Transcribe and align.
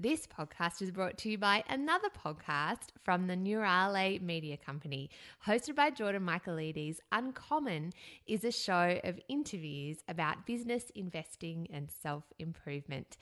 This 0.00 0.28
podcast 0.28 0.80
is 0.80 0.92
brought 0.92 1.18
to 1.18 1.28
you 1.28 1.38
by 1.38 1.64
another 1.68 2.06
podcast 2.24 2.90
from 3.02 3.26
the 3.26 3.34
Neurale 3.34 4.20
Media 4.22 4.56
Company. 4.56 5.10
Hosted 5.44 5.74
by 5.74 5.90
Jordan 5.90 6.24
Michaelides, 6.24 6.98
Uncommon 7.10 7.92
is 8.24 8.44
a 8.44 8.52
show 8.52 9.00
of 9.02 9.18
interviews 9.28 9.98
about 10.06 10.46
business, 10.46 10.92
investing, 10.94 11.66
and 11.72 11.90
self 11.90 12.22
improvement. 12.38 13.16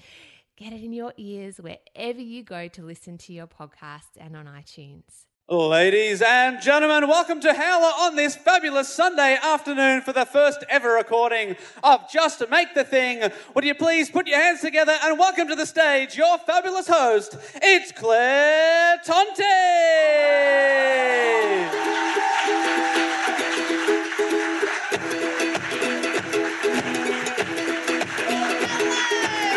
Get 0.57 0.75
it 0.75 0.85
in 0.85 0.93
your 0.93 1.15
ears 1.17 1.59
wherever 1.59 2.21
you 2.21 2.43
go 2.43 2.69
to 2.69 2.83
listen 2.83 3.17
to 3.19 3.33
your 3.33 3.47
podcasts 3.47 4.19
and 4.19 4.37
on 4.37 4.45
iTunes. 4.45 5.25
Ladies 5.49 6.23
and 6.23 6.61
gentlemen, 6.61 7.09
welcome 7.09 7.39
to 7.39 7.55
Howler 7.55 7.93
on 8.01 8.17
this 8.17 8.35
fabulous 8.35 8.93
Sunday 8.93 9.39
afternoon 9.41 10.01
for 10.01 10.13
the 10.13 10.25
first 10.25 10.65
ever 10.69 10.95
recording 10.95 11.55
of 11.85 12.11
Just 12.11 12.43
Make 12.51 12.75
the 12.75 12.83
Thing. 12.83 13.31
Would 13.55 13.65
you 13.65 13.77
please 13.77 14.11
put 14.11 14.27
your 14.27 14.41
hands 14.41 14.61
together 14.61 14.97
and 15.05 15.17
welcome 15.17 15.47
to 15.47 15.55
the 15.55 15.65
stage 15.65 16.17
your 16.17 16.37
fabulous 16.39 16.89
host, 16.89 17.37
it's 17.63 17.93
Claire 17.93 18.99
Tonti! 19.07 19.45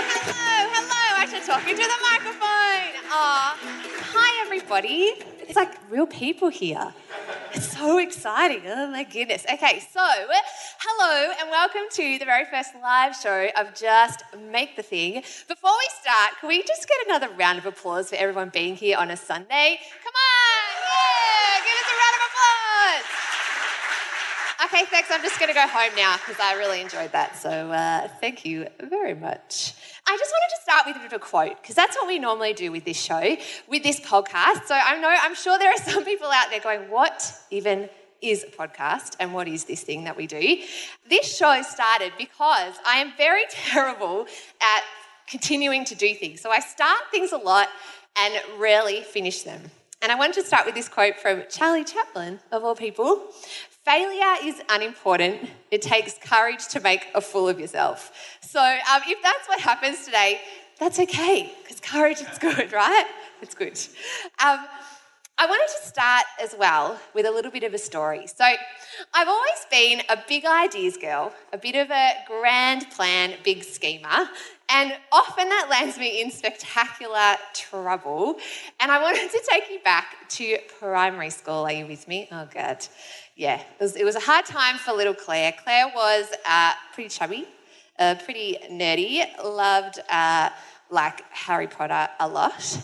Hello, 0.05 0.69
hello. 0.71 1.17
Actually, 1.17 1.39
talking 1.39 1.75
to 1.75 1.81
the 1.81 1.97
microphone. 2.11 2.93
Aw, 3.09 3.78
everybody. 4.59 5.13
It's 5.47 5.55
like 5.55 5.71
real 5.89 6.05
people 6.05 6.49
here. 6.49 6.93
It's 7.53 7.77
so 7.77 7.97
exciting. 7.97 8.61
Oh 8.65 8.91
my 8.91 9.05
goodness. 9.05 9.45
Okay, 9.51 9.79
so 9.79 10.01
hello 10.79 11.33
and 11.39 11.49
welcome 11.49 11.83
to 11.91 12.19
the 12.19 12.25
very 12.25 12.43
first 12.43 12.71
live 12.81 13.15
show 13.15 13.47
of 13.55 13.73
Just 13.73 14.21
Make 14.51 14.75
the 14.75 14.83
Thing. 14.83 15.23
Before 15.47 15.71
we 15.71 15.87
start, 16.01 16.33
can 16.41 16.49
we 16.49 16.61
just 16.63 16.89
get 16.89 17.07
another 17.07 17.29
round 17.37 17.57
of 17.57 17.67
applause 17.67 18.09
for 18.09 18.17
everyone 18.17 18.49
being 18.49 18.75
here 18.75 18.97
on 18.97 19.11
a 19.11 19.17
Sunday? 19.17 19.79
Come 20.03 20.13
on, 20.13 20.75
yeah, 20.83 21.63
give 21.63 21.75
us 21.79 21.87
a 21.87 21.95
round 21.95 22.15
of 22.17 22.23
applause. 22.27 23.29
Okay, 24.65 24.85
thanks. 24.91 25.09
I'm 25.09 25.21
just 25.21 25.39
going 25.39 25.47
to 25.47 25.55
go 25.55 25.67
home 25.67 25.95
now 25.95 26.17
because 26.17 26.39
I 26.41 26.55
really 26.55 26.81
enjoyed 26.81 27.13
that. 27.13 27.37
So 27.37 27.49
uh, 27.49 28.09
thank 28.19 28.43
you 28.43 28.67
very 28.81 29.13
much. 29.15 29.73
I 30.09 30.17
just 30.17 30.31
wanted 30.31 30.55
to 30.55 30.61
start 30.63 30.85
with 30.87 30.95
a 30.95 30.99
bit 30.99 31.05
of 31.05 31.13
a 31.13 31.19
quote 31.19 31.61
because 31.61 31.75
that's 31.75 31.95
what 31.95 32.07
we 32.07 32.17
normally 32.17 32.53
do 32.53 32.71
with 32.71 32.83
this 32.83 32.99
show, 32.99 33.37
with 33.67 33.83
this 33.83 33.99
podcast. 33.99 34.65
So 34.65 34.73
I 34.73 34.99
know 34.99 35.07
I'm 35.07 35.35
sure 35.35 35.59
there 35.59 35.71
are 35.71 35.77
some 35.77 36.03
people 36.03 36.27
out 36.31 36.49
there 36.49 36.59
going, 36.59 36.89
"What 36.89 37.31
even 37.51 37.91
is 38.19 38.43
a 38.43 38.47
podcast 38.47 39.15
and 39.19 39.35
what 39.35 39.47
is 39.47 39.65
this 39.65 39.83
thing 39.83 40.05
that 40.05 40.17
we 40.17 40.25
do?" 40.25 40.63
This 41.07 41.37
show 41.37 41.61
started 41.61 42.13
because 42.17 42.73
I 42.87 42.97
am 42.97 43.13
very 43.17 43.43
terrible 43.51 44.25
at 44.59 44.83
continuing 45.27 45.85
to 45.85 45.93
do 45.93 46.15
things. 46.15 46.41
So 46.41 46.49
I 46.49 46.59
start 46.59 47.01
things 47.11 47.31
a 47.31 47.37
lot 47.37 47.67
and 48.15 48.33
rarely 48.57 49.01
finish 49.01 49.43
them. 49.43 49.69
And 50.01 50.13
I 50.13 50.15
wanted 50.15 50.35
to 50.35 50.43
start 50.43 50.65
with 50.65 50.75
this 50.75 50.87
quote 50.87 51.17
from 51.17 51.43
Charlie 51.49 51.83
Chaplin, 51.83 52.39
of 52.53 52.63
all 52.63 52.73
people. 52.73 53.21
Failure 53.83 54.35
is 54.43 54.61
unimportant. 54.69 55.49
It 55.71 55.81
takes 55.81 56.17
courage 56.23 56.67
to 56.69 56.79
make 56.79 57.07
a 57.13 57.19
fool 57.19 57.49
of 57.49 57.59
yourself. 57.59 58.37
So 58.39 58.61
um, 58.61 59.01
if 59.07 59.21
that's 59.21 59.47
what 59.49 59.59
happens 59.59 60.05
today, 60.05 60.39
that's 60.79 60.99
okay, 60.99 61.51
because 61.63 61.81
courage 61.81 62.21
is 62.21 62.37
good, 62.39 62.71
right? 62.73 63.07
It's 63.41 63.53
good. 63.53 63.77
Um, 64.41 64.59
I 65.41 65.45
wanted 65.45 65.73
to 65.79 65.87
start 65.87 66.25
as 66.43 66.53
well 66.59 66.99
with 67.13 67.25
a 67.25 67.31
little 67.31 67.49
bit 67.49 67.63
of 67.63 67.73
a 67.73 67.77
story. 67.77 68.27
So, 68.27 68.43
I've 69.13 69.27
always 69.29 69.65
been 69.71 70.01
a 70.09 70.17
big 70.27 70.43
ideas 70.43 70.97
girl, 70.97 71.31
a 71.53 71.57
bit 71.57 71.75
of 71.75 71.89
a 71.89 72.11
grand 72.27 72.91
plan, 72.91 73.35
big 73.45 73.63
schemer, 73.63 74.27
and 74.67 74.91
often 75.13 75.47
that 75.47 75.67
lands 75.69 75.97
me 75.97 76.21
in 76.21 76.29
spectacular 76.29 77.37
trouble. 77.53 78.35
And 78.81 78.91
I 78.91 79.01
wanted 79.01 79.31
to 79.31 79.41
take 79.49 79.71
you 79.71 79.79
back 79.79 80.27
to 80.31 80.57
primary 80.77 81.29
school. 81.29 81.63
Are 81.63 81.71
you 81.71 81.87
with 81.87 82.05
me? 82.09 82.27
Oh, 82.33 82.45
God. 82.53 82.85
Yeah, 83.37 83.61
it 83.61 83.81
was, 83.81 83.95
it 83.95 84.03
was 84.03 84.17
a 84.17 84.19
hard 84.19 84.45
time 84.45 84.77
for 84.77 84.91
little 84.91 85.13
Claire. 85.13 85.53
Claire 85.63 85.89
was 85.95 86.25
uh, 86.45 86.73
pretty 86.93 87.07
chubby, 87.07 87.47
uh, 87.97 88.15
pretty 88.25 88.57
nerdy, 88.69 89.23
loved. 89.41 89.99
Uh, 90.09 90.49
like 90.89 91.21
Harry 91.31 91.67
Potter 91.67 92.09
a 92.19 92.27
lot. 92.27 92.81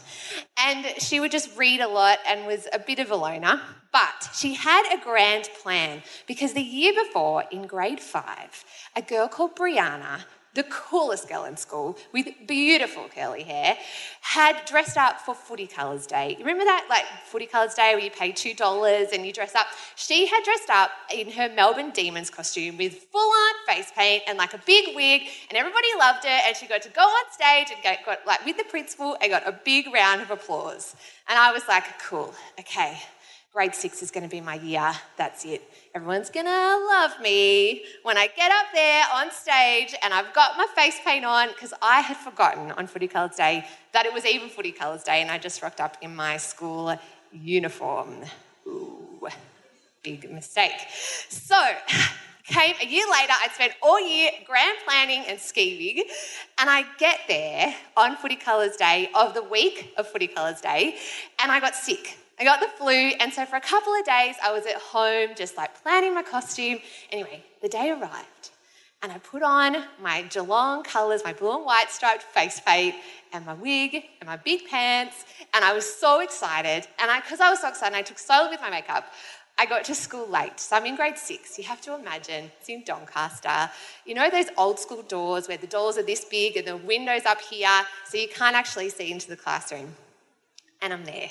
And 0.57 0.85
she 0.99 1.19
would 1.19 1.31
just 1.31 1.55
read 1.57 1.81
a 1.81 1.87
lot 1.87 2.19
and 2.27 2.45
was 2.45 2.67
a 2.71 2.79
bit 2.79 2.99
of 2.99 3.11
a 3.11 3.15
loner. 3.15 3.61
But 3.91 4.29
she 4.33 4.53
had 4.53 4.93
a 4.93 5.03
grand 5.03 5.49
plan 5.61 6.01
because 6.27 6.53
the 6.53 6.61
year 6.61 6.93
before, 6.93 7.43
in 7.51 7.67
grade 7.67 7.99
five, 7.99 8.65
a 8.95 9.01
girl 9.01 9.27
called 9.27 9.55
Brianna, 9.55 10.21
the 10.55 10.63
coolest 10.63 11.29
girl 11.29 11.45
in 11.45 11.55
school 11.55 11.97
with 12.11 12.27
beautiful 12.47 13.07
curly 13.13 13.43
hair, 13.43 13.77
had 14.21 14.65
dressed 14.65 14.97
up 14.97 15.19
for 15.19 15.35
Footy 15.35 15.67
Colours 15.67 16.07
Day. 16.07 16.31
You 16.31 16.45
remember 16.45 16.63
that, 16.63 16.87
like 16.89 17.05
Footy 17.25 17.45
Colours 17.45 17.73
Day, 17.75 17.93
where 17.93 18.03
you 18.03 18.09
pay 18.09 18.31
$2 18.31 19.13
and 19.13 19.25
you 19.25 19.31
dress 19.31 19.53
up? 19.53 19.67
She 19.95 20.25
had 20.25 20.43
dressed 20.43 20.69
up 20.69 20.91
in 21.13 21.29
her 21.31 21.49
Melbourne 21.53 21.91
Demons 21.91 22.29
costume 22.29 22.77
with 22.77 22.93
full 23.11 23.29
on 23.29 23.53
face 23.67 23.91
paint 23.95 24.23
and 24.27 24.37
like 24.37 24.53
a 24.53 24.61
big 24.65 24.95
wig, 24.95 25.23
and 25.49 25.57
everybody 25.57 25.87
loved 25.99 26.23
her. 26.23 26.39
And 26.47 26.55
she 26.55 26.67
got 26.67 26.81
to 26.83 26.89
go 26.89 27.01
on 27.01 27.31
stage 27.31 27.67
and 27.73 27.83
got 27.83 28.25
like 28.25 28.45
with 28.45 28.57
the 28.57 28.63
principal 28.63 29.17
and 29.21 29.29
got 29.31 29.47
a 29.47 29.59
big 29.63 29.93
round 29.93 30.21
of 30.21 30.31
applause. 30.31 30.95
And 31.27 31.37
I 31.37 31.51
was 31.51 31.67
like, 31.67 31.83
cool, 32.01 32.33
okay, 32.59 32.97
grade 33.53 33.75
six 33.75 34.01
is 34.01 34.11
going 34.11 34.23
to 34.23 34.29
be 34.29 34.41
my 34.41 34.55
year. 34.55 34.93
That's 35.17 35.45
it. 35.45 35.61
Everyone's 35.95 36.29
to 36.29 36.43
love 36.43 37.21
me 37.21 37.83
when 38.03 38.17
I 38.17 38.27
get 38.27 38.51
up 38.51 38.65
there 38.73 39.05
on 39.13 39.31
stage 39.31 39.95
and 40.03 40.13
I've 40.13 40.33
got 40.33 40.57
my 40.57 40.67
face 40.75 40.99
paint 41.05 41.23
on 41.23 41.47
because 41.47 41.73
I 41.81 42.01
had 42.01 42.17
forgotten 42.17 42.71
on 42.71 42.85
Footy 42.85 43.07
Colours 43.07 43.37
Day 43.37 43.65
that 43.93 44.05
it 44.05 44.11
was 44.11 44.25
even 44.25 44.49
Footy 44.49 44.73
Colours 44.73 45.03
Day 45.03 45.21
and 45.21 45.31
I 45.31 45.37
just 45.37 45.61
rocked 45.61 45.79
up 45.79 45.95
in 46.01 46.13
my 46.13 46.35
school 46.35 46.99
uniform. 47.31 48.25
Ooh, 48.67 49.25
big 50.03 50.29
mistake. 50.29 50.73
So, 51.29 51.55
came 52.43 52.75
a 52.81 52.85
year 52.85 53.05
later, 53.09 53.31
I'd 53.41 53.51
spent 53.53 53.71
all 53.81 54.05
year 54.05 54.31
grand 54.45 54.77
planning 54.85 55.23
and 55.29 55.39
scheming, 55.39 56.03
and 56.57 56.69
I 56.69 56.83
get 56.97 57.21
there 57.29 57.73
on 57.95 58.17
Footy 58.17 58.35
Colours 58.35 58.75
Day 58.75 59.09
of 59.15 59.33
the 59.33 59.43
week 59.43 59.93
of 59.97 60.09
Footy 60.09 60.27
Colours 60.27 60.59
Day, 60.59 60.97
and 61.39 61.53
I 61.53 61.61
got 61.61 61.73
sick. 61.73 62.17
I 62.37 62.43
got 62.43 62.59
the 62.59 62.67
flu, 62.67 62.91
and 62.91 63.31
so 63.31 63.45
for 63.45 63.55
a 63.55 63.61
couple 63.61 63.93
of 63.93 64.05
days, 64.05 64.35
I 64.43 64.51
was 64.51 64.65
at 64.65 64.75
home 64.75 65.29
just 65.37 65.55
like 65.55 65.81
planning 65.81 66.13
my 66.13 66.21
costume. 66.21 66.79
Anyway, 67.09 67.45
the 67.61 67.69
day 67.69 67.91
arrived, 67.91 68.49
and 69.01 69.09
I 69.09 69.19
put 69.19 69.41
on 69.41 69.85
my 70.01 70.23
Geelong 70.23 70.83
colours, 70.83 71.21
my 71.23 71.31
blue 71.31 71.55
and 71.55 71.65
white 71.65 71.89
striped 71.89 72.23
face 72.23 72.59
paint, 72.59 72.95
and 73.31 73.45
my 73.45 73.53
wig, 73.53 74.03
and 74.19 74.27
my 74.27 74.35
big 74.35 74.67
pants, 74.67 75.23
and 75.53 75.63
I 75.63 75.71
was 75.71 75.85
so 75.85 76.19
excited. 76.19 76.85
And 76.99 77.09
because 77.23 77.39
I, 77.39 77.47
I 77.47 77.51
was 77.51 77.61
so 77.61 77.69
excited, 77.69 77.95
I 77.95 78.01
took 78.01 78.19
so 78.19 78.33
long 78.33 78.49
with 78.49 78.59
my 78.59 78.69
makeup. 78.69 79.05
I 79.57 79.65
got 79.65 79.85
to 79.85 79.95
school 79.95 80.27
late, 80.27 80.59
so 80.59 80.75
I'm 80.75 80.85
in 80.85 80.97
grade 80.97 81.17
six. 81.17 81.57
You 81.57 81.63
have 81.63 81.79
to 81.81 81.95
imagine 81.95 82.51
it's 82.59 82.67
in 82.67 82.83
Doncaster. 82.83 83.71
You 84.05 84.13
know 84.13 84.29
those 84.29 84.47
old 84.57 84.77
school 84.77 85.03
doors 85.03 85.47
where 85.47 85.57
the 85.57 85.67
doors 85.67 85.97
are 85.97 86.03
this 86.03 86.25
big 86.25 86.57
and 86.57 86.67
the 86.67 86.75
windows 86.75 87.25
up 87.25 87.39
here, 87.39 87.81
so 88.03 88.17
you 88.17 88.27
can't 88.27 88.57
actually 88.57 88.89
see 88.89 89.09
into 89.09 89.29
the 89.29 89.37
classroom. 89.37 89.95
And 90.81 90.91
I'm 90.91 91.05
there 91.05 91.29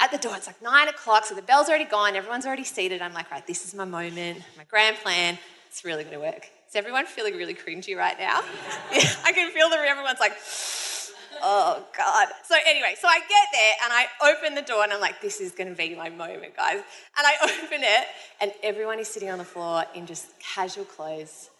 at 0.00 0.10
the 0.10 0.18
door. 0.18 0.36
It's 0.36 0.46
like 0.46 0.62
nine 0.62 0.88
o'clock, 0.88 1.24
so 1.24 1.34
the 1.34 1.42
bell's 1.42 1.68
already 1.68 1.84
gone, 1.84 2.16
everyone's 2.16 2.46
already 2.46 2.64
seated. 2.64 3.02
I'm 3.02 3.12
like, 3.12 3.30
right, 3.30 3.46
this 3.46 3.64
is 3.64 3.74
my 3.74 3.84
moment, 3.84 4.42
my 4.56 4.64
grand 4.64 4.96
plan. 4.98 5.38
It's 5.68 5.84
really 5.84 6.04
going 6.04 6.14
to 6.14 6.20
work. 6.20 6.48
Is 6.68 6.76
everyone 6.76 7.06
feeling 7.06 7.34
really 7.34 7.54
cringy 7.54 7.96
right 7.96 8.18
now? 8.18 8.40
I 9.24 9.32
can 9.32 9.50
feel 9.52 9.70
that 9.70 9.78
everyone's 9.78 10.20
like, 10.20 10.32
oh 11.42 11.84
God. 11.96 12.28
So 12.44 12.56
anyway, 12.66 12.94
so 12.98 13.08
I 13.08 13.18
get 13.20 13.48
there 13.52 13.74
and 13.84 13.92
I 13.92 14.06
open 14.30 14.54
the 14.54 14.62
door 14.62 14.82
and 14.82 14.92
I'm 14.92 15.00
like, 15.00 15.20
this 15.20 15.40
is 15.40 15.52
going 15.52 15.68
to 15.68 15.74
be 15.74 15.94
my 15.94 16.10
moment, 16.10 16.56
guys. 16.56 16.82
And 17.16 17.26
I 17.26 17.34
open 17.42 17.80
it 17.82 18.06
and 18.40 18.52
everyone 18.62 18.98
is 18.98 19.08
sitting 19.08 19.30
on 19.30 19.38
the 19.38 19.44
floor 19.44 19.84
in 19.94 20.06
just 20.06 20.38
casual 20.40 20.84
clothes, 20.84 21.50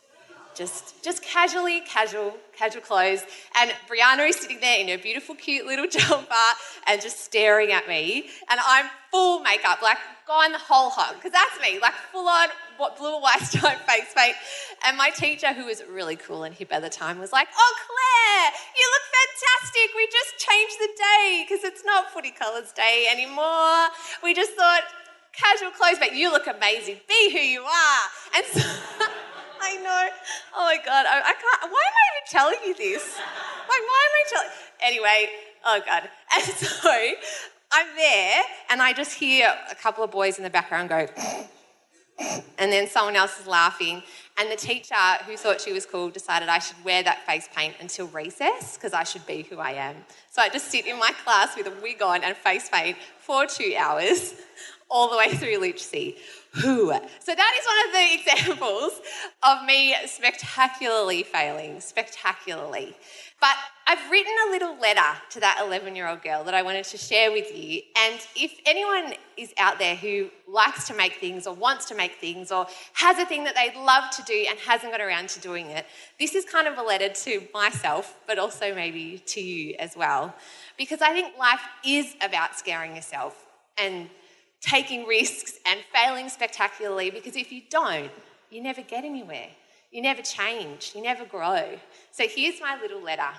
just 0.58 1.02
just 1.04 1.22
casually, 1.22 1.80
casual, 1.82 2.36
casual 2.52 2.82
clothes. 2.82 3.22
And 3.56 3.70
Brianna 3.88 4.28
is 4.28 4.36
sitting 4.36 4.58
there 4.60 4.80
in 4.80 4.88
her 4.88 4.98
beautiful, 4.98 5.36
cute 5.36 5.64
little 5.64 5.86
jumper 5.90 6.48
and 6.88 7.00
just 7.00 7.20
staring 7.20 7.70
at 7.70 7.86
me. 7.88 8.28
And 8.50 8.58
I'm 8.62 8.86
full 9.12 9.40
makeup, 9.40 9.80
like 9.80 9.98
gone 10.26 10.52
the 10.52 10.58
whole 10.58 10.90
hog, 10.90 11.14
because 11.14 11.32
that's 11.32 11.58
me, 11.62 11.78
like 11.80 11.94
full 12.12 12.28
on 12.28 12.48
what 12.76 12.98
blue 12.98 13.14
and 13.14 13.22
white 13.22 13.40
striped 13.42 13.88
face 13.88 14.12
paint. 14.14 14.34
And 14.84 14.98
my 14.98 15.10
teacher, 15.10 15.52
who 15.54 15.64
was 15.64 15.82
really 15.88 16.16
cool 16.16 16.42
and 16.42 16.54
hip 16.54 16.72
at 16.72 16.82
the 16.82 16.90
time, 16.90 17.20
was 17.20 17.32
like, 17.32 17.48
"Oh, 17.56 17.74
Claire, 17.86 18.52
you 18.76 18.86
look 18.92 19.06
fantastic. 19.14 19.94
We 19.96 20.08
just 20.10 20.38
changed 20.38 20.76
the 20.80 20.90
day 20.98 21.46
because 21.46 21.64
it's 21.64 21.84
not 21.84 22.10
Footy 22.10 22.32
Colours 22.32 22.72
Day 22.72 23.06
anymore. 23.10 23.88
We 24.22 24.34
just 24.34 24.52
thought." 24.52 24.82
Casual 25.30 25.70
clothes, 25.70 26.00
but 26.00 26.16
you 26.16 26.32
look 26.32 26.48
amazing. 26.48 26.96
Be 27.08 27.30
who 27.30 27.38
you 27.38 27.62
are. 27.62 28.00
And 28.34 28.44
so 28.44 28.60
I 29.60 29.76
know. 29.76 30.08
Oh 30.56 30.64
my 30.64 30.78
god, 30.84 31.06
I, 31.06 31.20
I 31.20 31.34
can't. 31.34 31.72
Why 31.72 31.82
am 31.86 31.94
I 31.94 32.06
even 32.12 32.26
telling 32.30 32.58
you 32.66 32.74
this? 32.74 33.16
Like, 33.16 33.84
why 33.90 34.06
am 34.06 34.14
I 34.14 34.24
telling? 34.30 34.48
Anyway, 34.82 35.28
oh 35.64 35.80
god. 35.84 36.08
And 36.34 36.44
so 36.44 36.90
I'm 37.70 37.96
there, 37.96 38.42
and 38.70 38.80
I 38.80 38.92
just 38.92 39.14
hear 39.14 39.54
a 39.70 39.74
couple 39.74 40.02
of 40.02 40.10
boys 40.10 40.38
in 40.38 40.44
the 40.44 40.50
background 40.50 40.88
go, 40.88 41.06
and 42.58 42.72
then 42.72 42.88
someone 42.88 43.14
else 43.14 43.38
is 43.40 43.46
laughing. 43.46 44.02
And 44.38 44.50
the 44.50 44.56
teacher, 44.56 44.94
who 45.26 45.36
thought 45.36 45.60
she 45.60 45.72
was 45.72 45.84
cool, 45.84 46.10
decided 46.10 46.48
I 46.48 46.60
should 46.60 46.82
wear 46.84 47.02
that 47.02 47.26
face 47.26 47.48
paint 47.54 47.74
until 47.80 48.06
recess 48.08 48.76
because 48.76 48.92
I 48.92 49.04
should 49.04 49.26
be 49.26 49.42
who 49.42 49.58
I 49.58 49.72
am. 49.72 49.96
So 50.30 50.40
I 50.40 50.48
just 50.48 50.70
sit 50.70 50.86
in 50.86 50.98
my 50.98 51.12
class 51.24 51.56
with 51.56 51.66
a 51.66 51.72
wig 51.82 52.00
on 52.02 52.22
and 52.24 52.36
face 52.36 52.68
paint 52.72 52.96
for 53.18 53.46
two 53.46 53.74
hours, 53.78 54.34
all 54.90 55.10
the 55.10 55.16
way 55.16 55.34
through 55.34 55.76
C. 55.76 56.16
Who? 56.52 56.90
So 57.20 57.34
that 57.34 57.54
is 57.58 57.66
one 57.66 57.86
of 57.86 57.92
the 57.92 58.14
examples 58.54 59.00
of 59.42 59.64
me 59.64 59.94
spectacularly 60.06 61.22
failing, 61.22 61.80
spectacularly. 61.80 62.96
But 63.40 63.54
I've 63.86 64.10
written 64.10 64.32
a 64.48 64.50
little 64.50 64.78
letter 64.80 65.16
to 65.30 65.40
that 65.40 65.62
11 65.64 65.94
year 65.94 66.08
old 66.08 66.22
girl 66.22 66.42
that 66.44 66.54
I 66.54 66.62
wanted 66.62 66.84
to 66.86 66.98
share 66.98 67.30
with 67.30 67.56
you. 67.56 67.82
And 67.96 68.20
if 68.34 68.58
anyone 68.66 69.14
is 69.36 69.52
out 69.58 69.78
there 69.78 69.94
who 69.94 70.30
likes 70.48 70.88
to 70.88 70.94
make 70.94 71.14
things 71.14 71.46
or 71.46 71.54
wants 71.54 71.84
to 71.86 71.94
make 71.94 72.14
things 72.14 72.50
or 72.50 72.66
has 72.94 73.18
a 73.18 73.26
thing 73.26 73.44
that 73.44 73.54
they'd 73.54 73.78
love 73.80 74.10
to 74.16 74.22
do 74.24 74.46
and 74.48 74.58
hasn't 74.58 74.90
got 74.90 75.00
around 75.00 75.28
to 75.30 75.40
doing 75.40 75.66
it, 75.66 75.86
this 76.18 76.34
is 76.34 76.44
kind 76.44 76.66
of 76.66 76.78
a 76.78 76.82
letter 76.82 77.10
to 77.10 77.46
myself, 77.54 78.18
but 78.26 78.38
also 78.38 78.74
maybe 78.74 79.22
to 79.26 79.40
you 79.40 79.76
as 79.78 79.96
well. 79.96 80.34
Because 80.76 81.00
I 81.00 81.12
think 81.12 81.38
life 81.38 81.62
is 81.86 82.16
about 82.20 82.58
scaring 82.58 82.96
yourself 82.96 83.46
and 83.76 84.10
taking 84.60 85.06
risks 85.06 85.58
and 85.66 85.80
failing 85.94 86.28
spectacularly 86.28 87.10
because 87.10 87.36
if 87.36 87.52
you 87.52 87.62
don't, 87.70 88.10
you 88.50 88.62
never 88.62 88.82
get 88.82 89.04
anywhere. 89.04 89.48
You 89.90 90.02
never 90.02 90.22
change. 90.22 90.92
You 90.94 91.02
never 91.02 91.24
grow. 91.24 91.78
So 92.12 92.24
here's 92.28 92.60
my 92.60 92.78
little 92.80 93.02
letter. 93.02 93.30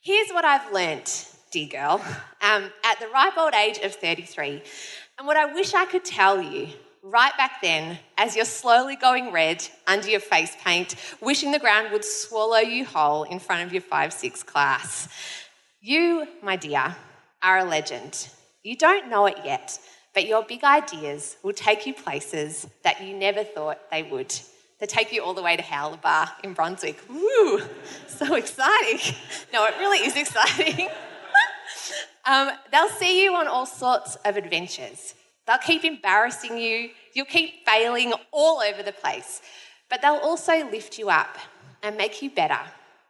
Here's 0.00 0.30
what 0.30 0.44
I've 0.44 0.72
learnt, 0.72 1.28
dear 1.50 1.68
girl, 1.68 2.04
um, 2.40 2.70
at 2.84 2.98
the 3.00 3.08
ripe 3.08 3.36
old 3.38 3.54
age 3.54 3.78
of 3.78 3.94
33. 3.94 4.62
And 5.18 5.26
what 5.26 5.36
I 5.36 5.52
wish 5.52 5.74
I 5.74 5.86
could 5.86 6.04
tell 6.04 6.42
you 6.42 6.68
right 7.02 7.36
back 7.36 7.60
then, 7.62 7.98
as 8.18 8.36
you're 8.36 8.44
slowly 8.44 8.96
going 8.96 9.32
red 9.32 9.66
under 9.86 10.08
your 10.08 10.20
face 10.20 10.56
paint, 10.64 10.96
wishing 11.20 11.52
the 11.52 11.58
ground 11.58 11.92
would 11.92 12.04
swallow 12.04 12.58
you 12.58 12.84
whole 12.84 13.24
in 13.24 13.38
front 13.38 13.66
of 13.66 13.72
your 13.72 13.82
5 13.82 14.12
6 14.12 14.42
class. 14.42 15.08
You, 15.80 16.26
my 16.42 16.56
dear, 16.56 16.96
are 17.42 17.58
a 17.58 17.64
legend. 17.64 18.28
You 18.62 18.76
don't 18.76 19.08
know 19.08 19.26
it 19.26 19.38
yet, 19.44 19.78
but 20.14 20.26
your 20.26 20.44
big 20.44 20.62
ideas 20.62 21.36
will 21.42 21.52
take 21.52 21.86
you 21.86 21.94
places 21.94 22.66
that 22.84 23.02
you 23.02 23.16
never 23.16 23.42
thought 23.42 23.90
they 23.90 24.02
would. 24.02 24.32
They 24.78 24.86
take 24.86 25.12
you 25.12 25.22
all 25.22 25.34
the 25.34 25.42
way 25.42 25.56
to 25.56 25.62
Howler 25.62 25.98
in 26.42 26.54
Brunswick. 26.54 26.98
Woo! 27.08 27.60
So 28.06 28.34
exciting. 28.34 29.16
No, 29.52 29.64
it 29.64 29.74
really 29.80 29.98
is 29.98 30.16
exciting. 30.24 30.88
um, 32.24 32.50
they'll 32.70 32.88
see 32.88 33.24
you 33.24 33.34
on 33.34 33.48
all 33.48 33.66
sorts 33.66 34.14
of 34.24 34.36
adventures. 34.36 35.14
They'll 35.46 35.58
keep 35.58 35.84
embarrassing 35.84 36.56
you. 36.56 36.90
You'll 37.14 37.26
keep 37.26 37.66
failing 37.66 38.12
all 38.30 38.60
over 38.60 38.82
the 38.82 38.92
place. 38.92 39.40
But 39.90 40.02
they'll 40.02 40.22
also 40.22 40.70
lift 40.70 40.98
you 40.98 41.10
up 41.10 41.36
and 41.82 41.96
make 41.96 42.22
you 42.22 42.30
better 42.30 42.60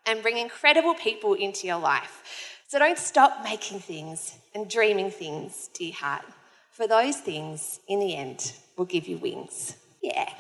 and 0.07 0.23
bring 0.23 0.39
incredible 0.39 0.95
people 0.95 1.35
into 1.35 1.67
your 1.67 1.79
life. 1.79 2.52
So 2.73 2.79
don't 2.79 2.97
stop 2.97 3.45
making 3.45 3.81
things 3.81 4.39
and 4.55 4.67
dreaming 4.67 5.11
things, 5.11 5.69
dear 5.75 5.93
heart, 5.93 6.25
for 6.71 6.87
those 6.87 7.19
things, 7.19 7.81
in 7.87 8.01
the 8.01 8.17
end, 8.17 8.55
will 8.79 8.87
give 8.87 9.07
you 9.07 9.19
wings. 9.19 9.77
Yeah. 10.03 10.23
and 10.23 10.39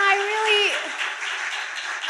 I 0.00 0.14
really, 0.32 0.72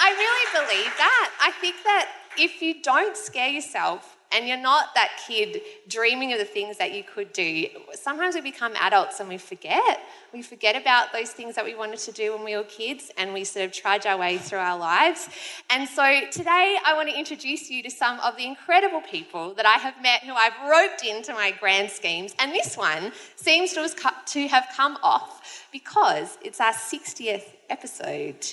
I 0.00 0.10
really 0.16 0.66
believe 0.66 0.92
that. 0.98 1.32
I 1.42 1.50
think 1.60 1.74
that 1.82 2.08
if 2.38 2.62
you 2.62 2.80
don't 2.80 3.16
scare 3.16 3.48
yourself 3.48 4.15
and 4.32 4.46
you're 4.46 4.56
not 4.56 4.94
that 4.94 5.10
kid 5.26 5.60
dreaming 5.88 6.32
of 6.32 6.38
the 6.38 6.44
things 6.44 6.78
that 6.78 6.92
you 6.92 7.02
could 7.02 7.32
do, 7.32 7.66
sometimes 7.94 8.34
we 8.34 8.40
become 8.40 8.72
adults 8.76 9.20
and 9.20 9.28
we 9.28 9.38
forget. 9.38 10.00
We 10.32 10.42
forget 10.42 10.76
about 10.76 11.12
those 11.12 11.30
things 11.30 11.54
that 11.54 11.64
we 11.64 11.74
wanted 11.74 11.98
to 12.00 12.12
do 12.12 12.34
when 12.34 12.44
we 12.44 12.56
were 12.56 12.64
kids 12.64 13.10
and 13.16 13.32
we 13.32 13.44
sort 13.44 13.64
of 13.64 13.72
trudge 13.72 14.06
our 14.06 14.18
way 14.18 14.38
through 14.38 14.58
our 14.58 14.78
lives. 14.78 15.28
And 15.70 15.88
so 15.88 16.02
today 16.30 16.78
I 16.84 16.94
want 16.94 17.08
to 17.08 17.18
introduce 17.18 17.70
you 17.70 17.82
to 17.82 17.90
some 17.90 18.20
of 18.20 18.36
the 18.36 18.44
incredible 18.44 19.00
people 19.00 19.54
that 19.54 19.66
I 19.66 19.78
have 19.78 20.00
met 20.02 20.22
who 20.24 20.32
I've 20.32 20.52
roped 20.68 21.04
into 21.04 21.32
my 21.32 21.52
grand 21.58 21.90
schemes. 21.90 22.34
And 22.38 22.52
this 22.52 22.76
one 22.76 23.12
seems 23.36 23.72
to 23.72 24.48
have 24.48 24.68
come 24.76 24.98
off 25.02 25.66
because 25.72 26.38
it's 26.42 26.60
our 26.60 26.72
60th 26.72 27.55
episode. 27.70 28.46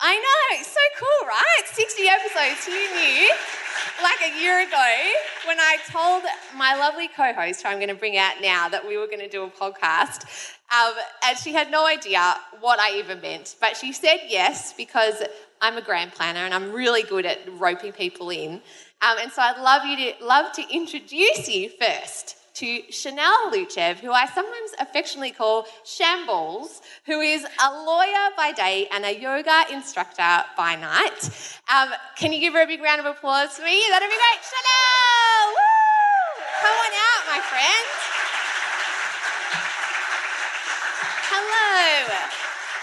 I 0.00 0.16
know, 0.16 0.62
so 0.62 0.80
cool, 0.98 1.28
right? 1.28 1.62
60 1.66 2.02
episodes, 2.08 2.64
who 2.66 2.72
knew? 2.72 3.30
Like 4.02 4.32
a 4.32 4.40
year 4.40 4.60
ago, 4.60 4.94
when 5.46 5.58
I 5.60 5.76
told 5.90 6.22
my 6.56 6.74
lovely 6.76 7.08
co 7.08 7.32
host, 7.32 7.62
who 7.62 7.68
I'm 7.68 7.76
going 7.76 7.88
to 7.88 7.94
bring 7.94 8.16
out 8.16 8.34
now, 8.40 8.68
that 8.68 8.86
we 8.86 8.96
were 8.96 9.06
going 9.06 9.20
to 9.20 9.28
do 9.28 9.44
a 9.44 9.50
podcast, 9.50 10.24
um, 10.72 10.94
and 11.26 11.36
she 11.38 11.52
had 11.52 11.70
no 11.70 11.86
idea 11.86 12.36
what 12.60 12.78
I 12.78 12.98
even 12.98 13.20
meant. 13.20 13.56
But 13.60 13.76
she 13.76 13.92
said 13.92 14.18
yes 14.28 14.72
because 14.72 15.22
I'm 15.60 15.76
a 15.76 15.82
grand 15.82 16.12
planner 16.12 16.40
and 16.40 16.54
I'm 16.54 16.72
really 16.72 17.02
good 17.02 17.26
at 17.26 17.38
roping 17.58 17.92
people 17.92 18.30
in. 18.30 18.60
Um, 19.02 19.16
and 19.20 19.32
so 19.32 19.42
I'd 19.42 19.60
love 19.60 19.84
you 19.84 19.96
to 19.96 20.24
love 20.24 20.52
to 20.52 20.62
introduce 20.70 21.48
you 21.48 21.70
first 21.80 22.36
to 22.60 22.92
Chanel 22.92 23.50
Luchev, 23.50 24.00
who 24.00 24.12
I 24.12 24.26
sometimes 24.26 24.72
affectionately 24.78 25.30
call 25.30 25.66
Shambles, 25.82 26.82
who 27.06 27.20
is 27.20 27.42
a 27.42 27.84
lawyer 27.84 28.28
by 28.36 28.52
day 28.52 28.86
and 28.92 29.06
a 29.06 29.18
yoga 29.18 29.64
instructor 29.72 30.44
by 30.58 30.76
night. 30.76 31.30
Um, 31.74 31.88
can 32.16 32.34
you 32.34 32.40
give 32.40 32.52
her 32.52 32.62
a 32.62 32.66
big 32.66 32.82
round 32.82 33.00
of 33.00 33.06
applause 33.06 33.56
for 33.56 33.64
me? 33.64 33.82
That'd 33.88 34.10
be 34.10 34.14
great. 34.14 34.40
Chanel! 34.44 35.48
Woo! 35.56 36.44
Come 36.60 36.76
on 36.84 36.92
out, 37.00 37.22
my 37.32 37.40
friend. 37.48 37.86
Hello. 41.32 42.14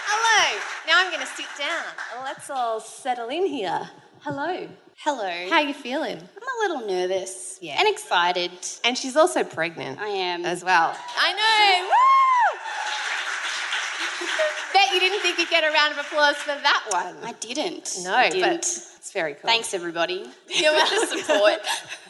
Hello. 0.08 0.60
Now 0.88 0.94
I'm 0.98 1.12
going 1.12 1.24
to 1.24 1.32
sit 1.36 1.46
down. 1.56 2.24
Let's 2.24 2.50
all 2.50 2.80
settle 2.80 3.28
in 3.28 3.46
here. 3.46 3.88
Hello. 4.22 4.68
Hello. 4.96 5.48
How 5.48 5.58
are 5.58 5.62
you 5.62 5.74
feeling? 5.74 6.18
A 6.58 6.68
little 6.68 6.86
nervous. 6.86 7.58
Yeah. 7.60 7.76
And 7.78 7.88
excited. 7.88 8.50
And 8.84 8.96
she's 8.98 9.16
also 9.16 9.44
pregnant. 9.44 10.00
I 10.00 10.08
am. 10.08 10.44
As 10.44 10.64
well. 10.64 10.96
I 11.16 11.32
know. 11.32 11.88
Woo! 11.88 12.58
Bet 14.72 14.92
you 14.92 15.00
didn't 15.00 15.20
think 15.20 15.38
you'd 15.38 15.50
get 15.50 15.64
a 15.64 15.70
round 15.72 15.92
of 15.92 15.98
applause 15.98 16.36
for 16.36 16.48
that 16.54 16.84
one. 16.90 17.16
I 17.24 17.32
didn't. 17.40 17.96
No, 18.02 18.14
I 18.14 18.28
didn't. 18.30 18.50
but 18.50 18.64
it's 19.08 19.14
very 19.14 19.32
cool. 19.32 19.48
Thanks, 19.48 19.72
everybody. 19.72 20.16
You're 20.48 20.72
the 20.74 21.06
support. 21.06 21.60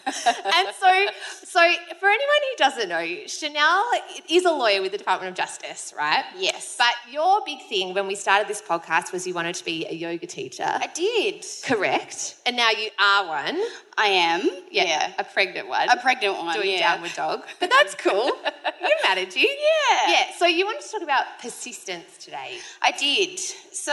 and 0.04 0.68
so, 0.80 1.06
so 1.44 1.60
for 2.00 2.08
anyone 2.08 2.40
who 2.50 2.56
doesn't 2.56 2.88
know, 2.88 3.06
Chanel 3.28 3.84
is 4.28 4.44
a 4.44 4.50
lawyer 4.50 4.82
with 4.82 4.90
the 4.90 4.98
Department 4.98 5.30
of 5.30 5.36
Justice, 5.36 5.94
right? 5.96 6.24
Yes. 6.36 6.74
But 6.76 6.94
your 7.12 7.40
big 7.46 7.60
thing 7.68 7.94
when 7.94 8.08
we 8.08 8.16
started 8.16 8.48
this 8.48 8.60
podcast 8.60 9.12
was 9.12 9.28
you 9.28 9.34
wanted 9.34 9.54
to 9.54 9.64
be 9.64 9.86
a 9.86 9.94
yoga 9.94 10.26
teacher. 10.26 10.64
I 10.66 10.88
did. 10.92 11.46
Correct. 11.64 12.34
And 12.46 12.56
now 12.56 12.70
you 12.70 12.88
are 12.98 13.28
one. 13.28 13.60
I 13.96 14.06
am. 14.06 14.40
Yeah, 14.72 14.84
Yeah. 14.84 15.12
a 15.18 15.24
pregnant 15.24 15.68
one. 15.68 15.88
A 15.88 15.96
pregnant 15.98 16.36
one. 16.38 16.54
doing 16.56 16.70
yeah. 16.70 16.94
downward 16.94 17.12
dog. 17.14 17.44
But 17.60 17.70
that's 17.70 17.94
cool. 17.94 18.26
you 18.82 18.96
managing. 19.04 19.42
Yeah. 19.44 20.10
Yeah. 20.10 20.24
So 20.36 20.46
you 20.46 20.64
wanted 20.64 20.82
to 20.82 20.90
talk 20.90 21.02
about 21.02 21.24
persistence 21.40 22.16
today. 22.18 22.58
I 22.82 22.90
did. 22.92 23.38
So, 23.38 23.92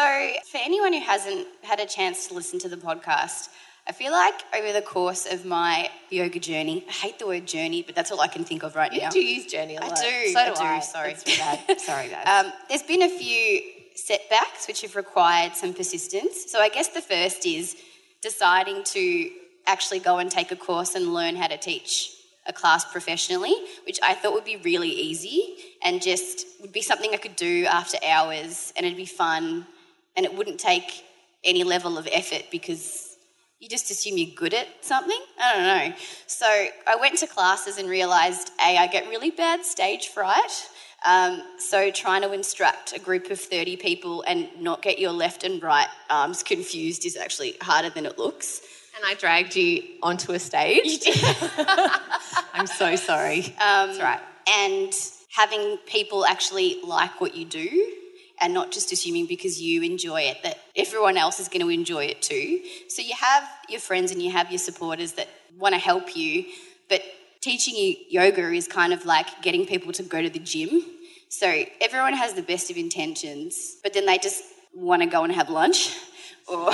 for 0.51 0.57
anyone 0.57 0.93
who 0.93 0.99
hasn't 0.99 1.47
had 1.61 1.79
a 1.79 1.85
chance 1.85 2.27
to 2.27 2.33
listen 2.33 2.57
to 2.59 2.69
the 2.69 2.77
podcast, 2.77 2.94
I 3.87 3.91
feel 3.91 4.11
like 4.11 4.33
over 4.57 4.73
the 4.73 4.81
course 4.81 5.27
of 5.31 5.45
my 5.45 5.89
yoga 6.09 6.39
journey, 6.39 6.83
I 6.87 6.91
hate 6.91 7.19
the 7.19 7.27
word 7.27 7.45
journey, 7.45 7.83
but 7.83 7.93
that's 7.95 8.11
all 8.11 8.19
I 8.19 8.27
can 8.27 8.43
think 8.43 8.63
of 8.63 8.75
right 8.75 8.91
You 8.91 9.01
now. 9.01 9.09
do 9.11 9.19
use 9.19 9.45
journey 9.45 9.75
a 9.75 9.81
I 9.81 9.87
lot. 9.87 9.95
do, 9.97 10.27
So 10.33 10.39
I 10.39 10.45
do 10.49 10.53
I. 10.59 10.79
sorry. 10.79 11.15
Sorry, 11.77 12.07
guys. 12.09 12.45
Um, 12.45 12.51
there's 12.67 12.81
been 12.83 13.03
a 13.03 13.09
few 13.09 13.61
setbacks 13.95 14.67
which 14.67 14.81
have 14.81 14.95
required 14.95 15.55
some 15.55 15.73
persistence. 15.73 16.51
So 16.51 16.59
I 16.59 16.69
guess 16.69 16.87
the 16.89 17.01
first 17.01 17.45
is 17.45 17.75
deciding 18.21 18.83
to 18.85 19.29
actually 19.67 19.99
go 19.99 20.17
and 20.17 20.31
take 20.31 20.51
a 20.51 20.55
course 20.55 20.95
and 20.95 21.13
learn 21.13 21.35
how 21.35 21.47
to 21.47 21.57
teach 21.57 22.11
a 22.47 22.53
class 22.53 22.85
professionally, 22.91 23.55
which 23.85 23.99
I 24.03 24.13
thought 24.15 24.33
would 24.33 24.45
be 24.45 24.57
really 24.57 24.89
easy 24.89 25.55
and 25.83 26.01
just 26.01 26.45
would 26.61 26.71
be 26.71 26.81
something 26.81 27.11
I 27.13 27.17
could 27.17 27.35
do 27.35 27.65
after 27.65 27.97
hours 28.05 28.73
and 28.75 28.85
it'd 28.85 28.97
be 28.97 29.05
fun 29.05 29.65
and 30.17 30.25
it 30.25 30.35
wouldn't 30.35 30.59
take 30.59 31.03
any 31.45 31.63
level 31.63 31.97
of 31.97 32.07
effort 32.11 32.45
because 32.51 33.15
you 33.59 33.69
just 33.69 33.89
assume 33.89 34.17
you're 34.17 34.35
good 34.35 34.53
at 34.53 34.67
something. 34.81 35.19
I 35.41 35.53
don't 35.53 35.63
know. 35.63 35.95
So 36.27 36.45
I 36.45 36.97
went 36.97 37.17
to 37.19 37.27
classes 37.27 37.77
and 37.77 37.89
realized 37.89 38.51
A, 38.59 38.77
I 38.77 38.87
get 38.87 39.07
really 39.07 39.31
bad 39.31 39.65
stage 39.65 40.09
fright. 40.09 40.69
Um, 41.05 41.41
so 41.59 41.91
trying 41.91 42.23
to 42.23 42.33
instruct 42.33 42.93
a 42.93 42.99
group 42.99 43.29
of 43.29 43.39
30 43.39 43.77
people 43.77 44.23
and 44.27 44.49
not 44.59 44.81
get 44.81 44.99
your 44.99 45.11
left 45.11 45.43
and 45.43 45.61
right 45.61 45.87
arms 46.09 46.43
confused 46.43 47.05
is 47.05 47.15
actually 47.15 47.55
harder 47.61 47.89
than 47.89 48.05
it 48.05 48.17
looks. 48.17 48.61
And 48.95 49.05
I 49.05 49.13
dragged 49.13 49.55
you 49.55 49.83
onto 50.01 50.31
a 50.31 50.39
stage. 50.39 50.99
I'm 52.53 52.67
so 52.67 52.95
sorry. 52.95 53.39
Um, 53.45 53.89
That's 53.89 53.99
right. 53.99 54.21
And 54.47 54.93
having 55.35 55.77
people 55.85 56.25
actually 56.25 56.81
like 56.83 57.21
what 57.21 57.35
you 57.35 57.45
do 57.45 57.91
and 58.41 58.53
not 58.53 58.71
just 58.71 58.91
assuming 58.91 59.25
because 59.25 59.61
you 59.61 59.81
enjoy 59.81 60.21
it 60.21 60.43
that 60.43 60.59
everyone 60.75 61.17
else 61.17 61.39
is 61.39 61.47
going 61.47 61.61
to 61.61 61.69
enjoy 61.69 62.05
it 62.05 62.21
too. 62.21 62.61
So 62.89 63.01
you 63.01 63.13
have 63.19 63.47
your 63.69 63.79
friends 63.79 64.11
and 64.11 64.21
you 64.21 64.31
have 64.31 64.51
your 64.51 64.59
supporters 64.59 65.13
that 65.13 65.29
want 65.57 65.73
to 65.73 65.79
help 65.79 66.15
you, 66.15 66.45
but 66.89 67.01
teaching 67.41 67.95
yoga 68.09 68.51
is 68.51 68.67
kind 68.67 68.93
of 68.93 69.05
like 69.05 69.41
getting 69.41 69.65
people 69.65 69.91
to 69.93 70.03
go 70.03 70.21
to 70.21 70.29
the 70.29 70.39
gym. 70.39 70.81
So 71.29 71.63
everyone 71.81 72.13
has 72.13 72.33
the 72.33 72.41
best 72.41 72.69
of 72.69 72.77
intentions, 72.77 73.77
but 73.83 73.93
then 73.93 74.05
they 74.05 74.17
just 74.17 74.43
want 74.73 75.01
to 75.01 75.07
go 75.07 75.23
and 75.23 75.33
have 75.33 75.49
lunch 75.49 75.95
or 76.47 76.71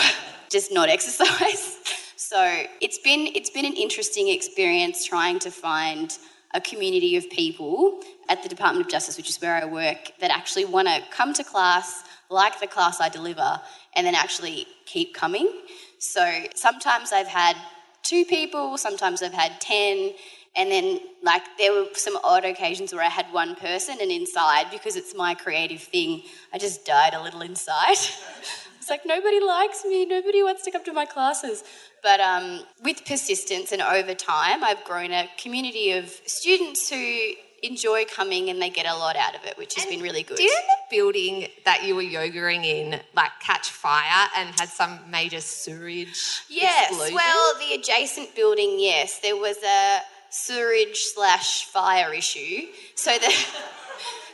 just 0.49 0.71
not 0.71 0.89
exercise. 0.89 1.77
So 2.31 2.63
it's 2.79 2.97
been 2.97 3.27
it's 3.35 3.49
been 3.49 3.65
an 3.65 3.73
interesting 3.73 4.29
experience 4.29 5.03
trying 5.03 5.39
to 5.39 5.51
find 5.51 6.17
a 6.53 6.61
community 6.61 7.15
of 7.15 7.29
people 7.29 8.01
at 8.29 8.43
the 8.43 8.49
Department 8.49 8.85
of 8.85 8.91
Justice, 8.91 9.17
which 9.17 9.29
is 9.29 9.41
where 9.41 9.55
I 9.55 9.65
work, 9.65 10.11
that 10.19 10.31
actually 10.31 10.65
want 10.65 10.87
to 10.87 11.01
come 11.11 11.33
to 11.33 11.43
class, 11.43 12.03
like 12.29 12.59
the 12.59 12.67
class 12.67 12.99
I 12.99 13.09
deliver, 13.09 13.61
and 13.95 14.05
then 14.05 14.15
actually 14.15 14.67
keep 14.85 15.13
coming. 15.13 15.51
So 15.99 16.45
sometimes 16.55 17.11
I've 17.11 17.27
had 17.27 17.55
two 18.03 18.25
people, 18.25 18.77
sometimes 18.77 19.21
I've 19.21 19.33
had 19.33 19.59
10, 19.61 20.13
and 20.55 20.69
then 20.69 20.99
like 21.23 21.43
there 21.57 21.71
were 21.71 21.87
some 21.93 22.17
odd 22.23 22.43
occasions 22.43 22.93
where 22.93 23.03
I 23.03 23.09
had 23.09 23.27
one 23.31 23.55
person, 23.55 23.97
and 24.01 24.11
inside, 24.11 24.65
because 24.71 24.95
it's 24.95 25.15
my 25.15 25.33
creative 25.33 25.81
thing, 25.81 26.23
I 26.53 26.57
just 26.57 26.85
died 26.85 27.13
a 27.13 27.21
little 27.21 27.41
inside. 27.41 27.91
it's 28.77 28.89
like 28.89 29.05
nobody 29.05 29.39
likes 29.39 29.85
me, 29.85 30.05
nobody 30.05 30.43
wants 30.43 30.63
to 30.63 30.71
come 30.71 30.83
to 30.83 30.93
my 30.93 31.05
classes. 31.05 31.63
But 32.03 32.19
um, 32.19 32.61
with 32.83 33.05
persistence 33.05 33.71
and 33.71 33.81
over 33.81 34.13
time, 34.13 34.63
I've 34.63 34.83
grown 34.83 35.11
a 35.11 35.29
community 35.37 35.91
of 35.91 36.09
students 36.25 36.89
who 36.89 37.33
enjoy 37.63 38.05
coming 38.05 38.49
and 38.49 38.59
they 38.59 38.71
get 38.71 38.87
a 38.87 38.95
lot 38.95 39.15
out 39.15 39.35
of 39.35 39.45
it, 39.45 39.55
which 39.57 39.75
has 39.75 39.85
been 39.85 40.01
really 40.01 40.23
good. 40.23 40.37
Didn't 40.37 40.65
the 40.67 40.95
building 40.95 41.47
that 41.63 41.83
you 41.83 41.93
were 41.95 42.01
yogaing 42.01 42.65
in 42.65 42.99
like 43.15 43.31
catch 43.39 43.69
fire 43.69 44.27
and 44.35 44.49
had 44.59 44.69
some 44.69 44.99
major 45.09 45.41
sewage 45.41 46.41
Yes, 46.49 46.89
explosion? 46.89 47.15
well, 47.15 47.53
the 47.59 47.75
adjacent 47.75 48.35
building, 48.35 48.77
yes, 48.79 49.19
there 49.19 49.35
was 49.37 49.57
a 49.63 49.99
sewage 50.31 50.97
slash 51.13 51.65
fire 51.65 52.13
issue. 52.13 52.65
So 52.95 53.11
the. 53.17 53.31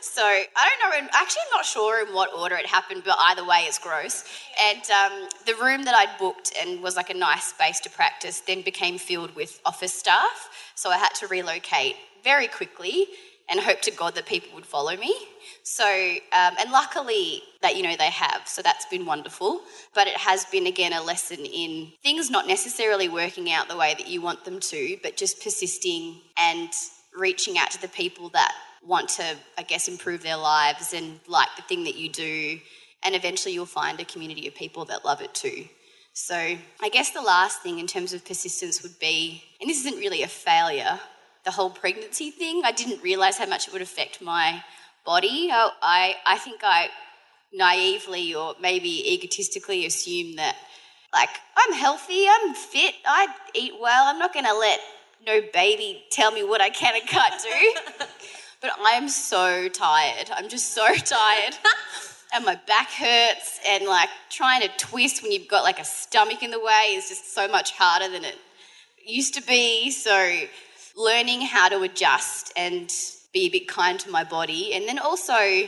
So 0.01 0.21
I 0.23 0.69
don't 0.79 1.03
know. 1.03 1.09
Actually, 1.13 1.41
I'm 1.47 1.57
not 1.57 1.65
sure 1.65 2.05
in 2.05 2.13
what 2.13 2.33
order 2.33 2.55
it 2.55 2.65
happened, 2.65 3.03
but 3.05 3.15
either 3.19 3.45
way, 3.45 3.65
it's 3.67 3.79
gross. 3.79 4.23
And 4.69 4.81
um, 4.91 5.29
the 5.45 5.55
room 5.55 5.83
that 5.83 5.95
I'd 5.95 6.17
booked 6.19 6.53
and 6.61 6.81
was 6.81 6.95
like 6.95 7.09
a 7.09 7.13
nice 7.13 7.45
space 7.45 7.79
to 7.81 7.89
practice 7.89 8.41
then 8.41 8.61
became 8.61 8.97
filled 8.97 9.35
with 9.35 9.59
office 9.65 9.93
staff. 9.93 10.49
So 10.75 10.89
I 10.89 10.97
had 10.97 11.13
to 11.15 11.27
relocate 11.27 11.95
very 12.23 12.47
quickly 12.47 13.07
and 13.49 13.59
hope 13.59 13.81
to 13.81 13.91
God 13.91 14.15
that 14.15 14.25
people 14.25 14.49
would 14.55 14.65
follow 14.65 14.95
me. 14.97 15.15
So, 15.63 15.85
um, 15.85 16.53
and 16.59 16.71
luckily 16.71 17.41
that, 17.61 17.75
you 17.75 17.83
know, 17.83 17.95
they 17.97 18.09
have. 18.09 18.47
So 18.47 18.61
that's 18.61 18.85
been 18.85 19.05
wonderful. 19.05 19.61
But 19.93 20.07
it 20.07 20.17
has 20.17 20.45
been, 20.45 20.67
again, 20.67 20.93
a 20.93 21.01
lesson 21.01 21.39
in 21.39 21.91
things 22.03 22.29
not 22.29 22.47
necessarily 22.47 23.07
working 23.07 23.51
out 23.51 23.69
the 23.69 23.77
way 23.77 23.95
that 23.97 24.07
you 24.07 24.21
want 24.21 24.43
them 24.45 24.59
to, 24.59 24.97
but 25.01 25.17
just 25.17 25.41
persisting 25.41 26.17
and 26.37 26.69
reaching 27.17 27.57
out 27.57 27.71
to 27.71 27.81
the 27.81 27.87
people 27.87 28.29
that 28.29 28.53
want 28.83 29.09
to, 29.09 29.35
I 29.57 29.63
guess, 29.63 29.87
improve 29.87 30.23
their 30.23 30.37
lives 30.37 30.93
and 30.93 31.19
like 31.27 31.49
the 31.55 31.63
thing 31.63 31.83
that 31.85 31.95
you 31.95 32.09
do. 32.09 32.59
And 33.03 33.15
eventually 33.15 33.53
you'll 33.53 33.65
find 33.65 33.99
a 33.99 34.05
community 34.05 34.47
of 34.47 34.55
people 34.55 34.85
that 34.85 35.05
love 35.05 35.21
it 35.21 35.33
too. 35.33 35.65
So 36.13 36.35
I 36.35 36.89
guess 36.91 37.11
the 37.11 37.21
last 37.21 37.61
thing 37.61 37.77
in 37.77 37.85
terms 37.85 38.11
of 38.11 38.25
persistence 38.25 38.81
would 38.81 38.97
be, 38.99 39.43
and 39.61 39.69
this 39.69 39.85
isn't 39.85 39.99
really 39.99 40.23
a 40.23 40.27
failure, 40.27 40.99
the 41.45 41.51
whole 41.51 41.69
pregnancy 41.69 42.31
thing. 42.31 42.63
I 42.65 42.71
didn't 42.71 43.03
realize 43.03 43.37
how 43.37 43.45
much 43.45 43.67
it 43.67 43.73
would 43.73 43.83
affect 43.83 44.21
my 44.21 44.63
body. 45.05 45.49
I, 45.51 46.15
I, 46.25 46.37
think 46.39 46.61
I 46.63 46.89
naively 47.53 48.33
or 48.33 48.55
maybe 48.59 49.13
egotistically 49.13 49.85
assumed 49.85 50.39
that, 50.39 50.55
like, 51.13 51.29
I'm 51.55 51.73
healthy, 51.73 52.25
I'm 52.27 52.53
fit, 52.55 52.95
I 53.05 53.27
eat 53.53 53.73
well, 53.79 54.07
I'm 54.07 54.19
not 54.19 54.33
going 54.33 54.45
to 54.45 54.53
let 54.53 54.79
no 55.25 55.41
baby 55.53 56.03
tell 56.09 56.31
me 56.31 56.43
what 56.43 56.61
I 56.61 56.69
can 56.69 56.95
and 56.95 57.07
can't 57.07 57.41
do. 57.41 58.05
but 58.61 58.71
I 58.79 58.91
am 58.91 59.09
so 59.09 59.67
tired. 59.69 60.29
I'm 60.35 60.49
just 60.49 60.73
so 60.73 60.85
tired. 60.95 61.55
and 62.33 62.45
my 62.45 62.59
back 62.67 62.89
hurts, 62.89 63.59
and 63.67 63.85
like 63.85 64.09
trying 64.29 64.61
to 64.61 64.69
twist 64.77 65.23
when 65.23 65.31
you've 65.31 65.47
got 65.47 65.63
like 65.63 65.79
a 65.79 65.85
stomach 65.85 66.43
in 66.43 66.51
the 66.51 66.59
way 66.59 66.93
is 66.95 67.09
just 67.09 67.33
so 67.33 67.47
much 67.47 67.71
harder 67.71 68.11
than 68.11 68.23
it 68.23 68.37
used 69.05 69.33
to 69.35 69.41
be. 69.41 69.91
So, 69.91 70.41
learning 70.95 71.41
how 71.41 71.69
to 71.69 71.81
adjust 71.81 72.51
and 72.57 72.91
be 73.33 73.47
a 73.47 73.49
bit 73.49 73.67
kind 73.67 73.99
to 73.99 74.09
my 74.09 74.23
body, 74.23 74.73
and 74.73 74.87
then 74.87 74.99
also 74.99 75.67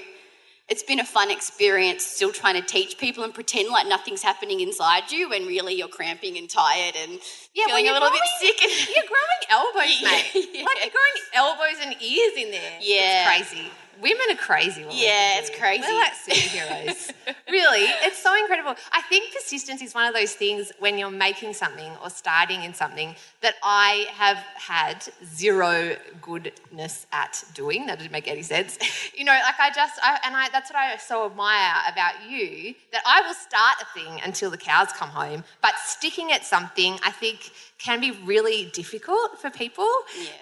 it's 0.69 0.83
been 0.83 0.99
a 0.99 1.05
fun 1.05 1.31
experience 1.31 2.05
still 2.05 2.31
trying 2.31 2.55
to 2.61 2.65
teach 2.67 2.97
people 2.97 3.23
and 3.23 3.33
pretend 3.33 3.69
like 3.69 3.87
nothing's 3.87 4.21
happening 4.23 4.59
inside 4.59 5.11
you 5.11 5.29
when 5.29 5.45
really 5.47 5.73
you're 5.73 5.87
cramping 5.87 6.37
and 6.37 6.49
tired 6.49 6.95
and 6.95 7.13
Yeah, 7.53 7.65
feeling 7.67 7.85
well, 7.85 7.93
a 7.93 7.95
little 7.95 8.09
you're 8.09 8.23
bit 8.41 8.57
sick. 8.59 8.63
And 8.63 8.95
You're 8.95 9.05
growing 9.05 9.43
elbows, 9.49 10.01
mate. 10.03 10.49
yeah. 10.53 10.63
Like 10.65 10.77
you're 10.83 10.93
growing 10.93 11.17
elbows 11.33 11.77
and 11.85 12.01
ears 12.01 12.33
in 12.37 12.51
there. 12.51 12.77
Yeah. 12.81 13.31
It's 13.39 13.49
crazy. 13.49 13.67
Women 14.01 14.25
are 14.31 14.35
crazy. 14.35 14.85
Yeah, 14.91 15.39
it's 15.39 15.49
crazy. 15.49 15.83
We're 15.87 15.95
like 15.95 16.13
superheroes. 16.13 17.11
really, 17.49 17.85
it's 18.03 18.21
so 18.21 18.35
incredible. 18.37 18.75
I 18.91 19.01
think 19.03 19.33
persistence 19.33 19.81
is 19.81 19.93
one 19.93 20.07
of 20.07 20.13
those 20.13 20.33
things 20.33 20.71
when 20.79 20.97
you're 20.97 21.11
making 21.11 21.53
something 21.53 21.91
or 22.03 22.09
starting 22.09 22.63
in 22.63 22.73
something 22.73 23.15
that 23.41 23.55
I 23.63 24.07
have 24.13 24.37
had 24.55 25.05
zero 25.25 25.97
goodness 26.21 27.07
at 27.11 27.43
doing. 27.53 27.87
That 27.87 27.99
didn't 27.99 28.11
make 28.11 28.27
any 28.27 28.43
sense. 28.43 28.77
You 29.19 29.25
know, 29.25 29.33
like 29.43 29.59
I 29.59 29.69
just, 29.75 29.99
I, 30.01 30.17
and 30.23 30.35
I, 30.35 30.47
that's 30.49 30.69
what 30.69 30.79
I 30.79 30.95
so 30.95 31.25
admire 31.25 31.73
about 31.91 32.29
you 32.29 32.73
that 32.93 33.01
I 33.05 33.21
will 33.21 33.33
start 33.33 33.75
a 33.81 33.99
thing 33.99 34.21
until 34.23 34.49
the 34.49 34.57
cows 34.57 34.89
come 34.93 35.09
home, 35.09 35.43
but 35.61 35.73
sticking 35.77 36.31
at 36.31 36.45
something, 36.45 36.97
I 37.03 37.11
think, 37.11 37.51
can 37.79 38.01
be 38.01 38.11
really 38.25 38.65
difficult 38.73 39.39
for 39.39 39.49
people. 39.49 39.87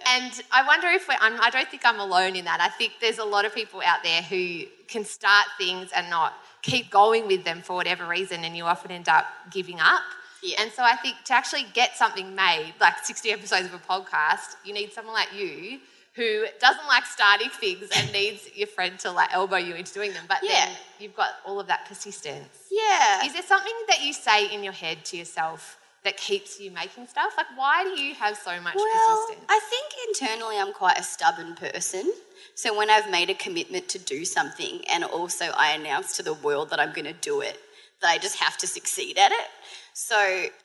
And 0.08 0.32
I 0.50 0.66
wonder 0.66 0.88
if 0.88 1.08
we're, 1.08 1.14
I'm, 1.20 1.40
I 1.40 1.50
don't 1.50 1.68
think 1.68 1.82
I'm 1.86 2.00
alone 2.00 2.34
in 2.36 2.44
that. 2.46 2.60
I 2.60 2.68
think 2.68 2.94
there's 3.00 3.18
a 3.18 3.24
lot 3.24 3.44
of 3.44 3.54
people 3.54 3.80
out 3.84 4.02
there 4.02 4.22
who 4.22 4.64
can 4.88 5.04
start 5.04 5.46
things 5.56 5.90
and 5.94 6.10
not 6.10 6.34
keep 6.62 6.90
going 6.90 7.28
with 7.28 7.44
them 7.44 7.62
for 7.62 7.74
whatever 7.74 8.06
reason, 8.06 8.44
and 8.44 8.56
you 8.56 8.64
often 8.64 8.90
end 8.90 9.08
up 9.08 9.24
giving 9.52 9.78
up. 9.78 10.02
Yeah. 10.42 10.60
And 10.62 10.72
so 10.72 10.82
I 10.82 10.96
think 10.96 11.16
to 11.26 11.32
actually 11.34 11.66
get 11.74 11.96
something 11.96 12.34
made, 12.34 12.74
like 12.80 12.98
60 13.04 13.30
episodes 13.30 13.66
of 13.66 13.74
a 13.74 13.78
podcast, 13.78 14.56
you 14.64 14.72
need 14.74 14.92
someone 14.92 15.14
like 15.14 15.32
you 15.32 15.78
who 16.14 16.46
doesn't 16.60 16.86
like 16.88 17.06
starting 17.06 17.48
things 17.50 17.88
and 17.94 18.12
needs 18.12 18.48
your 18.56 18.66
friend 18.66 18.98
to 18.98 19.10
like 19.12 19.32
elbow 19.32 19.56
you 19.56 19.76
into 19.76 19.94
doing 19.94 20.12
them. 20.12 20.24
But 20.26 20.38
Yeah. 20.42 20.66
then 20.66 20.76
you've 20.98 21.14
got 21.14 21.30
all 21.46 21.60
of 21.60 21.68
that 21.68 21.86
persistence. 21.86 22.48
yeah. 22.70 23.24
Is 23.24 23.32
there 23.32 23.42
something 23.42 23.72
that 23.88 24.02
you 24.02 24.12
say 24.12 24.52
in 24.52 24.64
your 24.64 24.72
head 24.72 25.04
to 25.06 25.16
yourself 25.16 25.77
that 26.08 26.16
keeps 26.16 26.58
you 26.58 26.70
making 26.70 27.06
stuff? 27.06 27.34
Like, 27.36 27.46
why 27.54 27.84
do 27.84 28.00
you 28.00 28.14
have 28.14 28.34
so 28.34 28.58
much 28.62 28.74
Well, 28.74 29.26
persistence? 29.26 29.46
I 29.50 29.60
think 29.68 29.86
internally 30.08 30.56
I'm 30.56 30.72
quite 30.72 30.98
a 30.98 31.02
stubborn 31.02 31.54
person. 31.54 32.10
So 32.54 32.74
when 32.74 32.88
I've 32.88 33.10
made 33.10 33.28
a 33.28 33.34
commitment 33.34 33.88
to 33.90 33.98
do 33.98 34.24
something 34.24 34.80
and 34.90 35.04
also 35.04 35.50
I 35.54 35.72
announce 35.72 36.16
to 36.16 36.22
the 36.22 36.32
world 36.32 36.70
that 36.70 36.80
I'm 36.80 36.94
going 36.94 37.04
to 37.04 37.12
do 37.12 37.42
it, 37.42 37.60
that 38.00 38.08
I 38.08 38.16
just 38.16 38.36
have 38.36 38.56
to 38.58 38.66
succeed 38.66 39.18
at 39.18 39.32
it. 39.32 39.48
So 39.92 40.16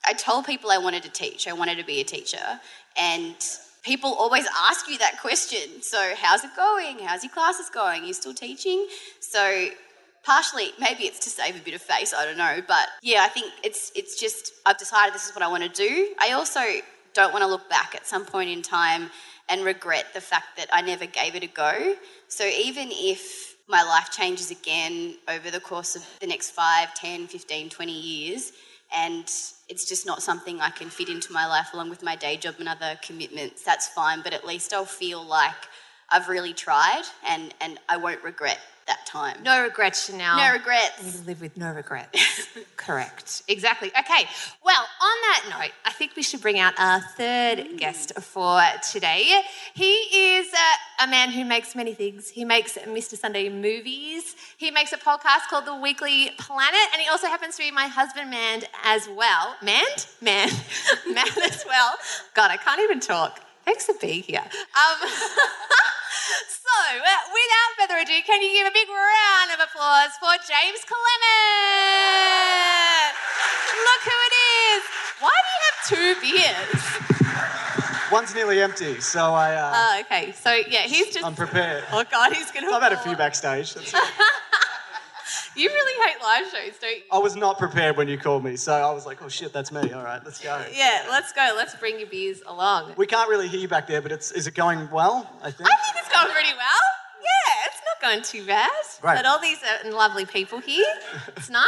I 0.06 0.14
told 0.14 0.46
people 0.46 0.72
I 0.72 0.78
wanted 0.78 1.04
to 1.04 1.10
teach, 1.10 1.46
I 1.46 1.54
wanted 1.54 1.78
to 1.78 1.84
be 1.84 2.00
a 2.00 2.06
teacher, 2.06 2.62
and 2.98 3.36
people 3.84 4.14
always 4.14 4.48
ask 4.70 4.88
you 4.88 4.98
that 5.00 5.20
question. 5.20 5.82
So 5.82 6.14
how's 6.22 6.46
it 6.46 6.52
going? 6.56 7.00
How's 7.00 7.22
your 7.26 7.34
classes 7.34 7.70
going? 7.70 8.04
Are 8.04 8.06
you 8.06 8.14
still 8.14 8.34
teaching? 8.34 8.88
So 9.20 9.68
partially 10.24 10.72
maybe 10.80 11.04
it's 11.04 11.20
to 11.20 11.30
save 11.30 11.56
a 11.56 11.60
bit 11.60 11.74
of 11.74 11.82
face 11.82 12.14
i 12.14 12.26
don't 12.26 12.38
know 12.38 12.62
but 12.68 12.88
yeah 13.02 13.24
i 13.24 13.28
think 13.28 13.52
it's 13.64 13.92
it's 13.96 14.20
just 14.20 14.54
i've 14.66 14.78
decided 14.78 15.14
this 15.14 15.28
is 15.28 15.36
what 15.36 15.44
i 15.44 15.48
want 15.48 15.64
to 15.64 15.70
do 15.70 16.14
i 16.20 16.32
also 16.32 16.62
don't 17.14 17.32
want 17.32 17.44
to 17.44 17.48
look 17.48 17.70
back 17.70 17.94
at 17.96 18.06
some 18.08 18.26
point 18.26 18.50
in 18.50 18.62
time 18.62 19.10
and 19.50 19.64
regret 19.64 20.06
the 20.14 20.22
fact 20.22 20.58
that 20.58 20.68
i 20.72 20.82
never 20.82 21.06
gave 21.06 21.36
it 21.36 21.44
a 21.44 21.48
go 21.48 21.96
so 22.28 22.46
even 22.46 22.88
if 22.92 23.56
my 23.68 23.84
life 23.84 24.12
changes 24.12 24.52
again 24.52 25.16
over 25.28 25.50
the 25.50 25.60
course 25.60 25.96
of 25.96 26.04
the 26.20 26.28
next 26.28 26.52
5 26.52 26.94
10 26.96 27.28
15 27.28 27.70
20 27.70 27.92
years 27.92 28.54
and 28.96 29.24
it's 29.70 29.86
just 29.86 30.06
not 30.06 30.22
something 30.22 30.62
I 30.62 30.70
can 30.70 30.90
fit 30.90 31.10
into 31.10 31.34
my 31.34 31.48
life 31.48 31.74
along 31.74 31.90
with 31.90 32.04
my 32.04 32.16
day 32.16 32.38
job 32.38 32.56
and 32.60 32.70
other 32.70 32.98
commitments, 33.02 33.64
that's 33.64 33.88
fine. 33.88 34.22
But 34.22 34.34
at 34.34 34.46
least 34.46 34.74
I'll 34.74 34.86
feel 34.86 35.26
like 35.26 35.56
I've 36.10 36.30
really 36.30 36.54
tried 36.54 37.04
and, 37.28 37.54
and 37.60 37.80
I 37.90 37.98
won't 37.98 38.24
regret 38.24 38.60
that 38.88 39.06
time. 39.06 39.38
No 39.44 39.62
regrets, 39.64 40.06
Chanel. 40.08 40.38
No 40.38 40.46
You 40.48 40.54
regrets. 40.54 41.26
live 41.26 41.42
with 41.42 41.58
no 41.58 41.72
regrets. 41.72 42.48
Correct. 42.78 43.44
Exactly. 43.48 43.90
Okay. 43.98 44.28
Well, 44.64 44.82
on 44.82 45.18
that 45.22 45.44
note, 45.50 45.72
I 45.86 45.92
think 45.92 46.16
we 46.16 46.24
should 46.24 46.42
bring 46.42 46.60
out 46.60 46.74
our 46.78 47.00
third 47.18 47.78
guest 47.78 48.14
for 48.20 48.62
today. 48.92 49.42
He 49.74 49.94
is 50.36 50.48
a, 50.54 51.04
a 51.06 51.08
man 51.08 51.32
who 51.32 51.46
makes 51.46 51.76
many 51.76 51.94
things. 51.94 52.30
He 52.30 52.44
makes 52.46 52.78
Mr. 52.78 53.16
Sunday 53.18 53.50
movies. 53.50 54.36
He 54.58 54.72
makes 54.72 54.92
a 54.94 54.98
podcast 54.98 55.48
called 55.50 55.66
The 55.66 55.76
Weekly 55.76 56.32
Planet, 56.38 56.80
and 56.94 57.02
he 57.02 57.08
also 57.08 57.28
happens 57.28 57.56
to 57.58 57.64
be 57.64 57.72
my 57.72 57.88
husband, 57.88 58.30
man, 58.30 58.64
as 58.84 59.08
well. 59.08 59.56
Mand? 59.62 60.08
Man. 60.22 60.50
man 61.14 61.28
as 61.44 61.64
well. 61.68 61.94
God, 62.34 62.52
I 62.52 62.58
can't 62.58 62.82
even 62.82 63.00
talk. 63.00 63.40
Thanks 63.66 63.86
for 63.86 63.94
being 64.02 64.24
here. 64.24 64.42
Um, 64.42 65.10
so, 66.48 66.78
uh, 67.00 67.12
without 67.32 67.72
further 67.80 67.98
ado, 68.02 68.22
can 68.26 68.42
you 68.42 68.52
give 68.54 68.68
a 68.68 68.72
big 68.74 68.88
round 68.90 69.52
of 69.54 69.60
applause 69.60 70.12
for 70.20 70.36
James 70.48 70.84
Clement? 70.88 73.16
Look 73.74 74.02
who 74.06 74.18
it 74.28 74.34
is. 74.74 74.84
Why 75.20 75.36
do 75.44 75.50
you 75.54 75.62
have 75.68 75.78
two 75.90 76.10
beers? 76.22 76.82
One's 78.12 78.34
nearly 78.36 78.62
empty, 78.62 79.00
so 79.02 79.34
I, 79.34 79.56
uh, 79.56 79.74
Oh, 79.76 80.00
okay. 80.02 80.32
So, 80.34 80.52
yeah, 80.54 80.82
he's 80.82 81.08
just. 81.14 81.26
I'm 81.26 81.36
prepared. 81.36 81.84
Oh, 81.92 82.04
God, 82.10 82.34
he's 82.34 82.52
going 82.52 82.66
to. 82.68 82.74
I've 82.74 82.82
had 82.84 82.94
a 82.94 82.98
few 82.98 83.16
backstage. 83.16 83.74
You 85.56 85.70
really 85.70 86.10
hate 86.12 86.22
live 86.22 86.46
shows, 86.46 86.80
don't 86.80 86.96
you? 86.96 87.04
I 87.12 87.18
was 87.20 87.36
not 87.36 87.60
prepared 87.60 87.96
when 87.96 88.08
you 88.08 88.18
called 88.18 88.44
me, 88.44 88.56
so 88.56 88.74
I 88.74 88.92
was 88.92 89.06
like, 89.06 89.22
oh 89.22 89.30
shit, 89.30 89.54
that's 89.54 89.72
me. 89.72 89.92
All 89.92 90.04
right, 90.04 90.22
let's 90.26 90.40
go. 90.40 90.64
Yeah, 90.74 91.06
let's 91.10 91.32
go. 91.32 91.54
Let's 91.56 91.76
bring 91.76 92.00
your 92.00 92.08
beers 92.10 92.42
along. 92.48 92.94
We 92.98 93.06
can't 93.06 93.30
really 93.30 93.48
hear 93.48 93.60
you 93.60 93.68
back 93.68 93.88
there, 93.88 94.02
but 94.02 94.12
it's 94.12 94.32
is 94.32 94.48
it 94.48 94.56
going 94.56 94.90
well? 94.92 95.30
I 95.42 95.52
think. 95.52 95.70
I 95.70 95.76
think 95.76 95.98
it's 96.06 96.14
going 96.14 96.32
pretty 96.34 96.54
well. 96.54 96.84
Yeah, 97.22 97.68
it's 97.68 97.82
not 97.86 98.02
going 98.10 98.24
too 98.24 98.46
bad. 98.48 98.70
Right. 99.02 99.16
But 99.16 99.26
all 99.26 99.40
these 99.40 99.60
lovely 99.86 100.26
people 100.26 100.60
here. 100.60 100.86
It's 101.38 101.50
nice. 101.50 101.68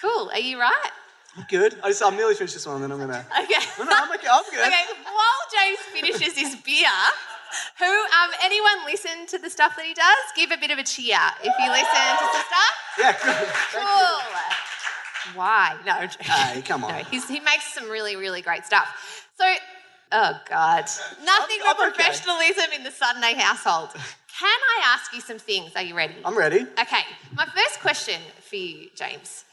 Cool. 0.00 0.30
Are 0.32 0.38
you 0.38 0.58
right? 0.60 0.90
I'm 1.36 1.46
good. 1.48 1.76
I 1.82 1.88
just, 1.88 2.02
I'm 2.02 2.16
nearly 2.16 2.34
finished 2.34 2.54
this 2.54 2.66
one, 2.66 2.76
and 2.76 2.84
then 2.84 2.92
I'm 2.92 2.98
gonna. 2.98 3.24
Okay. 3.42 3.66
No, 3.78 3.84
no, 3.84 3.92
I'm 3.94 4.12
okay. 4.12 4.26
I'm 4.30 4.42
good. 4.50 4.66
Okay, 4.66 4.84
while 5.04 5.42
James 5.52 5.78
finishes 5.92 6.36
his 6.36 6.56
beer, 6.56 6.88
who 7.78 7.84
um 7.84 8.30
anyone 8.42 8.84
listen 8.86 9.26
to 9.28 9.38
the 9.38 9.50
stuff 9.50 9.76
that 9.76 9.84
he 9.84 9.94
does? 9.94 10.24
Give 10.36 10.50
a 10.50 10.56
bit 10.56 10.70
of 10.70 10.78
a 10.78 10.84
cheer 10.84 11.18
if 11.42 11.54
you 11.58 11.70
listen 11.70 12.06
to 12.18 12.26
some 12.32 12.46
stuff. 12.46 12.74
Yeah, 12.98 13.12
good. 13.12 13.48
Thank 13.72 13.84
you. 13.84 14.06
Cool. 14.06 15.34
Why? 15.34 15.76
No. 15.86 16.08
Hey, 16.20 16.62
come 16.62 16.84
on. 16.84 16.92
No, 16.92 16.98
he's, 17.04 17.28
he 17.28 17.40
makes 17.40 17.72
some 17.74 17.88
really, 17.88 18.16
really 18.16 18.42
great 18.42 18.64
stuff. 18.64 19.28
So, 19.38 19.44
oh 20.12 20.40
God, 20.48 20.84
nothing 21.24 21.58
I'm 21.66 21.76
but 21.76 21.88
okay. 21.88 21.96
professionalism 21.96 22.72
in 22.74 22.82
the 22.84 22.90
Sunday 22.90 23.34
household. 23.34 23.90
Can 24.38 24.48
I 24.78 24.82
ask 24.86 25.12
you 25.14 25.20
some 25.20 25.38
things? 25.38 25.72
Are 25.76 25.82
you 25.82 25.94
ready? 25.94 26.14
I'm 26.24 26.36
ready. 26.36 26.60
Okay, 26.80 27.02
my 27.36 27.44
first 27.46 27.80
question 27.80 28.20
for 28.40 28.56
you, 28.56 28.88
James. 28.94 29.44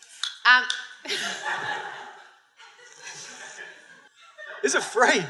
Um, 0.45 0.63
Is 4.63 4.75
it 4.75 4.83
free? 4.83 5.21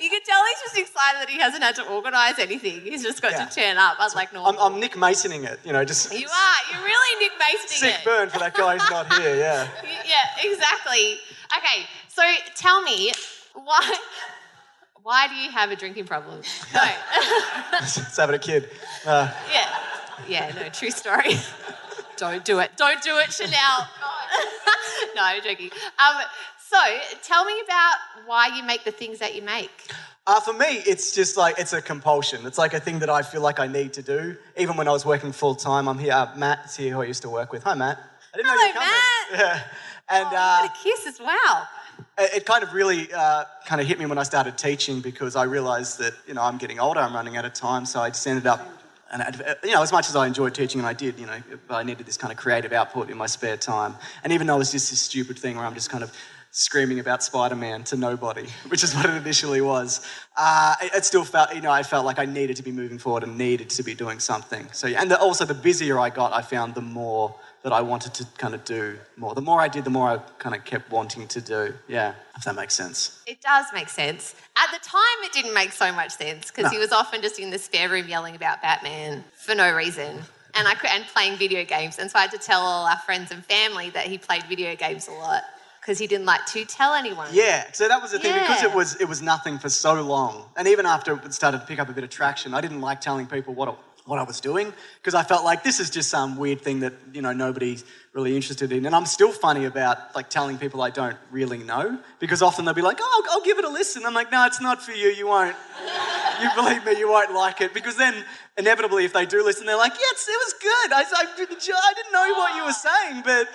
you 0.00 0.08
can 0.10 0.20
tell 0.24 0.40
he's 0.48 0.60
just 0.72 0.78
excited 0.78 1.20
that 1.22 1.28
he 1.30 1.38
hasn't 1.38 1.62
had 1.62 1.74
to 1.76 1.86
organise 1.88 2.38
anything. 2.38 2.80
He's 2.82 3.02
just 3.02 3.20
got 3.22 3.32
Yeah. 3.32 3.46
to 3.46 3.54
turn 3.54 3.76
up, 3.76 3.96
unlike 4.00 4.32
normal. 4.32 4.60
I'm, 4.60 4.74
I'm 4.74 4.80
Nick 4.80 4.92
Masoning 4.92 5.44
it. 5.44 5.58
You 5.64 5.72
know, 5.72 5.84
just 5.84 6.12
You 6.12 6.26
are. 6.26 6.56
You're 6.72 6.84
really 6.84 7.24
Nick 7.24 7.32
Masoning 7.38 7.68
sick 7.78 7.94
it. 8.00 8.04
burn 8.04 8.28
for 8.30 8.38
that 8.38 8.54
guy 8.54 8.76
who's 8.78 8.90
not 8.90 9.12
here. 9.20 9.36
Yeah. 9.36 9.68
Yeah, 10.08 10.50
exactly. 10.50 11.18
Okay, 11.56 11.86
so 12.08 12.22
tell 12.54 12.80
me 12.82 13.12
why. 13.54 13.96
Why 15.02 15.26
do 15.28 15.34
you 15.34 15.50
have 15.50 15.70
a 15.70 15.76
drinking 15.76 16.04
problem? 16.06 16.42
No. 16.74 16.84
Just 17.80 18.16
having 18.16 18.34
a 18.34 18.38
kid. 18.38 18.68
Uh, 19.06 19.30
yeah. 19.52 19.68
Yeah. 20.28 20.52
No. 20.54 20.68
True 20.68 20.90
story. 20.90 21.34
Don't 22.16 22.44
do 22.44 22.58
it. 22.58 22.72
Don't 22.76 23.00
do 23.02 23.16
it, 23.18 23.32
Chanel. 23.32 23.88
no, 25.14 25.22
I'm 25.22 25.42
joking. 25.42 25.70
Um, 25.98 26.22
so 26.70 26.78
tell 27.22 27.44
me 27.44 27.54
about 27.64 27.94
why 28.26 28.48
you 28.56 28.62
make 28.62 28.84
the 28.84 28.90
things 28.92 29.18
that 29.18 29.34
you 29.34 29.42
make. 29.42 29.70
Uh, 30.26 30.38
for 30.40 30.52
me, 30.52 30.66
it's 30.86 31.14
just 31.14 31.36
like 31.38 31.58
it's 31.58 31.72
a 31.72 31.80
compulsion. 31.80 32.44
It's 32.44 32.58
like 32.58 32.74
a 32.74 32.80
thing 32.80 32.98
that 32.98 33.08
I 33.08 33.22
feel 33.22 33.40
like 33.40 33.58
I 33.60 33.66
need 33.66 33.94
to 33.94 34.02
do. 34.02 34.36
Even 34.58 34.76
when 34.76 34.86
I 34.86 34.92
was 34.92 35.06
working 35.06 35.32
full 35.32 35.54
time, 35.54 35.88
I'm 35.88 35.98
here. 35.98 36.12
Uh, 36.12 36.34
Matt's 36.36 36.76
here, 36.76 36.92
who 36.94 37.00
I 37.00 37.04
used 37.06 37.22
to 37.22 37.30
work 37.30 37.50
with. 37.52 37.62
Hi, 37.64 37.74
Matt. 37.74 37.98
I 38.34 38.36
didn't 38.36 38.46
know 38.48 38.54
you 38.54 38.60
were 38.60 38.72
Hello, 38.74 39.38
coming. 39.38 39.40
Yeah. 39.40 39.62
And 40.10 40.24
Oh, 40.26 40.36
uh, 40.36 40.66
got 40.66 40.70
a 40.78 40.82
kiss 40.82 41.06
as 41.06 41.18
well. 41.20 41.68
it, 42.18 42.30
it 42.38 42.46
kind 42.46 42.62
of 42.62 42.72
really 42.74 43.10
uh, 43.12 43.44
kind 43.66 43.80
of 43.80 43.86
hit 43.86 43.98
me 43.98 44.06
when 44.06 44.18
I 44.18 44.22
started 44.22 44.58
teaching 44.58 45.00
because 45.00 45.34
I 45.36 45.44
realised 45.44 45.98
that 46.00 46.12
you 46.26 46.34
know 46.34 46.42
I'm 46.42 46.58
getting 46.58 46.78
older, 46.80 47.00
I'm 47.00 47.14
running 47.14 47.36
out 47.38 47.44
of 47.46 47.54
time, 47.54 47.86
so 47.86 48.00
I 48.00 48.10
just 48.10 48.26
ended 48.26 48.46
up. 48.46 48.60
And 49.10 49.22
you 49.64 49.72
know, 49.72 49.82
as 49.82 49.90
much 49.92 50.10
as 50.10 50.16
I 50.16 50.26
enjoyed 50.26 50.54
teaching, 50.54 50.80
and 50.80 50.86
I 50.86 50.92
did, 50.92 51.18
you 51.18 51.24
know, 51.24 51.38
I 51.70 51.82
needed 51.82 52.04
this 52.04 52.18
kind 52.18 52.30
of 52.30 52.36
creative 52.36 52.74
output 52.74 53.08
in 53.08 53.16
my 53.16 53.24
spare 53.26 53.56
time. 53.56 53.94
And 54.22 54.34
even 54.34 54.46
though 54.46 54.56
it 54.56 54.58
was 54.58 54.70
just 54.72 54.90
this 54.90 55.00
stupid 55.00 55.38
thing 55.38 55.56
where 55.56 55.64
I'm 55.64 55.72
just 55.72 55.88
kind 55.88 56.04
of 56.04 56.12
screaming 56.58 56.98
about 56.98 57.22
Spider-Man 57.22 57.84
to 57.84 57.96
nobody, 57.96 58.46
which 58.68 58.82
is 58.82 58.92
what 58.92 59.06
it 59.06 59.14
initially 59.14 59.60
was, 59.60 60.04
uh, 60.36 60.74
it, 60.82 60.92
it 60.92 61.04
still 61.04 61.24
felt, 61.24 61.54
you 61.54 61.60
know, 61.60 61.70
I 61.70 61.84
felt 61.84 62.04
like 62.04 62.18
I 62.18 62.24
needed 62.24 62.56
to 62.56 62.64
be 62.64 62.72
moving 62.72 62.98
forward 62.98 63.22
and 63.22 63.38
needed 63.38 63.70
to 63.70 63.82
be 63.84 63.94
doing 63.94 64.18
something. 64.18 64.66
So, 64.72 64.88
yeah, 64.88 65.00
and 65.00 65.08
the, 65.08 65.20
also 65.20 65.44
the 65.44 65.54
busier 65.54 66.00
I 66.00 66.10
got, 66.10 66.32
I 66.32 66.42
found 66.42 66.74
the 66.74 66.80
more 66.80 67.32
that 67.62 67.72
I 67.72 67.80
wanted 67.80 68.12
to 68.14 68.26
kind 68.38 68.54
of 68.54 68.64
do 68.64 68.98
more. 69.16 69.34
The 69.36 69.40
more 69.40 69.60
I 69.60 69.68
did, 69.68 69.84
the 69.84 69.90
more 69.90 70.08
I 70.08 70.18
kind 70.40 70.54
of 70.54 70.64
kept 70.64 70.90
wanting 70.90 71.28
to 71.28 71.40
do. 71.40 71.74
Yeah, 71.86 72.14
if 72.36 72.42
that 72.42 72.56
makes 72.56 72.74
sense. 72.74 73.22
It 73.26 73.40
does 73.40 73.66
make 73.72 73.88
sense. 73.88 74.34
At 74.56 74.70
the 74.72 74.84
time, 74.84 75.00
it 75.22 75.32
didn't 75.32 75.54
make 75.54 75.70
so 75.70 75.92
much 75.92 76.12
sense 76.12 76.50
because 76.50 76.64
No. 76.64 76.70
he 76.70 76.78
was 76.78 76.90
often 76.90 77.22
just 77.22 77.38
in 77.38 77.50
the 77.50 77.58
spare 77.58 77.88
room 77.88 78.08
yelling 78.08 78.34
about 78.34 78.62
Batman 78.62 79.22
for 79.34 79.54
no 79.54 79.72
reason. 79.72 80.18
And 80.54 80.66
I 80.66 80.74
and 80.88 81.04
playing 81.06 81.36
video 81.36 81.64
games. 81.64 81.98
And 82.00 82.10
so 82.10 82.18
I 82.18 82.22
had 82.22 82.32
to 82.32 82.38
tell 82.38 82.62
all 82.62 82.86
our 82.86 82.98
friends 82.98 83.30
and 83.30 83.44
family 83.44 83.90
that 83.90 84.06
he 84.06 84.18
played 84.18 84.44
video 84.44 84.74
games 84.74 85.06
a 85.06 85.12
lot 85.12 85.44
because 85.88 85.98
he 85.98 86.06
didn't 86.06 86.26
like 86.26 86.44
to 86.44 86.66
tell 86.66 86.92
anyone. 86.92 87.30
Yeah, 87.32 87.64
so 87.72 87.88
that 87.88 88.02
was 88.02 88.10
the 88.10 88.18
thing 88.18 88.34
because 88.34 88.62
it 88.62 88.74
was 88.74 89.00
it 89.00 89.08
was 89.08 89.22
nothing 89.22 89.58
for 89.58 89.70
so 89.70 90.02
long, 90.02 90.44
and 90.54 90.68
even 90.68 90.84
after 90.84 91.14
it 91.14 91.32
started 91.32 91.60
to 91.60 91.66
pick 91.66 91.78
up 91.78 91.88
a 91.88 91.94
bit 91.94 92.04
of 92.04 92.10
traction, 92.10 92.52
I 92.52 92.60
didn't 92.60 92.82
like 92.82 93.00
telling 93.00 93.26
people 93.26 93.54
what 93.54 93.74
what 94.04 94.18
I 94.18 94.22
was 94.22 94.38
doing 94.38 94.70
because 95.00 95.14
I 95.14 95.22
felt 95.22 95.44
like 95.44 95.62
this 95.62 95.80
is 95.80 95.88
just 95.88 96.10
some 96.10 96.36
weird 96.36 96.60
thing 96.60 96.80
that 96.80 96.92
you 97.14 97.22
know 97.22 97.32
nobody's 97.32 97.86
really 98.12 98.36
interested 98.36 98.70
in, 98.70 98.84
and 98.84 98.94
I'm 98.94 99.06
still 99.06 99.32
funny 99.32 99.64
about 99.64 100.14
like 100.14 100.28
telling 100.28 100.58
people 100.58 100.82
I 100.82 100.90
don't 100.90 101.16
really 101.30 101.56
know 101.56 101.98
because 102.18 102.42
often 102.42 102.66
they'll 102.66 102.74
be 102.74 102.82
like, 102.82 102.98
"Oh, 103.00 103.24
I'll, 103.24 103.38
I'll 103.38 103.44
give 103.46 103.58
it 103.58 103.64
a 103.64 103.70
listen." 103.70 104.04
I'm 104.04 104.12
like, 104.12 104.30
"No, 104.30 104.44
it's 104.44 104.60
not 104.60 104.82
for 104.82 104.92
you. 104.92 105.08
You 105.08 105.26
won't. 105.26 105.56
you 106.42 106.50
believe 106.54 106.84
me, 106.84 106.98
you 106.98 107.08
won't 107.08 107.32
like 107.32 107.62
it." 107.62 107.72
Because 107.72 107.96
then 107.96 108.26
inevitably, 108.58 109.06
if 109.06 109.14
they 109.14 109.24
do 109.24 109.42
listen, 109.42 109.64
they're 109.64 109.78
like, 109.78 109.94
"Yes, 109.98 110.28
it 110.28 110.38
was 110.38 110.54
good. 110.60 110.92
I, 110.92 111.00
I, 111.00 111.24
I 111.24 111.92
didn't 111.94 112.12
know 112.12 112.34
what 112.36 112.56
you 112.56 112.64
were 112.66 112.72
saying, 112.72 113.22
but." 113.24 113.48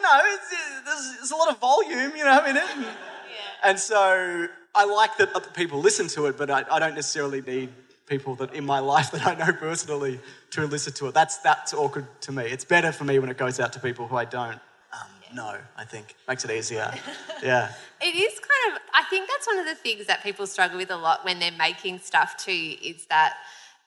You 0.00 0.06
know, 0.06 0.20
it's, 0.24 0.50
there's, 0.84 1.16
there's 1.18 1.30
a 1.30 1.36
lot 1.36 1.50
of 1.50 1.58
volume, 1.58 2.16
you 2.16 2.24
know, 2.24 2.44
in 2.46 2.56
it. 2.56 2.64
And, 2.74 2.86
and 3.62 3.78
so 3.78 4.48
I 4.74 4.84
like 4.86 5.16
that 5.18 5.34
other 5.34 5.50
people 5.50 5.80
listen 5.80 6.08
to 6.08 6.26
it, 6.26 6.38
but 6.38 6.50
I, 6.50 6.64
I 6.70 6.78
don't 6.78 6.94
necessarily 6.94 7.42
need 7.42 7.70
people 8.06 8.34
that 8.36 8.54
in 8.54 8.64
my 8.64 8.78
life 8.78 9.10
that 9.12 9.26
I 9.26 9.34
know 9.34 9.52
personally 9.52 10.20
to 10.52 10.66
listen 10.66 10.92
to 10.94 11.08
it. 11.08 11.14
That's, 11.14 11.38
that's 11.38 11.74
awkward 11.74 12.06
to 12.22 12.32
me. 12.32 12.44
It's 12.44 12.64
better 12.64 12.92
for 12.92 13.04
me 13.04 13.18
when 13.18 13.30
it 13.30 13.36
goes 13.36 13.60
out 13.60 13.72
to 13.74 13.80
people 13.80 14.06
who 14.06 14.16
I 14.16 14.24
don't 14.24 14.58
um, 14.92 15.34
know, 15.34 15.56
I 15.76 15.84
think. 15.84 16.16
Makes 16.26 16.44
it 16.44 16.50
easier. 16.50 16.92
Yeah. 17.42 17.72
It 18.02 18.14
is 18.14 18.40
kind 18.40 18.74
of, 18.74 18.80
I 18.94 19.04
think 19.10 19.28
that's 19.28 19.46
one 19.46 19.58
of 19.58 19.66
the 19.66 19.74
things 19.74 20.06
that 20.06 20.22
people 20.22 20.46
struggle 20.46 20.78
with 20.78 20.90
a 20.90 20.96
lot 20.96 21.22
when 21.22 21.38
they're 21.38 21.52
making 21.52 21.98
stuff 21.98 22.34
too, 22.38 22.76
is 22.82 23.04
that, 23.10 23.34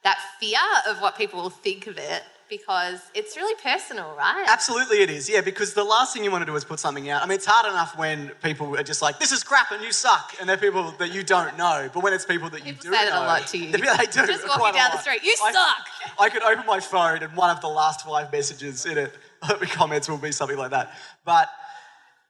that 0.04 0.20
fear 0.40 0.60
of 0.88 1.02
what 1.02 1.18
people 1.18 1.42
will 1.42 1.50
think 1.50 1.88
of 1.88 1.98
it 1.98 2.22
because 2.58 3.00
it's 3.14 3.36
really 3.36 3.56
personal, 3.62 4.14
right? 4.16 4.46
Absolutely, 4.48 4.98
it 4.98 5.10
is. 5.10 5.28
Yeah, 5.28 5.42
because 5.42 5.74
the 5.74 5.84
last 5.84 6.14
thing 6.14 6.24
you 6.24 6.32
want 6.32 6.44
to 6.44 6.46
do 6.46 6.56
is 6.56 6.64
put 6.64 6.80
something 6.80 7.10
out. 7.10 7.24
I 7.24 7.26
mean, 7.26 7.36
it's 7.36 7.46
hard 7.46 7.72
enough 7.72 7.98
when 7.98 8.30
people 8.44 8.78
are 8.78 8.84
just 8.84 9.02
like, 9.02 9.18
"This 9.20 9.32
is 9.32 9.44
crap," 9.44 9.72
and 9.72 9.84
you 9.84 9.92
suck, 9.92 10.36
and 10.40 10.48
they're 10.48 10.58
people 10.58 10.92
that 11.00 11.12
you 11.12 11.24
don't 11.24 11.58
know. 11.58 11.90
But 11.94 12.04
when 12.04 12.14
it's 12.14 12.26
people 12.26 12.50
that 12.52 12.66
you 12.66 12.74
do 12.74 12.92
say 12.92 13.06
that 13.06 13.08
a 13.08 13.16
know, 13.16 13.22
lot 13.22 13.48
to 13.48 13.58
you. 13.58 13.72
They, 13.72 13.80
they 13.98 14.06
do. 14.06 14.28
Just 14.28 14.48
walking 14.48 14.76
down 14.76 14.92
the 14.92 15.00
street, 15.00 15.24
"You 15.24 15.36
I- 15.44 15.52
suck." 15.52 15.88
I 16.20 16.30
could 16.30 16.44
open 16.44 16.66
my 16.66 16.80
phone, 16.80 17.24
and 17.24 17.36
one 17.36 17.50
of 17.50 17.62
the 17.62 17.70
last 17.70 18.06
five 18.06 18.32
messages 18.32 18.86
in 18.86 18.98
it, 18.98 19.14
the 19.48 19.66
comments 19.66 20.08
will 20.08 20.18
be 20.18 20.32
something 20.32 20.58
like 20.58 20.72
that. 20.72 20.94
But 21.26 21.50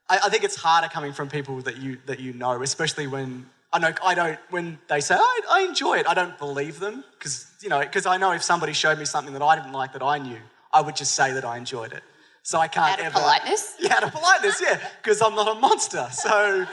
I, 0.10 0.20
I 0.26 0.30
think 0.30 0.44
it's 0.44 0.56
harder 0.56 0.88
coming 0.88 1.12
from 1.12 1.30
people 1.30 1.60
that 1.62 1.78
you 1.78 1.98
that 2.06 2.20
you 2.20 2.34
know, 2.34 2.62
especially 2.62 3.08
when. 3.08 3.46
I 3.74 3.80
know 3.80 3.92
I 4.06 4.14
don't. 4.14 4.40
When 4.52 4.78
they 4.88 5.00
say 5.02 5.16
I, 5.16 5.40
I 5.50 5.62
enjoy 5.62 5.96
it, 5.98 6.08
I 6.08 6.14
don't 6.14 6.38
believe 6.38 6.80
them 6.80 7.04
because 7.18 7.48
you 7.62 7.70
know 7.70 7.80
because 7.80 8.06
I 8.06 8.18
know 8.18 8.32
if 8.32 8.44
somebody 8.44 8.72
showed 8.74 9.00
me 9.00 9.06
something 9.06 9.34
that 9.34 9.42
I 9.42 9.56
didn't 9.56 9.74
like 9.74 9.94
that 9.94 10.04
I 10.04 10.20
knew, 10.20 10.38
I 10.72 10.82
would 10.82 10.96
just 10.96 11.16
say 11.16 11.34
that 11.34 11.44
I 11.44 11.58
enjoyed 11.58 11.92
it. 11.92 12.04
So 12.44 12.60
I 12.60 12.68
can't 12.68 13.00
ever. 13.00 13.08
Out 13.08 13.16
of 13.16 13.16
ever 13.16 13.20
politeness? 13.24 13.76
Yeah, 13.80 13.96
out 13.96 14.04
of 14.04 14.12
politeness, 14.12 14.62
yeah, 14.62 14.80
because 15.02 15.22
I'm 15.22 15.34
not 15.34 15.58
a 15.58 15.60
monster. 15.60 16.08
So 16.12 16.66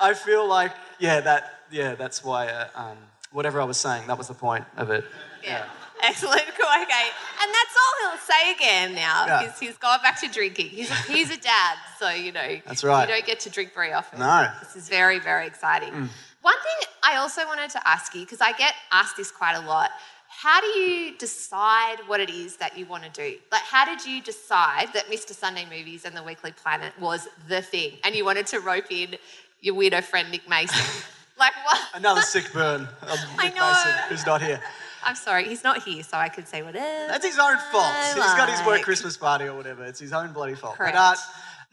I 0.00 0.14
feel 0.14 0.48
like 0.48 0.72
yeah, 0.98 1.20
that 1.20 1.60
yeah, 1.70 1.94
that's 1.94 2.24
why 2.24 2.46
uh, 2.48 2.68
um, 2.74 2.96
whatever 3.32 3.60
I 3.60 3.64
was 3.64 3.76
saying, 3.76 4.06
that 4.06 4.16
was 4.16 4.28
the 4.28 4.34
point 4.34 4.64
of 4.78 4.90
it. 4.90 5.04
Yeah. 5.44 5.64
Excellent. 6.02 6.42
Cool. 6.58 6.82
Okay. 6.82 7.06
And 7.42 7.54
that's 7.54 7.74
all 7.80 8.10
he'll 8.10 8.18
say 8.20 8.52
again 8.52 8.94
now 8.94 9.26
Yeah. 9.26 9.42
is 9.50 9.58
he's 9.58 9.76
gone 9.78 10.00
back 10.02 10.20
to 10.20 10.28
drinking. 10.28 10.68
He's 10.68 10.90
a, 10.90 10.94
he's 10.94 11.30
a 11.30 11.38
dad, 11.38 11.76
so 11.98 12.10
you 12.10 12.32
know. 12.32 12.60
That's 12.66 12.84
right. 12.84 13.08
You 13.08 13.14
don't 13.14 13.26
get 13.26 13.40
to 13.40 13.50
drink 13.50 13.72
very 13.74 13.92
often. 13.94 14.18
No. 14.18 14.26
Mm. 14.26 14.60
This 14.60 14.76
is 14.76 14.88
very, 14.88 15.18
very 15.18 15.46
exciting. 15.46 16.10
One 16.46 16.54
thing 16.62 16.88
I 17.02 17.16
also 17.16 17.44
wanted 17.44 17.70
to 17.70 17.88
ask 17.88 18.14
you, 18.14 18.20
because 18.20 18.40
I 18.40 18.52
get 18.52 18.74
asked 18.92 19.16
this 19.16 19.32
quite 19.32 19.56
a 19.56 19.66
lot. 19.66 19.90
How 20.28 20.60
do 20.60 20.68
you 20.78 21.18
decide 21.18 21.96
what 22.06 22.20
it 22.20 22.30
is 22.30 22.56
that 22.58 22.78
you 22.78 22.86
want 22.86 23.02
to 23.02 23.10
do? 23.10 23.36
Like, 23.50 23.62
how 23.62 23.84
did 23.84 24.06
you 24.06 24.22
decide 24.22 24.92
that 24.92 25.06
Mr. 25.06 25.32
Sunday 25.32 25.64
Movies 25.64 26.04
and 26.04 26.16
the 26.16 26.22
Weekly 26.22 26.52
Planet 26.52 26.92
was 27.00 27.26
the 27.48 27.62
thing 27.62 27.94
and 28.04 28.14
you 28.14 28.24
wanted 28.24 28.46
to 28.46 28.60
rope 28.60 28.92
in 28.92 29.16
your 29.60 29.74
weirdo 29.74 30.04
friend 30.04 30.30
Nick 30.30 30.48
Mason? 30.48 30.78
like, 31.36 31.52
what? 31.64 31.80
Another 31.94 32.20
sick 32.22 32.52
burn 32.52 32.82
of 32.82 33.18
I 33.38 33.46
Nick 33.46 33.56
know. 33.56 33.68
Mason, 33.68 33.92
who's 34.08 34.24
not 34.24 34.40
here. 34.40 34.60
I'm 35.02 35.16
sorry, 35.16 35.48
he's 35.48 35.64
not 35.64 35.82
here, 35.82 36.04
so 36.04 36.16
I 36.16 36.28
can 36.28 36.46
say 36.46 36.62
whatever. 36.62 37.08
That's 37.08 37.26
his 37.26 37.40
own 37.40 37.58
fault. 37.72 37.86
I 37.92 38.12
He's 38.14 38.34
got 38.36 38.48
his 38.48 38.64
work. 38.64 38.82
Christmas 38.82 39.16
party 39.16 39.46
or 39.46 39.56
whatever. 39.56 39.84
It's 39.84 39.98
his 39.98 40.12
own 40.12 40.32
bloody 40.32 40.54
fault. 40.54 40.76
Correct. 40.76 40.94
But 40.94 41.00
uh, 41.00 41.16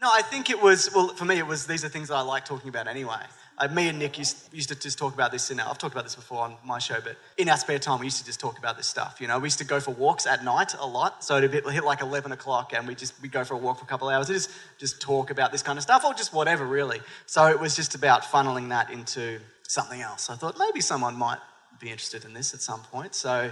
no, 0.02 0.10
I 0.12 0.22
think 0.22 0.50
it 0.50 0.60
was, 0.60 0.90
well, 0.92 1.10
for 1.10 1.26
me, 1.26 1.38
it 1.38 1.46
was 1.46 1.64
these 1.64 1.84
are 1.84 1.88
things 1.88 2.08
that 2.08 2.16
I 2.16 2.22
like 2.22 2.44
talking 2.44 2.70
about 2.70 2.88
anyway. 2.88 3.22
Uh, 3.56 3.68
me 3.68 3.88
and 3.88 4.00
Nick 4.00 4.18
used, 4.18 4.52
used 4.52 4.68
to 4.70 4.74
just 4.74 4.98
talk 4.98 5.14
about 5.14 5.30
this 5.30 5.50
in 5.50 5.60
our, 5.60 5.70
I've 5.70 5.78
talked 5.78 5.94
about 5.94 6.04
this 6.04 6.16
before 6.16 6.42
on 6.42 6.56
my 6.64 6.78
show, 6.80 6.96
but 7.02 7.16
in 7.38 7.48
our 7.48 7.56
spare 7.56 7.78
time, 7.78 8.00
we 8.00 8.06
used 8.06 8.18
to 8.18 8.24
just 8.24 8.40
talk 8.40 8.58
about 8.58 8.76
this 8.76 8.88
stuff. 8.88 9.18
You 9.20 9.28
know, 9.28 9.38
we 9.38 9.46
used 9.46 9.58
to 9.58 9.64
go 9.64 9.78
for 9.78 9.92
walks 9.92 10.26
at 10.26 10.42
night 10.44 10.74
a 10.78 10.86
lot. 10.86 11.22
So 11.22 11.36
it'd 11.38 11.52
hit 11.52 11.84
like 11.84 12.00
11 12.00 12.32
o'clock 12.32 12.72
and 12.74 12.88
we 12.88 12.96
just, 12.96 13.14
we 13.22 13.28
go 13.28 13.44
for 13.44 13.54
a 13.54 13.56
walk 13.58 13.78
for 13.78 13.84
a 13.84 13.86
couple 13.86 14.08
of 14.08 14.14
hours 14.14 14.28
and 14.28 14.36
just, 14.36 14.50
just 14.78 15.00
talk 15.00 15.30
about 15.30 15.52
this 15.52 15.62
kind 15.62 15.78
of 15.78 15.84
stuff 15.84 16.04
or 16.04 16.14
just 16.14 16.32
whatever, 16.32 16.66
really. 16.66 17.00
So 17.26 17.46
it 17.46 17.60
was 17.60 17.76
just 17.76 17.94
about 17.94 18.22
funneling 18.24 18.70
that 18.70 18.90
into 18.90 19.38
something 19.68 20.00
else. 20.00 20.30
I 20.30 20.34
thought 20.34 20.56
maybe 20.58 20.80
someone 20.80 21.16
might 21.16 21.38
be 21.78 21.90
interested 21.90 22.24
in 22.24 22.34
this 22.34 22.54
at 22.54 22.60
some 22.60 22.80
point. 22.80 23.14
So 23.14 23.50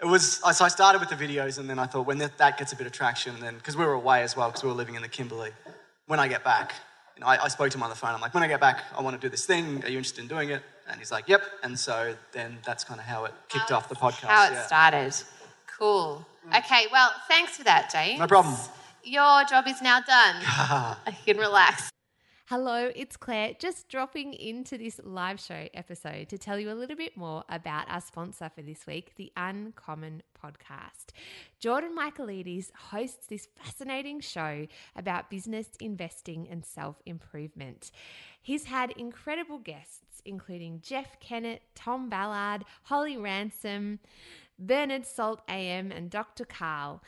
it 0.00 0.06
was, 0.06 0.40
I- 0.44 0.52
so 0.52 0.64
I 0.64 0.68
started 0.68 0.98
with 1.00 1.10
the 1.10 1.16
videos 1.16 1.58
and 1.58 1.70
then 1.70 1.78
I 1.78 1.86
thought 1.86 2.06
when 2.06 2.18
that, 2.18 2.38
that 2.38 2.58
gets 2.58 2.72
a 2.72 2.76
bit 2.76 2.86
of 2.88 2.92
traction, 2.92 3.38
then, 3.40 3.54
because 3.56 3.76
we 3.76 3.84
were 3.84 3.92
away 3.92 4.22
as 4.22 4.36
well, 4.36 4.48
because 4.48 4.64
we 4.64 4.68
were 4.68 4.74
living 4.76 4.96
in 4.96 5.02
the 5.02 5.08
Kimberley, 5.08 5.50
when 6.06 6.18
I 6.18 6.26
get 6.26 6.42
back, 6.42 6.74
you 7.16 7.20
know, 7.20 7.26
I, 7.26 7.44
I 7.44 7.48
spoke 7.48 7.70
to 7.70 7.76
him 7.76 7.82
on 7.82 7.90
the 7.90 7.96
phone. 7.96 8.10
I'm 8.10 8.20
like, 8.20 8.34
when 8.34 8.42
I 8.42 8.48
get 8.48 8.60
back, 8.60 8.84
I 8.96 9.02
want 9.02 9.20
to 9.20 9.24
do 9.24 9.30
this 9.30 9.46
thing. 9.46 9.84
Are 9.84 9.88
you 9.88 9.98
interested 9.98 10.22
in 10.22 10.28
doing 10.28 10.50
it? 10.50 10.62
And 10.88 10.98
he's 10.98 11.12
like, 11.12 11.28
yep. 11.28 11.42
And 11.62 11.78
so 11.78 12.14
then 12.32 12.58
that's 12.64 12.84
kind 12.84 13.00
of 13.00 13.06
how 13.06 13.24
it 13.24 13.32
kicked 13.48 13.72
off 13.72 13.88
the 13.88 13.94
podcast. 13.94 14.26
How 14.26 14.46
it 14.48 14.52
yeah. 14.52 14.66
started. 14.66 15.14
Cool. 15.78 16.24
Mm. 16.48 16.58
Okay, 16.58 16.86
well, 16.92 17.10
thanks 17.28 17.56
for 17.56 17.64
that, 17.64 17.90
James. 17.90 18.18
No 18.18 18.26
problem. 18.26 18.54
Your 19.02 19.44
job 19.44 19.66
is 19.66 19.80
now 19.80 20.00
done. 20.00 20.36
you 21.06 21.34
can 21.34 21.38
relax. 21.38 21.93
Hello, 22.48 22.90
it's 22.94 23.16
Claire, 23.16 23.54
just 23.58 23.88
dropping 23.88 24.34
into 24.34 24.76
this 24.76 25.00
live 25.02 25.40
show 25.40 25.66
episode 25.72 26.28
to 26.28 26.36
tell 26.36 26.58
you 26.58 26.70
a 26.70 26.74
little 26.76 26.94
bit 26.94 27.16
more 27.16 27.42
about 27.48 27.86
our 27.88 28.02
sponsor 28.02 28.50
for 28.54 28.60
this 28.60 28.86
week, 28.86 29.12
the 29.16 29.32
Uncommon 29.34 30.22
Podcast. 30.38 31.14
Jordan 31.58 31.96
Michaelides 31.98 32.70
hosts 32.90 33.28
this 33.28 33.48
fascinating 33.56 34.20
show 34.20 34.66
about 34.94 35.30
business, 35.30 35.70
investing, 35.80 36.46
and 36.50 36.66
self 36.66 36.96
improvement. 37.06 37.90
He's 38.42 38.66
had 38.66 38.90
incredible 38.90 39.58
guests, 39.58 40.20
including 40.26 40.82
Jeff 40.82 41.18
Kennett, 41.20 41.62
Tom 41.74 42.10
Ballard, 42.10 42.66
Holly 42.82 43.16
Ransom, 43.16 44.00
Bernard 44.58 45.06
Salt 45.06 45.40
AM, 45.48 45.90
and 45.90 46.10
Dr. 46.10 46.44
Karl. 46.44 47.00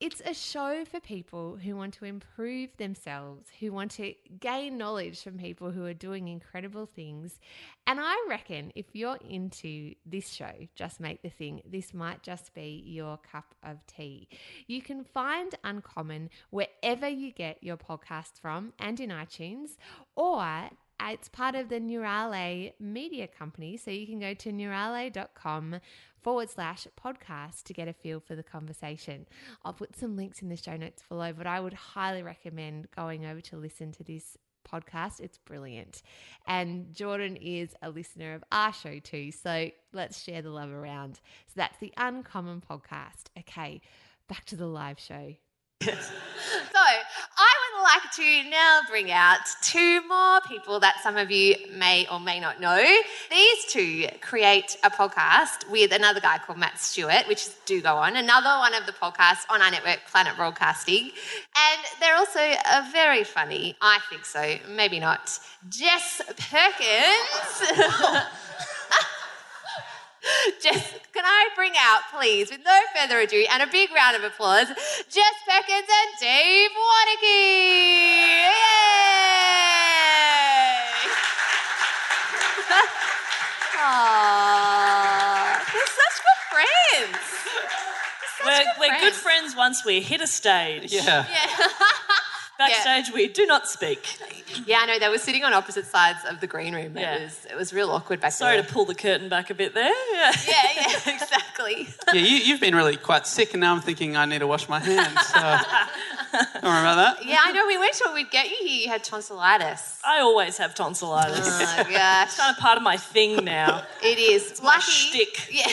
It's 0.00 0.22
a 0.24 0.32
show 0.32 0.84
for 0.84 1.00
people 1.00 1.56
who 1.56 1.74
want 1.74 1.94
to 1.94 2.04
improve 2.04 2.70
themselves, 2.76 3.48
who 3.58 3.72
want 3.72 3.90
to 3.92 4.14
gain 4.38 4.78
knowledge 4.78 5.20
from 5.22 5.38
people 5.38 5.72
who 5.72 5.84
are 5.86 5.94
doing 5.94 6.28
incredible 6.28 6.86
things. 6.86 7.40
And 7.84 7.98
I 8.00 8.14
reckon 8.28 8.70
if 8.76 8.86
you're 8.92 9.18
into 9.28 9.96
this 10.06 10.28
show, 10.28 10.52
Just 10.76 11.00
Make 11.00 11.22
the 11.22 11.30
Thing, 11.30 11.62
this 11.68 11.92
might 11.92 12.22
just 12.22 12.54
be 12.54 12.80
your 12.86 13.18
cup 13.32 13.56
of 13.64 13.84
tea. 13.88 14.28
You 14.68 14.82
can 14.82 15.02
find 15.02 15.52
Uncommon 15.64 16.30
wherever 16.50 17.08
you 17.08 17.32
get 17.32 17.58
your 17.60 17.76
podcasts 17.76 18.38
from 18.40 18.74
and 18.78 19.00
in 19.00 19.10
iTunes, 19.10 19.78
or 20.14 20.70
it's 21.00 21.28
part 21.28 21.54
of 21.54 21.68
the 21.68 21.80
Neurale 21.80 22.72
Media 22.78 23.26
Company. 23.26 23.76
So 23.76 23.90
you 23.90 24.06
can 24.06 24.18
go 24.18 24.34
to 24.34 24.52
neurale.com 24.52 25.80
forward 26.22 26.50
slash 26.50 26.86
podcast 27.02 27.64
to 27.64 27.72
get 27.72 27.88
a 27.88 27.92
feel 27.92 28.20
for 28.20 28.34
the 28.34 28.42
conversation. 28.42 29.26
I'll 29.64 29.72
put 29.72 29.96
some 29.96 30.16
links 30.16 30.42
in 30.42 30.48
the 30.48 30.56
show 30.56 30.76
notes 30.76 31.02
below, 31.08 31.32
but 31.32 31.46
I 31.46 31.60
would 31.60 31.74
highly 31.74 32.22
recommend 32.22 32.90
going 32.90 33.26
over 33.26 33.40
to 33.42 33.56
listen 33.56 33.92
to 33.92 34.04
this 34.04 34.36
podcast. 34.70 35.20
It's 35.20 35.38
brilliant. 35.38 36.02
And 36.46 36.92
Jordan 36.92 37.36
is 37.36 37.74
a 37.82 37.90
listener 37.90 38.34
of 38.34 38.44
our 38.52 38.72
show 38.72 38.98
too. 38.98 39.32
So 39.32 39.70
let's 39.92 40.22
share 40.22 40.42
the 40.42 40.50
love 40.50 40.70
around. 40.70 41.16
So 41.46 41.54
that's 41.56 41.78
the 41.78 41.92
Uncommon 41.96 42.62
Podcast. 42.68 43.26
Okay, 43.38 43.80
back 44.28 44.44
to 44.46 44.56
the 44.56 44.66
live 44.66 44.98
show. 44.98 45.34
So, 46.72 46.84
like 48.02 48.12
to 48.12 48.50
now 48.50 48.80
bring 48.88 49.10
out 49.10 49.40
two 49.62 50.06
more 50.06 50.40
people 50.46 50.78
that 50.80 50.96
some 51.02 51.16
of 51.16 51.30
you 51.30 51.54
may 51.72 52.06
or 52.10 52.20
may 52.20 52.38
not 52.38 52.60
know. 52.60 52.82
These 53.30 53.64
two 53.68 54.06
create 54.20 54.76
a 54.84 54.90
podcast 54.90 55.68
with 55.70 55.92
another 55.92 56.20
guy 56.20 56.38
called 56.38 56.58
Matt 56.58 56.78
Stewart, 56.78 57.26
which 57.26 57.46
is 57.46 57.56
Do 57.66 57.80
Go 57.80 57.96
On, 57.96 58.16
another 58.16 58.50
one 58.58 58.74
of 58.74 58.86
the 58.86 58.92
podcasts 58.92 59.44
on 59.50 59.62
our 59.62 59.70
network, 59.70 60.00
Planet 60.10 60.36
Broadcasting. 60.36 61.10
And 61.56 61.80
they're 62.00 62.16
also 62.16 62.40
a 62.40 62.88
very 62.92 63.24
funny, 63.24 63.76
I 63.80 63.98
think 64.10 64.24
so, 64.24 64.56
maybe 64.68 65.00
not, 65.00 65.38
Jess 65.68 66.20
Perkins. 66.50 67.88
Jess, 70.62 70.94
can 71.12 71.24
I 71.24 71.48
bring 71.54 71.72
out, 71.78 72.00
please, 72.12 72.50
with 72.50 72.60
no 72.64 72.80
further 72.94 73.20
ado, 73.20 73.44
and 73.50 73.62
a 73.62 73.66
big 73.66 73.90
round 73.92 74.16
of 74.16 74.24
applause, 74.24 74.68
Jess 74.68 75.34
Perkins 75.46 75.88
and 75.88 76.10
Dave 76.20 76.70
Warneke! 76.70 77.22
Yay! 78.24 78.48
Aww, 83.78 85.60
they're 85.72 85.92
such 85.96 86.16
good 86.26 86.40
friends. 86.50 87.22
We're, 88.44 88.58
good 88.58 88.66
we're 88.78 88.88
good 88.88 89.14
friends. 89.14 89.18
friends 89.18 89.56
once 89.56 89.84
we 89.84 90.00
hit 90.00 90.20
a 90.20 90.26
stage. 90.26 90.92
Yeah. 90.92 91.26
Backstage, 92.58 93.12
we 93.14 93.28
do 93.28 93.46
not 93.46 93.68
speak. 93.68 94.18
Yeah, 94.66 94.78
I 94.80 94.86
know 94.86 94.98
they 94.98 95.08
were 95.08 95.18
sitting 95.18 95.44
on 95.44 95.52
opposite 95.52 95.86
sides 95.86 96.18
of 96.28 96.40
the 96.40 96.48
green 96.48 96.74
room. 96.74 96.96
Yeah. 96.96 97.14
It 97.14 97.22
was 97.22 97.46
it 97.52 97.56
was 97.56 97.72
real 97.72 97.90
awkward 97.90 98.20
back 98.20 98.32
Sorry 98.32 98.56
there. 98.56 98.64
to 98.66 98.72
pull 98.72 98.84
the 98.84 98.96
curtain 98.96 99.28
back 99.28 99.50
a 99.50 99.54
bit 99.54 99.74
there. 99.74 99.92
Yeah. 100.12 100.32
yeah, 100.48 100.54
yeah, 100.74 101.14
exactly. 101.14 101.88
Yeah, 102.08 102.14
you, 102.14 102.36
you've 102.38 102.60
been 102.60 102.74
really 102.74 102.96
quite 102.96 103.28
sick, 103.28 103.54
and 103.54 103.60
now 103.60 103.74
I'm 103.74 103.80
thinking 103.80 104.16
I 104.16 104.24
need 104.24 104.40
to 104.40 104.46
wash 104.48 104.68
my 104.68 104.80
hands. 104.80 105.26
So, 105.28 105.38
don't 106.32 106.62
worry 106.64 106.80
about 106.80 106.96
that. 106.96 107.24
Yeah, 107.24 107.38
I 107.44 107.52
know. 107.52 107.64
We 107.66 107.78
weren't 107.78 107.94
sure 107.94 108.12
we'd 108.12 108.30
get 108.30 108.48
you 108.50 108.56
here. 108.60 108.82
You 108.82 108.88
had 108.88 109.04
tonsillitis. 109.04 110.00
I 110.04 110.18
always 110.18 110.56
have 110.58 110.74
tonsillitis. 110.74 111.38
Oh 111.46 111.84
gosh. 111.88 112.26
It's 112.26 112.36
kind 112.36 112.54
of 112.56 112.60
part 112.60 112.76
of 112.76 112.82
my 112.82 112.96
thing 112.96 113.44
now. 113.44 113.84
It 114.02 114.18
is. 114.18 114.60
my 114.62 114.74
lucky, 114.74 114.82
shtick. 114.90 115.48
Yeah. 115.52 115.66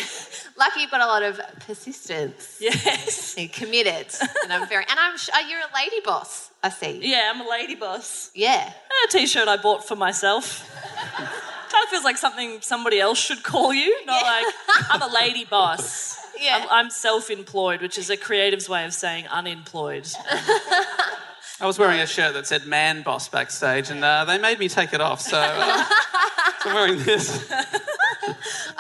Lucky 0.58 0.82
you've 0.82 0.92
got 0.92 1.02
a 1.02 1.06
lot 1.06 1.22
of 1.22 1.40
persistence. 1.66 2.58
Yes. 2.62 3.36
You're 3.38 3.50
committed. 3.50 4.08
And 4.44 4.54
I'm 4.54 4.68
very 4.70 4.86
and 4.90 4.98
I'm 4.98 5.18
sh- 5.18 5.30
oh, 5.34 5.48
you're 5.50 5.60
a 5.60 5.76
lady 5.76 6.00
boss, 6.06 6.50
I 6.64 6.70
see. 6.70 7.00
Yeah, 7.04 7.32
I'm 7.34 7.42
a 7.46 7.50
lady 7.50 7.76
boss. 7.76 8.32
Yeah. 8.34 8.72
A 9.06 9.08
t-shirt 9.10 9.48
I 9.50 9.58
bought 9.58 9.86
for 9.86 9.98
myself. 9.98 10.70
kind 11.16 11.84
of 11.84 11.90
feels 11.90 12.06
like 12.06 12.18
something 12.18 12.62
somebody 12.62 13.00
else 13.00 13.20
should 13.20 13.44
call 13.44 13.74
you, 13.74 14.06
not 14.06 14.24
like 14.24 14.46
I'm 14.90 15.02
a 15.02 15.14
lady 15.14 15.44
boss. 15.44 16.18
Yeah. 16.40 16.62
I'm, 16.64 16.86
I'm 16.86 16.90
self-employed, 16.90 17.82
which 17.82 17.98
is 17.98 18.10
a 18.10 18.18
creative's 18.18 18.70
way 18.70 18.86
of 18.86 18.94
saying 18.94 19.28
unemployed. 19.28 20.08
I 21.60 21.66
was 21.66 21.80
wearing 21.80 22.02
a 22.02 22.08
shirt 22.08 22.34
that 22.34 22.46
said 22.48 22.66
"Man 22.66 23.02
Boss" 23.02 23.30
backstage, 23.30 23.90
and 23.90 24.04
uh, 24.04 24.26
they 24.26 24.38
made 24.38 24.60
me 24.60 24.68
take 24.68 24.94
it 24.94 25.00
off. 25.02 25.22
So, 25.22 25.38
uh, 25.40 25.84
so 26.64 26.70
I'm 26.70 26.76
wearing 26.76 27.04
this. 27.04 27.52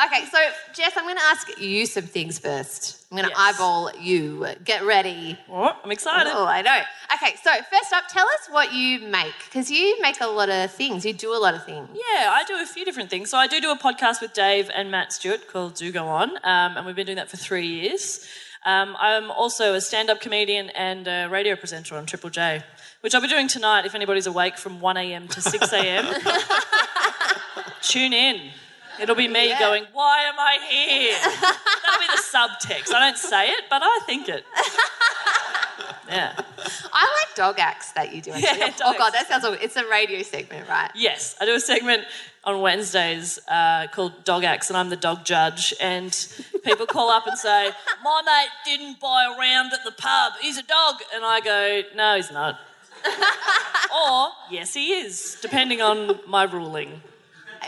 Okay, 0.05 0.25
so 0.25 0.37
Jess, 0.73 0.93
I'm 0.97 1.05
gonna 1.07 1.19
ask 1.23 1.57
you 1.59 1.85
some 1.85 2.03
things 2.03 2.37
first. 2.37 3.05
I'm 3.11 3.17
gonna 3.17 3.29
Yes. 3.29 3.37
eyeball 3.55 3.91
you. 3.99 4.45
Get 4.63 4.83
ready. 4.83 5.37
Oh, 5.49 5.71
I'm 5.83 5.91
excited. 5.91 6.31
Oh, 6.35 6.45
I 6.45 6.61
know. 6.61 6.79
Okay, 7.13 7.35
so 7.41 7.51
first 7.71 7.93
up, 7.93 8.03
tell 8.09 8.25
us 8.27 8.47
what 8.49 8.73
you 8.73 8.99
make. 9.07 9.33
Because 9.45 9.69
you 9.71 10.01
make 10.01 10.19
a 10.19 10.27
lot 10.27 10.49
of 10.49 10.71
things. 10.71 11.05
You 11.05 11.13
do 11.13 11.33
a 11.33 11.37
lot 11.39 11.53
of 11.53 11.63
things. 11.65 11.87
Yeah, 11.93 12.31
I 12.33 12.43
do 12.45 12.55
a 12.61 12.65
few 12.65 12.83
different 12.83 13.09
things. 13.09 13.29
So 13.29 13.37
I 13.37 13.47
do 13.47 13.61
do 13.61 13.71
a 13.71 13.77
podcast 13.77 14.19
with 14.21 14.33
Dave 14.33 14.69
and 14.73 14.91
Matt 14.91 15.13
Stewart 15.13 15.47
called 15.47 15.75
Do 15.75 15.91
Go 15.91 16.07
On, 16.07 16.29
um, 16.43 16.77
and 16.77 16.85
we've 16.85 16.95
been 16.95 17.05
doing 17.05 17.17
that 17.17 17.29
for 17.29 17.37
three 17.37 17.67
years. 17.67 18.25
Um, 18.65 18.95
I'm 18.99 19.29
also 19.29 19.75
a 19.75 19.81
stand-up 19.81 20.19
comedian 20.19 20.69
and 20.71 21.07
a 21.07 21.27
radio 21.27 21.55
presenter 21.55 21.95
on 21.95 22.05
Triple 22.07 22.31
J, 22.31 22.63
which 23.01 23.13
I'll 23.13 23.21
be 23.21 23.27
doing 23.27 23.47
tonight 23.47 23.85
if 23.85 23.93
anybody's 23.93 24.25
awake 24.27 24.57
from 24.57 24.81
1 24.81 24.97
a.m. 24.97 25.27
to 25.29 25.41
6 25.41 25.71
a.m. 25.73 26.05
Tune 27.81 28.13
in. 28.13 28.49
It'll 28.99 29.15
be 29.15 29.27
me 29.27 29.49
Yeah. 29.49 29.59
going, 29.59 29.85
Why 29.93 30.21
am 30.23 30.35
I 30.39 30.57
here? 30.67 31.17
That'll 31.21 31.99
be 31.99 32.07
the 32.07 32.21
subtext. 32.23 32.93
I 32.93 32.99
don't 32.99 33.17
say 33.17 33.49
it, 33.49 33.65
but 33.69 33.81
I 33.83 33.99
think 34.05 34.29
it. 34.29 34.43
Yeah. 36.07 36.33
I 36.93 37.25
like 37.27 37.35
dog 37.35 37.57
acts 37.57 37.91
that 37.93 38.13
you 38.13 38.21
do. 38.21 38.31
Actually. 38.31 38.59
Yeah, 38.59 38.73
oh 38.83 38.93
god, 38.95 39.11
that 39.11 39.27
sounds. 39.27 39.43
Awful. 39.43 39.57
It's 39.59 39.75
a 39.75 39.89
radio 39.89 40.21
segment, 40.21 40.69
right? 40.69 40.91
Yes, 40.93 41.35
I 41.41 41.45
do 41.45 41.55
a 41.55 41.59
segment 41.59 42.03
on 42.43 42.61
Wednesdays 42.61 43.39
uh, 43.47 43.87
called 43.91 44.23
Dog 44.23 44.43
Acts, 44.43 44.69
and 44.69 44.77
I'm 44.77 44.89
the 44.89 44.95
dog 44.95 45.25
judge. 45.25 45.73
And 45.81 46.15
people 46.63 46.85
call 46.85 47.09
up 47.09 47.25
and 47.25 47.37
say, 47.37 47.71
"My 48.03 48.21
mate 48.23 48.49
didn't 48.65 48.99
buy 48.99 49.25
a 49.25 49.37
round 49.37 49.73
at 49.73 49.83
the 49.83 49.91
pub. 49.91 50.33
He's 50.41 50.57
a 50.57 50.63
dog," 50.63 50.95
and 51.13 51.25
I 51.25 51.39
go, 51.41 51.81
"No, 51.95 52.15
he's 52.15 52.31
not." 52.31 52.59
or 53.95 54.29
yes, 54.51 54.73
he 54.73 54.93
is, 54.93 55.37
depending 55.41 55.81
on 55.81 56.19
my 56.27 56.43
ruling. 56.43 57.01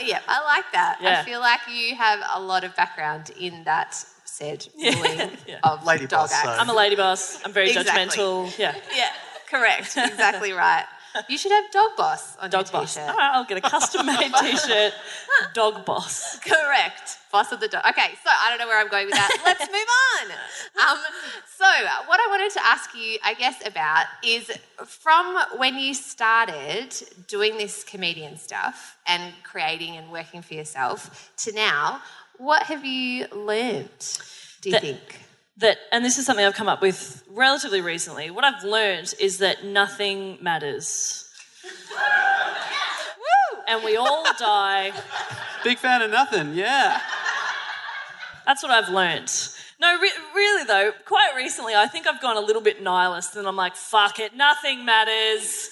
Yeah, 0.02 0.22
I 0.28 0.43
like 0.43 0.65
that. 0.74 1.00
Yeah. 1.02 1.22
I 1.22 1.26
feel 1.26 1.39
like 1.39 1.62
you 1.72 1.96
have 1.96 2.20
a 2.36 2.39
lot 2.39 2.63
of 2.63 2.76
background 2.76 3.32
in 3.39 3.63
that 3.63 4.06
said 4.38 4.67
ruling 4.78 5.32
Yeah. 5.47 5.60
of 5.63 5.86
Lady 5.86 6.06
dog 6.08 6.30
boss, 6.30 6.34
acts. 6.34 6.43
so- 6.47 6.62
I'm 6.62 6.69
a 6.69 6.73
lady 6.73 6.95
boss. 6.95 7.39
I'm 7.43 7.52
very 7.54 7.69
Exactly. 7.71 7.91
judgmental. 7.93 8.58
Yeah, 8.60 8.76
Yeah, 8.95 9.10
correct. 9.50 9.97
Exactly 9.97 10.52
right. 10.65 10.86
You 11.28 11.38
should 11.39 11.52
have 11.52 11.71
dog 11.71 11.91
boss 11.97 12.38
on 12.38 12.52
dog 12.52 12.67
your 12.67 12.73
boss. 12.82 12.93
t-shirt. 12.93 13.10
All 13.10 13.17
right, 13.17 13.32
I'll 13.34 13.45
get 13.45 13.58
a 13.58 13.62
custom-made 13.62 14.32
T-shirt. 14.39 14.93
Dog 15.56 15.84
boss. 15.84 16.38
Correct. 16.39 17.17
Boss 17.32 17.52
of 17.52 17.60
the 17.60 17.67
dog. 17.67 17.82
Okay, 17.89 18.10
so 18.23 18.30
I 18.30 18.50
don't 18.52 18.60
know 18.60 18.67
where 18.67 18.80
I'm 18.80 18.88
going 18.88 19.08
with 19.08 19.15
that. 19.15 19.32
Let's 19.43 19.65
move 19.71 19.91
on. 20.13 20.91
Um, 20.91 21.04
so, 21.58 21.65
what 22.06 22.19
I 22.19 22.28
wanted 22.30 22.52
to 22.54 22.63
ask 22.63 22.93
you, 22.95 23.17
I 23.23 23.34
guess, 23.34 23.56
about 23.65 24.06
is 24.23 24.52
from 24.86 25.26
when 25.58 25.80
you 25.80 25.95
started 25.95 26.93
doing 27.28 27.58
this 27.58 27.84
comedian 27.84 28.38
stuff 28.38 28.97
and 29.08 29.34
creating 29.43 29.97
and 29.97 30.12
working 30.12 30.43
for 30.43 30.54
yourself 30.54 31.32
to 31.45 31.52
now, 31.54 32.00
what 32.38 32.63
have 32.63 32.86
you 32.86 33.28
learned, 33.32 33.89
do 34.62 34.69
you 34.69 34.73
That- 34.73 34.82
think? 34.82 35.21
that 35.58 35.78
and 35.91 36.06
this 36.06 36.17
is 36.19 36.26
something 36.26 36.45
I've 36.45 36.54
come 36.54 36.69
up 36.69 36.82
with 36.82 37.23
relatively 37.30 37.82
recently. 37.82 38.30
What 38.30 38.43
I've 38.43 38.63
learned 38.63 39.13
is 39.19 39.39
that 39.39 39.63
nothing 39.63 40.38
matters. 40.41 41.23
and 43.67 43.84
we 43.84 43.97
all 43.97 44.23
die. 44.39 44.93
Big 45.63 45.78
fan 45.80 46.02
of 46.02 46.12
nothing, 46.12 46.54
yeah. 46.54 47.02
That's 48.45 48.63
what 48.63 48.71
I've 48.71 48.89
learned. 48.89 49.32
No, 49.80 50.00
re- 50.00 50.12
really 50.34 50.63
though, 50.63 50.91
quite 51.06 51.34
recently 51.36 51.76
I 51.76 51.88
think 51.88 52.08
I've 52.08 52.21
gone 52.21 52.38
a 52.38 52.41
little 52.41 52.62
bit 52.62 52.82
nihilist 52.82 53.36
and 53.36 53.47
I'm 53.47 53.56
like, 53.56 53.76
fuck 53.76 54.19
it, 54.19 54.36
nothing 54.36 54.86
matters. 54.86 55.69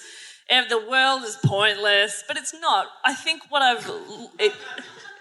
If 0.48 0.68
the 0.68 0.78
world 0.78 1.24
is 1.24 1.36
pointless, 1.44 2.22
but 2.28 2.36
it's 2.36 2.54
not. 2.54 2.86
I 3.04 3.14
think 3.14 3.42
what 3.48 3.62
I've 3.62 3.90
it, 4.38 4.52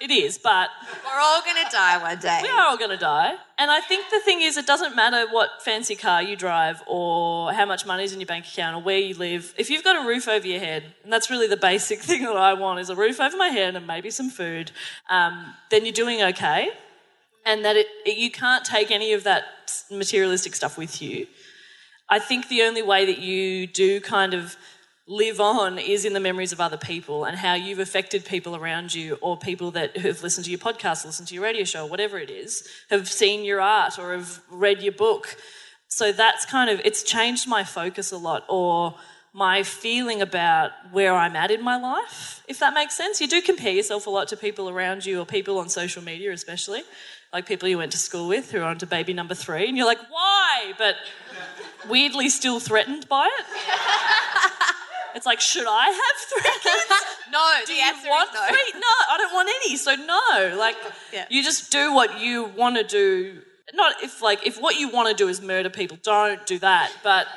it 0.02 0.12
is, 0.12 0.38
but 0.38 0.70
We're 1.06 1.20
all 1.20 1.42
going 1.42 1.64
to 1.64 1.72
die 1.72 1.98
one 2.02 2.20
day. 2.20 2.40
we 2.44 2.50
are 2.50 2.68
all 2.68 2.78
going 2.78 2.90
to 2.92 2.98
die. 2.98 3.36
And 3.58 3.72
I 3.72 3.80
think 3.82 4.10
the 4.10 4.20
thing 4.20 4.42
is, 4.42 4.58
it 4.58 4.68
doesn't 4.68 4.96
matter 4.96 5.26
what 5.32 5.62
fancy 5.64 5.96
car 5.96 6.22
you 6.22 6.36
drive 6.36 6.84
or 6.88 7.54
how 7.54 7.66
much 7.66 7.86
money's 7.86 8.12
in 8.14 8.20
your 8.20 8.28
bank 8.28 8.46
account 8.46 8.76
or 8.76 8.82
where 8.82 8.98
you 8.98 9.16
live. 9.16 9.54
If 9.58 9.70
you've 9.70 9.84
got 9.84 10.04
a 10.04 10.08
roof 10.08 10.28
over 10.28 10.46
your 10.46 10.60
head, 10.60 10.84
and 11.04 11.14
that's 11.14 11.30
really 11.30 11.48
the 11.48 11.58
basic 11.58 12.00
thing 12.10 12.24
that 12.24 12.36
I 12.36 12.54
want 12.54 12.80
is 12.80 12.90
a 12.90 12.96
roof 12.96 13.20
over 13.20 13.38
my 13.38 13.48
head 13.48 13.76
and 13.76 13.88
maybe 13.88 14.10
some 14.10 14.30
food, 14.30 14.72
um, 15.10 15.54
then 15.72 15.86
you're 15.86 15.94
doing 15.94 16.22
okay. 16.22 16.70
And 17.46 17.64
that 17.64 17.76
it, 17.76 17.88
it, 18.06 18.18
you 18.18 18.32
can't 18.32 18.66
take 18.66 18.92
any 18.92 19.14
of 19.14 19.24
that 19.24 19.44
materialistic 19.92 20.56
stuff 20.56 20.78
with 20.78 21.02
you. 21.02 21.28
I 22.10 22.20
think 22.20 22.50
the 22.50 22.62
only 22.64 22.82
way 22.82 23.06
that 23.06 23.20
you 23.20 23.66
do 23.68 24.00
kind 24.00 24.34
of 24.34 24.58
live 25.08 25.40
on 25.40 25.78
is 25.78 26.04
in 26.04 26.14
the 26.14 26.20
memories 26.20 26.52
of 26.52 26.60
other 26.60 26.78
people 26.78 27.26
and 27.26 27.38
how 27.38 27.54
you've 27.54 27.80
affected 27.80 28.26
people 28.26 28.56
around 28.56 28.94
you 28.94 29.18
or 29.22 29.38
people 29.38 29.72
that 29.72 29.96
have 29.98 30.24
listened 30.24 30.46
to 30.46 30.52
your 30.52 30.60
podcast, 30.60 31.06
listened 31.06 31.28
to 31.28 31.36
your 31.36 31.44
radio 31.44 31.64
show, 31.64 31.86
whatever 31.86 32.18
it 32.18 32.32
is, 32.32 32.68
have 32.90 33.08
seen 33.08 33.46
your 33.46 33.62
art 33.62 34.00
or 34.00 34.14
have 34.14 34.42
read 34.50 34.82
your 34.82 34.94
book. 34.94 35.38
So 35.88 36.12
that's 36.12 36.46
kind 36.46 36.72
of, 36.72 36.82
it's 36.84 37.04
changed 37.04 37.48
my 37.48 37.64
focus 37.64 38.12
a 38.12 38.18
lot 38.18 38.46
or 38.50 38.96
my 39.32 39.62
feeling 39.62 40.22
about 40.22 40.72
where 40.92 41.14
I'm 41.14 41.36
at 41.36 41.52
in 41.52 41.62
my 41.62 41.78
life, 41.78 42.44
if 42.48 42.58
that 42.60 42.74
makes 42.74 42.98
sense. 42.98 43.22
You 43.22 43.28
do 43.28 43.42
compare 43.42 43.74
yourself 43.74 44.08
a 44.08 44.10
lot 44.10 44.30
to 44.30 44.38
people 44.38 44.70
around 44.70 45.06
you 45.06 45.20
or 45.20 45.26
people 45.26 45.60
on 45.60 45.70
social 45.70 46.02
media, 46.02 46.32
especially, 46.32 46.84
like 47.34 47.46
people 47.46 47.68
you 47.68 47.78
went 47.78 47.92
to 47.92 47.98
school 47.98 48.30
with 48.30 48.52
who 48.52 48.62
are 48.62 48.64
on 48.64 48.78
to 48.78 48.88
baby 48.88 49.14
number 49.14 49.36
three, 49.36 49.68
and 49.68 49.76
you're 49.76 49.86
like, 49.86 50.00
why? 50.10 50.72
But 50.78 50.96
weirdly 51.90 52.30
still 52.30 52.62
threatened 52.62 53.10
by 53.10 53.30
it. 53.40 53.46
It's 55.16 55.26
like, 55.26 55.40
should 55.40 55.66
I 55.68 55.86
have 55.88 56.44
three 56.44 56.52
kids? 56.72 57.06
no, 57.32 57.54
Do 57.66 57.74
the 57.74 57.80
you 57.80 57.86
answer 57.86 58.10
want 58.10 58.30
no. 58.34 58.46
three? 58.48 58.72
No, 58.80 58.88
I 59.12 59.16
don't 59.18 59.34
want 59.34 59.50
any. 59.64 59.78
So 59.78 59.96
no. 59.96 60.58
Like, 60.58 60.76
Yeah. 61.14 61.26
you 61.30 61.42
just 61.44 61.72
do 61.72 61.94
what 61.94 62.20
you 62.20 62.44
want 62.44 62.76
to 62.78 62.84
do. 62.84 63.42
Not 63.74 64.04
if 64.04 64.22
like 64.22 64.46
if 64.46 64.60
what 64.62 64.78
you 64.80 64.90
want 64.90 65.10
to 65.10 65.16
do 65.16 65.28
is 65.30 65.42
murder 65.42 65.70
people, 65.70 65.98
don't 66.04 66.46
do 66.46 66.60
that. 66.60 66.92
But 67.04 67.28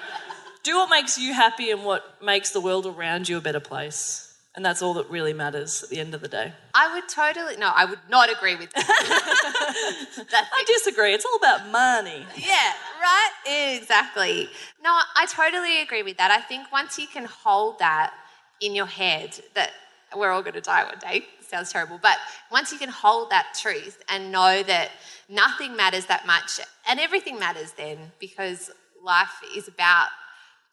do 0.62 0.76
what 0.76 0.90
makes 0.90 1.16
you 1.18 1.32
happy 1.32 1.70
and 1.70 1.84
what 1.84 2.22
makes 2.22 2.50
the 2.50 2.60
world 2.60 2.84
around 2.86 3.28
you 3.28 3.38
a 3.38 3.40
better 3.40 3.60
place. 3.60 4.27
And 4.58 4.64
that's 4.64 4.82
all 4.82 4.94
that 4.94 5.08
really 5.08 5.32
matters 5.32 5.84
at 5.84 5.88
the 5.88 6.00
end 6.00 6.14
of 6.16 6.20
the 6.20 6.26
day. 6.26 6.52
I 6.74 6.92
would 6.92 7.08
totally, 7.08 7.56
no, 7.58 7.70
I 7.76 7.84
would 7.84 8.00
not 8.10 8.28
agree 8.28 8.56
with 8.56 8.72
that. 8.72 10.48
I 10.52 10.64
disagree. 10.66 11.14
It's 11.14 11.24
all 11.24 11.36
about 11.36 11.68
money. 11.68 12.26
Yeah, 12.36 12.72
right? 13.00 13.76
Exactly. 13.76 14.48
No, 14.82 14.98
I 15.14 15.26
totally 15.26 15.80
agree 15.80 16.02
with 16.02 16.16
that. 16.16 16.32
I 16.32 16.40
think 16.40 16.72
once 16.72 16.98
you 16.98 17.06
can 17.06 17.24
hold 17.24 17.78
that 17.78 18.12
in 18.60 18.74
your 18.74 18.86
head 18.86 19.40
that 19.54 19.70
we're 20.16 20.32
all 20.32 20.42
going 20.42 20.54
to 20.54 20.60
die 20.60 20.82
one 20.82 20.98
day, 20.98 21.26
sounds 21.40 21.70
terrible, 21.70 22.00
but 22.02 22.16
once 22.50 22.72
you 22.72 22.78
can 22.80 22.88
hold 22.88 23.30
that 23.30 23.56
truth 23.56 24.02
and 24.08 24.32
know 24.32 24.64
that 24.64 24.90
nothing 25.28 25.76
matters 25.76 26.06
that 26.06 26.26
much 26.26 26.58
and 26.90 26.98
everything 26.98 27.38
matters 27.38 27.74
then 27.76 28.10
because 28.18 28.72
life 29.04 29.40
is 29.56 29.68
about 29.68 30.08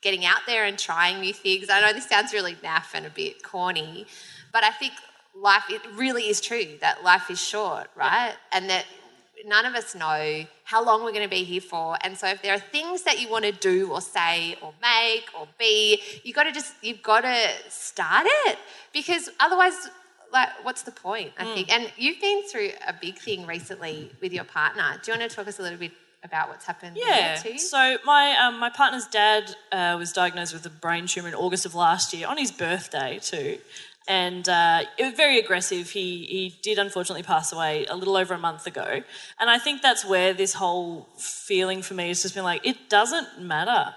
getting 0.06 0.24
out 0.24 0.42
there 0.46 0.66
and 0.66 0.78
trying 0.78 1.20
new 1.20 1.34
things. 1.34 1.68
I 1.68 1.82
know 1.82 1.92
this 1.92 2.08
sounds 2.08 2.32
really 2.32 2.54
naff 2.64 2.94
and 2.94 3.08
a 3.08 3.10
bit 3.10 3.42
corny, 3.42 4.06
but 4.54 4.64
I 4.64 4.70
think 4.70 4.94
life, 5.36 5.64
it 5.68 5.82
really 5.96 6.30
is 6.30 6.40
true 6.40 6.78
that 6.80 7.04
life 7.04 7.32
is 7.32 7.42
short, 7.42 7.88
right? 7.96 8.36
And 8.52 8.70
that 8.70 8.86
none 9.48 9.66
of 9.66 9.74
us 9.74 9.96
know 9.96 10.46
how 10.64 10.86
long 10.86 11.04
we're 11.04 11.12
going 11.12 11.24
to 11.24 11.36
be 11.36 11.44
here 11.44 11.60
for. 11.60 11.98
And 12.02 12.16
so 12.16 12.28
if 12.28 12.44
there 12.44 12.54
are 12.54 12.60
things 12.60 13.02
that 13.02 13.20
you 13.20 13.30
want 13.32 13.46
to 13.46 13.52
do 13.52 13.92
or 13.92 14.00
say 14.00 14.56
or 14.62 14.74
make 14.80 15.28
or 15.38 15.48
be, 15.58 16.00
you 16.24 16.34
got 16.34 16.44
to 16.44 16.52
just, 16.52 16.76
you've 16.84 17.02
got 17.02 17.22
to 17.22 17.50
start 17.68 18.28
it 18.46 18.60
because 18.94 19.30
otherwise, 19.40 19.90
like, 20.32 20.50
what's 20.62 20.84
the 20.84 20.92
point? 20.92 21.32
I 21.40 21.46
mm. 21.46 21.54
think. 21.56 21.74
And 21.74 21.92
you've 21.98 22.22
been 22.22 22.44
through 22.44 22.70
a 22.88 22.94
big 22.94 23.18
thing 23.18 23.48
recently 23.48 24.12
with 24.22 24.34
your 24.34 24.44
partner. 24.44 25.00
Do 25.02 25.12
you 25.12 25.18
want 25.18 25.30
to 25.32 25.36
talk 25.36 25.48
us 25.48 25.58
a 25.58 25.64
little 25.64 25.80
bit 25.80 25.94
about 26.26 26.50
what's 26.50 26.66
happened 26.66 26.98
Yeah. 26.98 27.36
So 27.58 27.98
my 28.04 28.36
um, 28.38 28.60
my 28.60 28.70
partner's 28.70 29.06
dad 29.06 29.56
uh, 29.72 29.96
was 29.98 30.12
diagnosed 30.12 30.54
with 30.54 30.66
a 30.66 30.70
brain 30.70 31.06
tumor 31.06 31.30
in 31.30 31.36
August 31.36 31.66
of 31.66 31.76
last 31.76 32.14
year 32.14 32.28
on 32.28 32.38
his 32.38 32.52
birthday 32.52 33.20
too, 33.22 33.60
and 34.08 34.50
uh, 34.50 34.82
it 34.98 35.04
was 35.06 35.14
very 35.14 35.40
aggressive. 35.40 35.92
He 35.92 36.26
he 36.26 36.60
did 36.62 36.80
unfortunately 36.80 37.24
pass 37.24 37.54
away 37.54 37.86
a 37.86 37.96
little 37.96 38.18
over 38.18 38.34
a 38.34 38.40
month 38.40 38.68
ago, 38.68 39.02
and 39.40 39.50
I 39.50 39.60
think 39.60 39.82
that's 39.82 40.04
where 40.04 40.34
this 40.34 40.54
whole 40.56 41.08
feeling 41.18 41.82
for 41.82 41.94
me 41.94 42.10
has 42.10 42.22
just 42.24 42.36
been 42.36 42.44
like 42.44 42.66
it 42.66 42.90
doesn't 42.90 43.42
matter. 43.42 43.94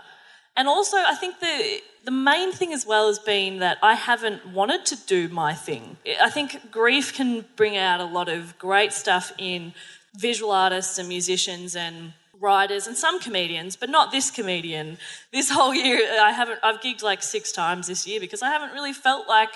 And 0.57 0.67
also, 0.67 0.97
I 0.97 1.15
think 1.15 1.39
the 1.41 1.81
the 2.05 2.11
main 2.11 2.53
thing 2.53 2.73
as 2.73 2.87
well 2.87 3.07
has 3.09 3.19
been 3.19 3.59
that 3.59 3.79
I 3.83 3.95
haven't 3.95 4.47
wanted 4.49 4.87
to 4.87 4.97
do 5.07 5.29
my 5.29 5.55
thing. 5.55 5.99
I 6.21 6.31
think 6.31 6.71
grief 6.71 7.15
can 7.15 7.45
bring 7.55 7.77
out 7.77 8.01
a 8.01 8.05
lot 8.05 8.29
of 8.29 8.59
great 8.59 8.93
stuff 8.93 9.33
in 9.39 9.73
visual 10.19 10.53
artists 10.53 10.99
and 10.99 11.09
musicians 11.09 11.77
and 11.77 12.13
writers 12.41 12.87
and 12.87 12.97
some 12.97 13.19
comedians, 13.21 13.77
but 13.77 13.89
not 13.89 14.11
this 14.11 14.31
comedian. 14.31 14.99
This 15.33 15.51
whole 15.51 15.75
year, 15.75 16.01
I 16.21 16.33
haven't. 16.33 16.61
I've 16.63 16.81
gigged 16.81 17.03
like 17.03 17.23
six 17.23 17.53
times 17.53 17.87
this 17.87 18.07
year 18.07 18.21
because 18.21 18.43
I 18.43 18.51
haven't 18.51 18.73
really 18.73 18.93
felt 18.93 19.29
like 19.29 19.55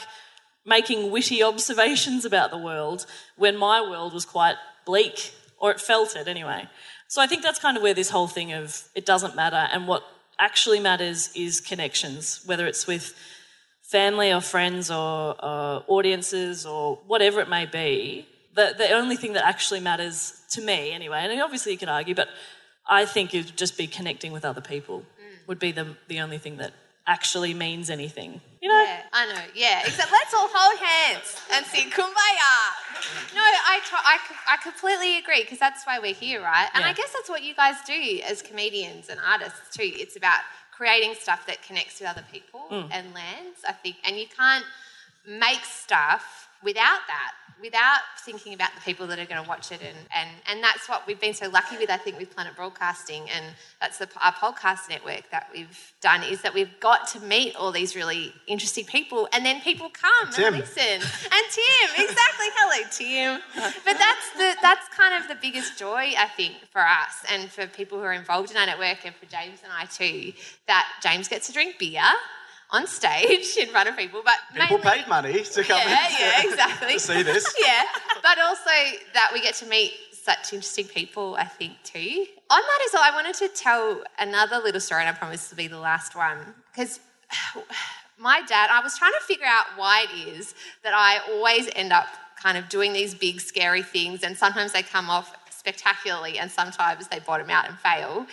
making 0.64 1.10
witty 1.10 1.42
observations 1.42 2.24
about 2.24 2.50
the 2.50 2.58
world 2.58 3.06
when 3.36 3.56
my 3.56 3.80
world 3.80 4.12
was 4.12 4.24
quite 4.24 4.56
bleak, 4.86 5.32
or 5.58 5.70
it 5.70 5.80
felt 5.80 6.16
it 6.16 6.28
anyway. 6.28 6.68
So 7.08 7.20
I 7.20 7.26
think 7.26 7.42
that's 7.42 7.58
kind 7.58 7.76
of 7.76 7.82
where 7.82 7.94
this 7.94 8.10
whole 8.10 8.28
thing 8.28 8.52
of 8.52 8.88
it 8.94 9.04
doesn't 9.04 9.36
matter 9.36 9.68
and 9.72 9.86
what 9.86 10.02
actually 10.38 10.80
matters 10.80 11.30
is 11.34 11.60
connections, 11.60 12.40
whether 12.46 12.66
it's 12.66 12.86
with 12.86 13.14
family 13.82 14.32
or 14.32 14.40
friends 14.40 14.90
or, 14.90 15.36
audiences 15.88 16.64
or 16.64 16.96
whatever 17.06 17.40
it 17.40 17.48
may 17.48 17.66
be. 17.66 18.26
The, 18.54 18.74
the 18.76 18.90
only 18.92 19.16
thing 19.16 19.32
that 19.32 19.44
actually 19.46 19.80
matters 19.80 20.40
to 20.50 20.60
me, 20.60 20.92
anyway, 20.92 21.20
and 21.22 21.40
obviously 21.40 21.72
you 21.72 21.78
could 21.78 21.88
argue, 21.88 22.14
but 22.14 22.28
I 22.86 23.04
think 23.06 23.34
it'd 23.34 23.56
just 23.56 23.78
be 23.78 23.86
connecting 23.86 24.32
with 24.32 24.44
other 24.44 24.60
people 24.60 25.04
would 25.46 25.58
be 25.58 25.72
the, 25.72 25.96
the 26.08 26.20
only 26.20 26.38
thing 26.38 26.58
that 26.58 26.72
actually 27.06 27.52
means 27.54 27.90
anything. 27.90 28.40
You 28.60 28.68
know? 28.68 28.82
Yeah, 28.84 29.00
I 29.12 29.26
know. 29.26 29.40
Yeah, 29.54 29.80
except 29.84 30.12
let's 30.12 30.32
all 30.34 30.48
hold 30.52 30.78
hands 30.78 31.36
and 31.52 31.66
sing 31.66 31.90
kumbaya. 31.90 32.54
No, 33.34 33.40
I 33.40 33.80
I, 33.92 34.18
I 34.52 34.56
completely 34.62 35.18
agree 35.18 35.42
because 35.42 35.58
that's 35.58 35.84
why 35.84 35.98
we're 35.98 36.14
here, 36.14 36.40
right? 36.40 36.68
And 36.74 36.84
I 36.84 36.92
guess 36.92 37.12
that's 37.12 37.28
what 37.28 37.42
you 37.42 37.54
guys 37.54 37.74
do 37.86 38.20
as 38.28 38.40
comedians 38.42 39.08
and 39.08 39.18
artists 39.26 39.76
too. 39.76 39.90
It's 39.94 40.16
about 40.16 40.40
creating 40.70 41.14
stuff 41.20 41.44
that 41.46 41.62
connects 41.62 41.98
with 42.00 42.08
other 42.08 42.24
people 42.30 42.60
Mm. 42.70 42.88
and 42.92 43.14
lands. 43.14 43.58
I 43.68 43.72
think, 43.72 43.96
and 44.04 44.16
you 44.16 44.26
can't 44.26 44.64
make 45.26 45.64
stuff 45.64 46.48
without 46.62 47.00
that, 47.08 47.32
without 47.62 48.00
thinking 48.24 48.52
about 48.52 48.70
the 48.74 48.80
people 48.80 49.06
that 49.06 49.18
are 49.18 49.24
going 49.24 49.42
to 49.42 49.48
watch 49.48 49.70
it, 49.70 49.80
and, 49.80 49.96
and, 50.14 50.28
and 50.50 50.62
that's 50.62 50.88
what 50.88 51.06
we've 51.06 51.20
been 51.20 51.32
so 51.32 51.48
lucky 51.48 51.76
with, 51.78 51.90
I 51.90 51.96
think, 51.96 52.18
with 52.18 52.34
Planet 52.34 52.54
Broadcasting, 52.56 53.30
and 53.30 53.44
that's 53.80 53.98
the, 53.98 54.08
our 54.22 54.32
podcast 54.32 54.88
network 54.88 55.30
that 55.30 55.48
we've 55.54 55.92
done, 56.00 56.22
is 56.24 56.42
that 56.42 56.52
we've 56.52 56.78
got 56.80 57.06
to 57.08 57.20
meet 57.20 57.54
all 57.56 57.70
these 57.72 57.94
really 57.94 58.32
interesting 58.46 58.84
people, 58.84 59.28
and 59.32 59.46
then 59.46 59.60
people 59.60 59.88
come 59.90 60.32
Tim. 60.32 60.54
and 60.54 60.56
listen. 60.58 60.82
And 60.84 61.44
Tim, 61.50 61.90
exactly. 62.04 62.46
Hello, 62.56 62.88
Tim. 62.90 63.40
But 63.54 63.96
that's 63.98 64.32
the 64.36 64.56
that's 64.60 64.88
kind 64.88 65.22
of 65.22 65.28
the 65.28 65.36
biggest 65.40 65.78
joy, 65.78 66.12
I 66.18 66.28
think, 66.36 66.54
for 66.70 66.80
us 66.80 67.24
and 67.30 67.50
for 67.50 67.66
people 67.66 67.98
who 67.98 68.04
are 68.04 68.12
involved 68.12 68.50
in 68.50 68.56
our 68.56 68.66
network, 68.66 69.04
and 69.04 69.14
for 69.14 69.26
James 69.26 69.60
and 69.62 69.72
I 69.72 69.84
too, 69.86 70.32
that 70.66 70.86
James 71.02 71.28
gets 71.28 71.46
to 71.46 71.52
drink 71.52 71.78
beer 71.78 72.02
on 72.72 72.86
stage 72.86 73.56
in 73.58 73.68
front 73.68 73.88
of 73.88 73.96
people, 73.96 74.22
but 74.24 74.34
People 74.54 74.78
mainly, 74.78 74.98
paid 75.00 75.08
money 75.08 75.42
to 75.42 75.62
come 75.62 75.78
yeah, 75.78 76.08
in 76.08 76.14
yeah, 76.18 76.50
exactly. 76.50 76.92
to 76.94 77.00
see 77.00 77.22
this. 77.22 77.54
yeah, 77.64 77.82
but 78.22 78.38
also 78.40 78.70
that 79.12 79.30
we 79.32 79.40
get 79.40 79.54
to 79.56 79.66
meet 79.66 79.92
such 80.12 80.52
interesting 80.52 80.86
people, 80.86 81.36
I 81.38 81.44
think, 81.44 81.74
too. 81.84 82.26
On 82.50 82.60
that 82.60 82.86
as 82.86 82.92
well, 82.92 83.02
I 83.04 83.10
wanted 83.14 83.34
to 83.34 83.48
tell 83.48 84.02
another 84.18 84.58
little 84.58 84.80
story, 84.80 85.02
and 85.02 85.10
I 85.10 85.12
promise 85.12 85.48
to 85.50 85.54
be 85.54 85.68
the 85.68 85.78
last 85.78 86.16
one. 86.16 86.38
Because 86.72 87.00
my 88.18 88.40
dad, 88.42 88.70
I 88.72 88.80
was 88.82 88.96
trying 88.96 89.12
to 89.12 89.24
figure 89.26 89.46
out 89.46 89.66
why 89.76 90.06
it 90.10 90.28
is 90.28 90.54
that 90.82 90.94
I 90.94 91.18
always 91.32 91.68
end 91.74 91.92
up 91.92 92.06
kind 92.40 92.56
of 92.56 92.68
doing 92.68 92.92
these 92.92 93.14
big, 93.14 93.40
scary 93.40 93.82
things, 93.82 94.22
and 94.22 94.36
sometimes 94.36 94.72
they 94.72 94.82
come 94.82 95.10
off 95.10 95.36
spectacularly, 95.50 96.38
and 96.38 96.50
sometimes 96.50 97.08
they 97.08 97.18
bottom 97.18 97.50
out 97.50 97.68
and 97.68 97.78
fail. 97.78 98.26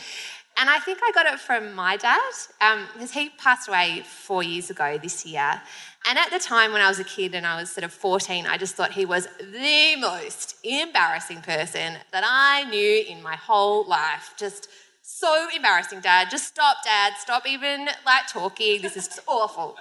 And 0.60 0.70
I 0.70 0.78
think 0.80 1.00
I 1.02 1.12
got 1.14 1.26
it 1.26 1.40
from 1.40 1.74
my 1.74 1.96
dad, 1.96 2.34
um, 2.60 2.86
because 2.94 3.12
he 3.12 3.30
passed 3.30 3.70
away 3.70 4.04
four 4.06 4.44
years 4.44 4.70
ago 4.70 4.98
this 5.02 5.26
year. 5.26 5.62
And 6.06 6.20
at 6.20 6.32
the 6.32 6.40
time 6.40 6.74
when 6.74 6.82
I 6.82 6.90
was 6.90 7.00
a 7.00 7.06
kid 7.06 7.34
and 7.34 7.46
I 7.46 7.62
was 7.62 7.72
sort 7.72 7.86
of 7.86 7.94
14, 7.94 8.46
I 8.46 8.58
just 8.58 8.76
thought 8.76 8.92
he 8.92 9.06
was 9.06 9.28
the 9.40 9.96
most 9.98 10.58
embarrassing 10.64 11.42
person 11.42 11.98
that 12.12 12.24
I 12.26 12.66
knew 12.70 13.06
in 13.08 13.24
my 13.24 13.38
whole 13.38 13.88
life. 13.88 14.34
Just 14.38 14.68
so 15.02 15.48
embarrassing, 15.56 16.02
Dad. 16.02 16.30
Just 16.30 16.48
stop, 16.48 16.78
Dad. 16.84 17.14
Stop 17.20 17.48
even 17.48 17.88
like 18.06 18.28
talking. 18.28 18.82
This 18.82 18.98
is 18.98 19.08
just 19.08 19.22
awful. 19.28 19.78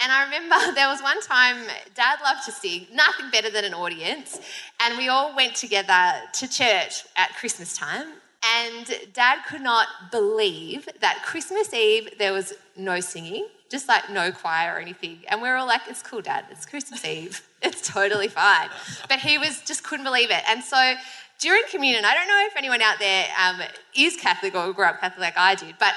And 0.00 0.10
I 0.10 0.24
remember 0.24 0.56
there 0.74 0.88
was 0.88 1.02
one 1.02 1.20
time 1.20 1.56
Dad 1.94 2.20
loved 2.24 2.46
to 2.46 2.52
sing, 2.52 2.86
nothing 2.92 3.30
better 3.30 3.50
than 3.50 3.64
an 3.64 3.74
audience. 3.74 4.40
And 4.80 4.96
we 4.96 5.08
all 5.08 5.36
went 5.36 5.56
together 5.56 6.14
to 6.32 6.48
church 6.48 7.04
at 7.16 7.34
Christmas 7.36 7.76
time. 7.76 8.21
And 8.44 8.86
Dad 9.12 9.42
could 9.48 9.60
not 9.60 9.86
believe 10.10 10.88
that 11.00 11.22
Christmas 11.24 11.72
Eve 11.72 12.10
there 12.18 12.32
was 12.32 12.54
no 12.76 12.98
singing, 13.00 13.46
just 13.70 13.88
like 13.88 14.10
no 14.10 14.32
choir 14.32 14.74
or 14.74 14.78
anything. 14.78 15.20
And 15.28 15.40
we 15.40 15.48
were 15.48 15.56
all 15.56 15.66
like, 15.66 15.82
it's 15.88 16.02
cool, 16.02 16.22
Dad, 16.22 16.46
it's 16.50 16.66
Christmas 16.66 17.04
Eve. 17.04 17.42
It's 17.64 17.86
totally 17.86 18.26
fine. 18.26 18.70
But 19.08 19.20
he 19.20 19.38
was 19.38 19.60
just 19.60 19.84
couldn't 19.84 20.02
believe 20.02 20.32
it. 20.32 20.42
And 20.48 20.64
so 20.64 20.94
during 21.38 21.62
communion, 21.70 22.04
I 22.04 22.12
don't 22.12 22.26
know 22.26 22.44
if 22.48 22.56
anyone 22.56 22.82
out 22.82 22.98
there 22.98 23.26
um, 23.40 23.60
is 23.94 24.16
Catholic 24.16 24.56
or 24.56 24.72
grew 24.72 24.84
up 24.84 25.00
Catholic 25.00 25.20
like 25.20 25.38
I 25.38 25.54
did, 25.54 25.76
but 25.78 25.94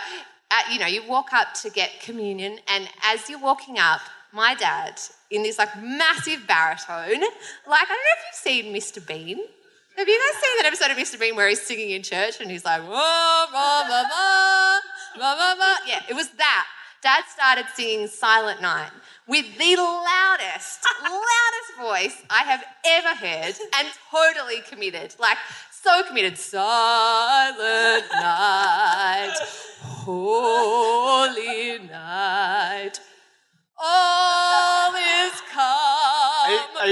uh, 0.52 0.62
you 0.72 0.80
know, 0.80 0.86
you 0.86 1.02
walk 1.08 1.34
up 1.34 1.54
to 1.56 1.70
get 1.70 2.00
communion, 2.02 2.60
and 2.68 2.88
as 3.04 3.30
you're 3.30 3.40
walking 3.40 3.80
up, 3.80 4.02
my 4.32 4.54
dad, 4.54 5.02
in 5.32 5.44
this 5.44 5.58
like 5.58 5.76
massive 5.82 6.46
baritone, 6.48 7.22
like 7.68 7.82
I 7.82 7.86
don't 7.88 7.90
know 7.90 8.16
if 8.18 8.24
you've 8.28 8.36
seen 8.36 8.74
Mr. 8.74 9.06
Bean. 9.06 9.40
Have 9.98 10.10
you 10.10 10.20
guys 10.20 10.42
seen 10.42 10.58
that 10.58 10.66
episode 10.66 10.92
of 10.92 10.98
Mr. 10.98 11.18
Bean 11.18 11.38
where 11.38 11.48
he's 11.48 11.62
singing 11.62 11.92
in 11.92 12.04
church 12.04 12.42
and 12.42 12.52
he's 12.52 12.66
like, 12.66 12.82
wah, 12.82 12.90
wah, 12.90 13.84
wah, 13.88 14.04
wah, 15.18 15.36
wah, 15.38 15.56
wah. 15.58 15.76
yeah, 15.88 16.02
it 16.10 16.14
was 16.14 16.28
that. 16.32 16.68
Dad 17.02 17.24
started 17.30 17.66
singing 17.76 18.08
Silent 18.08 18.62
Night 18.62 18.90
with 19.26 19.46
the 19.58 19.78
loudest, 19.78 20.86
loudest 21.02 21.80
voice 21.80 22.22
I 22.30 22.44
have 22.44 22.64
ever 22.86 23.16
heard 23.16 23.56
and 23.78 23.88
totally 24.12 24.62
committed. 24.70 25.16
Like, 25.18 25.38
so 25.72 26.04
committed. 26.04 26.38
Silent 26.38 28.06
night, 28.12 29.36
holy 29.82 30.85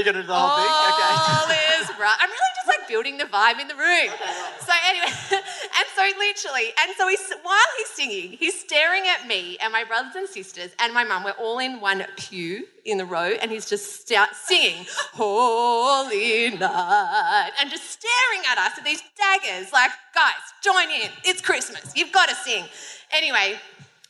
calm. 0.03 0.11
Are 0.11 0.11
you, 0.11 0.11
are 0.11 0.13
going 0.13 0.15
to 0.15 0.21
do 0.21 0.27
the 0.27 0.33
whole 0.35 1.47
thing? 1.47 1.55
Okay. 1.55 1.63
is 1.83 1.89
right. 1.99 2.17
I'm 2.19 2.29
really 2.29 2.53
just 2.55 2.67
like 2.67 2.87
building 2.87 3.17
the 3.17 3.25
vibe 3.25 3.59
in 3.59 3.67
the 3.67 3.75
room. 3.75 4.11
So 4.59 4.73
anyway, 4.87 5.11
and 5.31 5.87
so 5.95 6.03
literally, 6.17 6.71
and 6.79 6.91
so 6.97 7.07
he's 7.07 7.21
while 7.41 7.57
he's 7.77 7.89
singing, 7.89 8.37
he's 8.37 8.59
staring 8.59 9.03
at 9.07 9.27
me 9.27 9.57
and 9.61 9.71
my 9.71 9.83
brothers 9.83 10.15
and 10.15 10.27
sisters 10.27 10.71
and 10.79 10.93
my 10.93 11.03
mum. 11.03 11.23
We're 11.23 11.31
all 11.31 11.59
in 11.59 11.79
one 11.79 12.05
pew 12.17 12.65
in 12.85 12.97
the 12.97 13.05
row, 13.05 13.31
and 13.41 13.51
he's 13.51 13.69
just 13.69 14.01
start 14.01 14.29
singing 14.35 14.85
"Holy 15.13 16.51
Night" 16.51 17.51
and 17.59 17.69
just 17.69 17.89
staring 17.89 18.45
at 18.49 18.57
us 18.57 18.75
with 18.75 18.85
these 18.85 19.01
daggers. 19.17 19.71
Like, 19.71 19.91
guys, 20.13 20.43
join 20.61 20.89
in. 20.89 21.09
It's 21.23 21.41
Christmas. 21.41 21.93
You've 21.95 22.11
got 22.11 22.29
to 22.29 22.35
sing. 22.35 22.65
Anyway, 23.11 23.59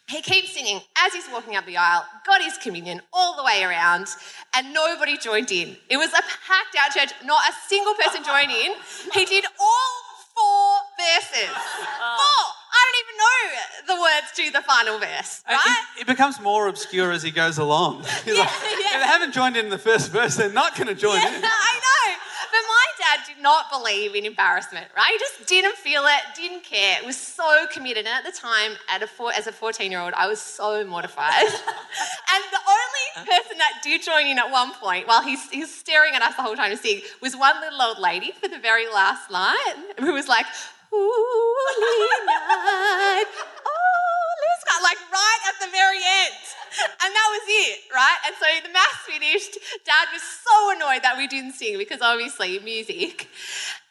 he 0.10 0.22
keeps 0.22 0.54
singing 0.54 0.82
as 0.98 1.14
he's 1.14 1.28
walking 1.32 1.56
up 1.56 1.66
the 1.66 1.78
aisle, 1.78 2.06
got 2.26 2.42
his 2.42 2.58
communion 2.58 3.02
all 3.14 3.36
the 3.36 3.44
way 3.44 3.64
around, 3.64 4.08
and 4.56 4.74
nobody 4.74 5.18
joined 5.18 5.52
in. 5.52 5.78
It 5.90 5.98
was 5.98 6.10
a 6.10 6.22
packed 6.22 6.76
out 6.78 6.92
church, 6.92 7.14
not 7.26 7.42
a 7.50 7.54
single 7.68 7.94
person 7.96 8.24
joined 8.24 8.52
in. 8.52 8.74
He 9.14 9.26
did 9.26 9.46
all 9.60 9.92
four 10.36 10.78
verses. 11.00 11.56
Oh. 12.06 12.18
Four! 12.18 12.63
Don't 12.94 13.04
even 13.06 13.18
know 13.18 13.96
the 13.96 14.02
words 14.02 14.32
to 14.36 14.52
the 14.52 14.62
final 14.62 15.00
verse, 15.00 15.44
Uh, 15.50 15.54
right? 15.54 15.84
It, 15.98 16.02
it 16.02 16.08
becomes 16.08 16.40
more 16.40 16.68
obscure 16.68 17.12
as 17.12 17.24
he 17.24 17.32
goes 17.32 17.58
along. 17.58 18.04
He's 18.26 18.38
like, 18.38 18.50
yeah. 18.50 18.96
If 18.96 19.02
they 19.02 19.08
haven't 19.08 19.34
joined 19.34 19.58
in 19.58 19.70
the 19.70 19.78
first 19.80 20.12
verse, 20.12 20.36
they're 20.36 20.52
not 20.52 20.76
going 20.76 20.88
to 20.88 20.96
join 20.96 21.16
Yeah, 21.18 21.28
in. 21.36 21.42
I 21.44 21.80
know. 21.80 22.14
But 22.52 22.62
my 22.68 22.86
dad 23.00 23.20
did 23.34 23.42
not 23.42 23.72
believe 23.72 24.14
in 24.14 24.26
embarrassment, 24.26 24.86
right? 24.96 25.10
He 25.12 25.18
just 25.18 25.48
didn't 25.50 25.76
feel 25.76 26.04
it, 26.06 26.22
didn't 26.36 26.64
care. 26.64 27.00
It 27.02 27.06
was 27.06 27.18
so 27.18 27.66
committed. 27.72 28.06
And 28.06 28.10
at 28.10 28.24
the 28.32 28.32
time, 28.38 28.74
at 28.92 29.02
a 29.02 29.08
four, 29.08 29.34
as 29.34 29.48
a 29.48 29.52
14 29.52 29.90
year 29.90 30.00
old, 30.00 30.14
I 30.14 30.28
was 30.28 30.40
so 30.40 30.86
mortified. 30.86 31.34
and 31.42 32.44
the 32.52 32.60
only 32.78 33.28
person 33.28 33.58
that 33.58 33.80
did 33.84 34.04
join 34.04 34.28
in 34.28 34.38
at 34.38 34.52
one 34.52 34.72
point, 34.76 35.08
while 35.08 35.24
he's, 35.24 35.50
he's 35.50 35.74
staring 35.74 36.14
at 36.14 36.22
us 36.22 36.36
the 36.36 36.44
whole 36.44 36.56
time 36.56 36.70
to 36.70 36.78
sing, 36.78 37.02
was 37.22 37.36
one 37.36 37.60
little 37.60 37.82
old 37.82 37.98
lady 37.98 38.32
for 38.40 38.48
the 38.48 38.60
very 38.60 38.88
last 38.88 39.32
line 39.32 39.80
who 40.00 40.14
was 40.14 40.28
like, 40.28 40.46
Holy 40.94 42.26
night, 42.26 43.26
like 44.84 45.00
right 45.10 45.42
at 45.48 45.58
the 45.66 45.72
very 45.72 45.98
end. 45.98 46.44
And 47.02 47.14
that 47.14 47.28
was 47.32 47.46
it, 47.48 47.80
right? 47.94 48.20
And 48.28 48.36
so 48.36 48.46
the 48.68 48.74
mass 48.74 48.98
finished. 49.06 49.58
Dad 49.86 50.08
was 50.12 50.22
so 50.22 50.76
annoyed 50.76 51.04
that 51.04 51.18
we 51.18 51.28
didn't 51.28 51.54
sing 51.54 51.78
because 51.78 52.02
obviously 52.02 52.60
music. 52.60 53.30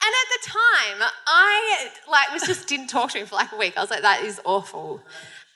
And 0.05 0.13
at 0.13 0.29
the 0.35 0.51
time, 0.51 1.09
I 1.27 1.91
like 2.11 2.33
was 2.33 2.43
just 2.43 2.69
didn't 2.69 2.89
talk 2.89 3.11
to 3.13 3.19
him 3.19 3.27
for 3.27 3.37
like 3.37 3.53
a 3.53 3.57
week. 3.57 3.75
I 3.77 3.81
was 3.81 3.91
like, 3.91 4.03
that 4.03 4.23
is 4.23 4.41
awful. 4.45 5.01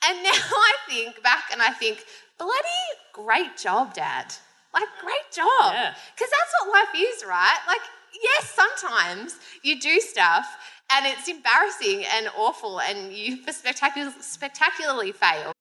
And 0.06 0.22
now 0.22 0.30
I 0.32 0.72
think 0.88 1.22
back 1.22 1.50
and 1.52 1.60
I 1.60 1.70
think, 1.70 2.04
bloody 2.38 2.84
great 3.12 3.56
job, 3.56 3.94
Dad. 3.94 4.34
Like, 4.72 4.88
great 5.00 5.32
job. 5.32 5.72
Yeah. 5.72 5.94
Because 6.14 6.30
that's 6.30 6.52
what 6.60 6.72
life 6.72 6.94
is, 6.94 7.24
right? 7.24 7.58
Like, 7.66 7.80
yes, 8.22 8.50
sometimes 8.50 9.36
you 9.62 9.80
do 9.80 10.00
stuff 10.00 10.46
and 10.90 11.06
it's 11.06 11.28
embarrassing 11.28 12.04
and 12.14 12.28
awful 12.36 12.80
and 12.80 13.12
you 13.12 13.38
spectacular, 13.52 14.12
spectacularly 14.20 15.12
fail. 15.12 15.52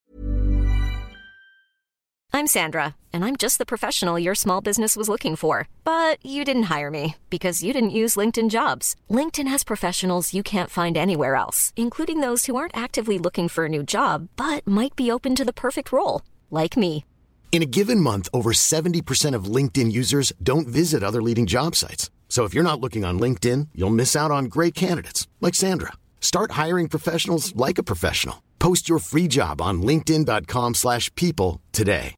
I'm 2.33 2.47
Sandra, 2.47 2.95
and 3.13 3.23
I'm 3.23 3.37
just 3.37 3.59
the 3.59 3.65
professional 3.65 4.19
your 4.19 4.35
small 4.35 4.59
business 4.59 4.97
was 4.97 5.07
looking 5.07 5.37
for. 5.37 5.69
But 5.85 6.17
you 6.21 6.43
didn't 6.43 6.63
hire 6.63 6.91
me 6.91 7.15
because 7.29 7.63
you 7.63 7.71
didn't 7.71 8.01
use 8.01 8.17
LinkedIn 8.17 8.49
jobs. 8.49 8.95
LinkedIn 9.09 9.47
has 9.47 9.63
professionals 9.63 10.33
you 10.33 10.43
can't 10.43 10.69
find 10.69 10.97
anywhere 10.97 11.35
else, 11.35 11.71
including 11.77 12.19
those 12.19 12.45
who 12.45 12.57
aren't 12.57 12.75
actively 12.75 13.17
looking 13.17 13.47
for 13.47 13.65
a 13.65 13.69
new 13.69 13.83
job 13.83 14.27
but 14.35 14.67
might 14.67 14.97
be 14.97 15.09
open 15.09 15.33
to 15.35 15.45
the 15.45 15.53
perfect 15.53 15.93
role, 15.93 16.23
like 16.51 16.75
me. 16.75 17.05
In 17.53 17.61
a 17.61 17.65
given 17.77 18.01
month, 18.01 18.27
over 18.33 18.51
70% 18.51 19.33
of 19.33 19.45
LinkedIn 19.45 19.89
users 19.89 20.33
don't 20.43 20.67
visit 20.67 21.03
other 21.03 21.21
leading 21.21 21.45
job 21.45 21.73
sites. 21.73 22.09
So 22.27 22.43
if 22.43 22.53
you're 22.53 22.69
not 22.69 22.81
looking 22.81 23.05
on 23.05 23.19
LinkedIn, 23.19 23.69
you'll 23.73 24.01
miss 24.01 24.13
out 24.13 24.31
on 24.31 24.45
great 24.45 24.75
candidates 24.75 25.29
like 25.39 25.55
Sandra. 25.55 25.93
Start 26.19 26.51
hiring 26.51 26.89
professionals 26.89 27.55
like 27.55 27.77
a 27.77 27.83
professional. 27.83 28.43
Post 28.59 28.89
your 28.89 28.99
free 28.99 29.29
job 29.29 29.61
on 29.61 29.81
linkedin.com/people 29.81 31.61
today. 31.71 32.15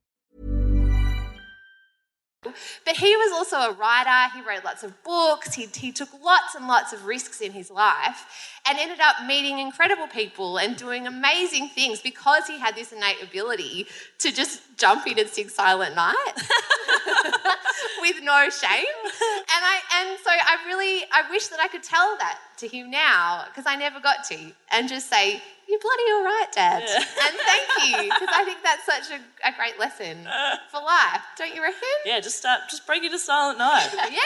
But 2.85 2.95
he 2.95 3.15
was 3.15 3.31
also 3.33 3.57
a 3.57 3.73
writer, 3.73 4.33
he 4.35 4.41
wrote 4.41 4.63
lots 4.63 4.83
of 4.83 5.03
books, 5.03 5.53
he, 5.53 5.67
he 5.75 5.91
took 5.91 6.09
lots 6.23 6.55
and 6.55 6.67
lots 6.67 6.93
of 6.93 7.05
risks 7.05 7.41
in 7.41 7.51
his 7.51 7.69
life 7.69 8.25
and 8.69 8.77
ended 8.79 8.99
up 8.99 9.25
meeting 9.25 9.59
incredible 9.59 10.07
people 10.07 10.57
and 10.57 10.75
doing 10.75 11.07
amazing 11.07 11.69
things 11.69 12.01
because 12.01 12.47
he 12.47 12.57
had 12.59 12.75
this 12.75 12.91
innate 12.91 13.21
ability 13.23 13.87
to 14.19 14.31
just 14.31 14.61
jump 14.77 15.07
in 15.07 15.17
and 15.19 15.29
sing 15.29 15.49
Silent 15.49 15.95
Night. 15.95 16.33
with 18.01 18.21
no 18.23 18.49
shame. 18.49 18.85
And 19.05 19.63
I 19.63 19.79
and 19.99 20.19
so 20.23 20.29
I 20.31 20.57
really 20.67 21.03
I 21.11 21.29
wish 21.29 21.47
that 21.47 21.59
I 21.59 21.67
could 21.67 21.83
tell 21.83 22.15
that 22.19 22.39
to 22.57 22.67
him 22.67 22.89
now 22.89 23.45
because 23.47 23.65
I 23.67 23.75
never 23.75 23.99
got 23.99 24.23
to 24.25 24.37
and 24.71 24.87
just 24.89 25.09
say 25.09 25.41
you're 25.67 25.79
bloody 25.79 26.03
all 26.13 26.23
right, 26.23 26.47
Dad. 26.53 26.83
And 27.27 27.35
thank 27.35 27.67
you 27.89 28.03
because 28.03 28.29
I 28.33 28.43
think 28.45 28.59
that's 28.63 28.85
such 28.85 29.11
a, 29.19 29.47
a 29.47 29.51
great 29.57 29.77
lesson 29.77 30.17
for 30.71 30.79
life. 30.81 31.21
Don't 31.37 31.53
you 31.53 31.61
reckon? 31.61 31.81
Yeah, 32.05 32.19
just 32.21 32.37
start, 32.37 32.61
just 32.69 32.87
break 32.87 33.03
into 33.03 33.19
Silent 33.19 33.59
Night. 33.59 33.89
Yeah, 33.93 34.19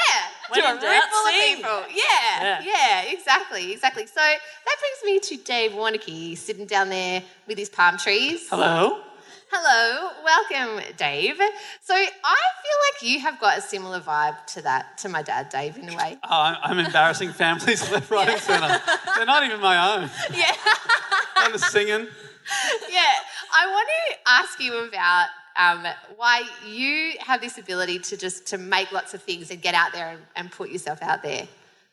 When 0.50 0.62
to 0.62 0.68
a 0.68 0.74
room 0.74 1.02
full 1.12 1.28
of 1.28 1.34
people. 1.34 1.84
Yeah, 1.90 2.42
Yeah. 2.42 2.62
yeah, 2.64 3.02
exactly, 3.12 3.72
exactly. 3.72 4.06
So 4.06 4.22
that 4.66 4.76
brings 4.80 5.14
me 5.14 5.38
to 5.38 5.44
Dave 5.44 5.72
Warneke 5.72 6.38
sitting 6.38 6.66
down 6.66 6.90
there 6.90 7.24
with 7.48 7.58
his 7.58 7.70
palm 7.70 7.98
trees. 7.98 8.48
Hello. 8.50 9.02
Hello, 9.54 10.12
welcome, 10.24 10.82
Dave. 10.96 11.36
So 11.82 11.94
I 11.94 12.06
feel 12.06 13.04
like 13.04 13.12
you 13.12 13.20
have 13.20 13.38
got 13.42 13.58
a 13.58 13.62
similar 13.62 14.00
vibe 14.00 14.46
to 14.54 14.62
that, 14.62 14.98
to 15.00 15.10
my 15.10 15.22
dad, 15.22 15.50
Dave, 15.50 15.78
in 15.78 15.90
a 15.90 15.96
way. 15.98 16.18
Oh, 16.24 16.56
I'm, 16.64 16.80
embarrassing 16.80 17.34
families 17.34 17.92
left, 17.92 18.10
right, 18.10 18.30
and 18.30 18.40
centre. 18.40 18.82
They're 19.18 19.26
not 19.26 19.44
even 19.44 19.60
my 19.60 19.98
own. 19.98 20.10
Yeah, 20.34 20.56
I'm 21.36 21.52
just 21.52 21.70
singing. 21.70 22.08
yeah. 22.90 23.14
I 23.54 23.68
want 23.68 23.90
to 23.90 24.32
ask 24.32 24.60
you 24.62 24.88
about 24.88 25.28
um, 25.58 25.86
why 26.16 26.44
you 26.66 27.14
have 27.20 27.42
this 27.42 27.58
ability 27.58 28.00
to 28.00 28.16
just 28.16 28.48
to 28.48 28.58
make 28.58 28.94
lots 28.94 29.14
of 29.14 29.22
things 29.22 29.52
and 29.52 29.62
get 29.62 29.76
out 29.76 29.92
there 29.92 30.12
and, 30.12 30.22
and 30.38 30.52
put 30.52 30.70
yourself 30.70 31.02
out 31.02 31.24
there. 31.24 31.48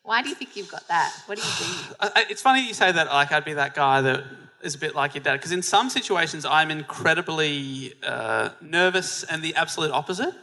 Why 0.09 0.23
do 0.23 0.29
you 0.31 0.35
think 0.35 0.57
you've 0.57 0.71
got 0.71 0.89
that? 0.89 1.13
What 1.27 1.39
do 1.39 1.45
you 1.45 1.55
do? 1.59 1.95
I- 2.01 2.13
I- 2.21 2.27
It's 2.31 2.43
funny 2.43 2.61
you 2.67 2.75
say 2.75 2.91
that. 2.99 3.07
Like 3.09 3.31
I'd 3.31 3.45
be 3.45 3.55
that 3.55 3.75
guy 3.75 4.01
that 4.01 4.25
is 4.63 4.75
a 4.75 4.79
bit 4.79 4.95
like 4.95 5.15
your 5.15 5.23
dad, 5.23 5.35
because 5.35 5.53
in 5.53 5.63
some 5.63 5.89
situations 5.91 6.45
I'm 6.45 6.71
incredibly 6.71 7.93
uh, 8.03 8.49
nervous 8.61 9.23
and 9.25 9.43
the 9.43 9.55
absolute 9.55 9.93
opposite, 9.93 10.35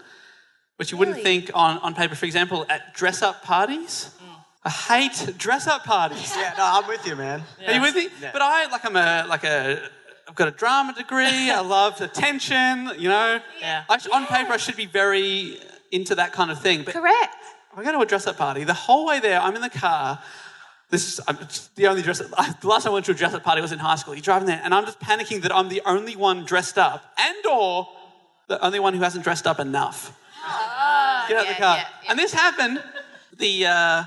which 0.78 0.91
you 0.91 0.97
wouldn't 0.99 1.22
think 1.30 1.49
on, 1.53 1.80
on 1.80 1.93
paper. 1.95 2.16
For 2.16 2.26
example, 2.26 2.66
at 2.70 2.93
dress-up 2.93 3.43
parties, 3.43 4.11
I 4.63 4.70
hate 4.70 5.18
dress-up 5.38 5.84
parties. 5.84 6.32
Yeah, 6.36 6.53
no, 6.57 6.63
I'm 6.66 6.88
with 6.88 7.05
you, 7.07 7.16
man. 7.16 7.43
Are 7.68 7.74
you 7.74 7.82
with 7.82 7.95
me? 7.95 8.07
Yeah. 8.22 8.30
But 8.34 8.41
I 8.41 8.68
like 8.68 8.86
I'm 8.86 8.95
a 8.95 9.26
like 9.28 9.43
a 9.43 9.82
I've 10.28 10.36
got 10.36 10.47
a 10.47 10.51
drama 10.51 10.93
degree. 10.93 11.49
I 11.51 11.59
love 11.61 11.99
attention. 12.01 12.91
You 12.97 13.09
know. 13.09 13.39
Yeah. 13.59 13.84
I 13.89 13.97
sh- 13.97 14.07
On 14.13 14.26
paper, 14.28 14.53
I 14.53 14.57
should 14.57 14.76
be 14.78 14.86
very 14.86 15.57
into 15.91 16.13
that 16.16 16.32
kind 16.34 16.49
of 16.51 16.61
thing. 16.61 16.84
But 16.84 16.93
Correct. 16.93 17.36
I 17.78 17.84
go 17.84 17.91
to 17.91 17.99
a 17.99 18.05
dress 18.05 18.26
up 18.26 18.38
party. 18.38 18.63
The 18.63 18.73
whole 18.73 19.05
way 19.05 19.19
there, 19.19 19.39
I'm 19.39 19.55
in 19.55 19.61
the 19.61 19.69
car. 19.69 20.19
This 20.89 21.19
is 21.19 21.69
the 21.76 21.88
only 21.88 22.01
dress 22.01 22.21
up. 22.21 22.30
The 22.61 22.67
last 22.67 22.84
time 22.84 22.91
I 22.91 22.93
went 22.93 23.05
to 23.07 23.11
a 23.11 23.15
dress 23.15 23.34
up 23.34 23.43
party 23.43 23.61
was 23.61 23.73
in 23.73 23.80
high 23.80 23.95
school. 23.95 24.13
You're 24.13 24.21
driving 24.21 24.47
there, 24.47 24.61
and 24.63 24.73
I'm 24.73 24.86
just 24.86 24.99
panicking 24.99 25.41
that 25.41 25.53
I'm 25.53 25.67
the 25.67 25.82
only 25.86 26.15
one 26.15 26.45
dressed 26.45 26.78
up, 26.78 27.03
and/or 27.17 27.88
the 28.47 28.63
only 28.63 28.80
one 28.80 28.93
who 28.93 29.01
hasn't 29.01 29.23
dressed 29.23 29.45
up 29.45 29.59
enough. 29.59 30.17
Get 31.28 31.38
out 31.38 31.45
yeah, 31.45 31.53
the 31.53 31.59
car. 31.59 31.78
yeah, 31.78 31.88
yeah. 32.03 32.09
And 32.11 32.19
this 32.19 32.34
happened. 32.34 32.82
The 33.38 33.65
uh, 33.65 34.03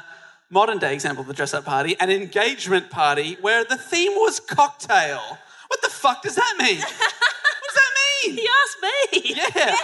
modern 0.49 0.79
day 0.79 0.95
example 0.95 1.23
of 1.23 1.29
the 1.29 1.35
dress 1.35 1.53
up 1.53 1.67
party, 1.67 1.97
an 2.01 2.11
engagement 2.11 2.89
party 2.91 3.37
where 3.41 3.65
the 3.65 3.77
theme 3.77 4.13
was 4.13 4.41
cocktail. 4.41 5.21
What 5.67 5.83
the 5.83 5.91
fuck 5.91 6.23
does 6.23 6.37
that 6.37 6.55
mean? 6.59 6.79
what 6.79 6.89
does 6.89 7.75
that 7.75 7.91
mean? 8.25 8.39
He 8.39 8.49
asked 8.63 8.79
me. 8.83 9.35
Yeah. 9.37 9.75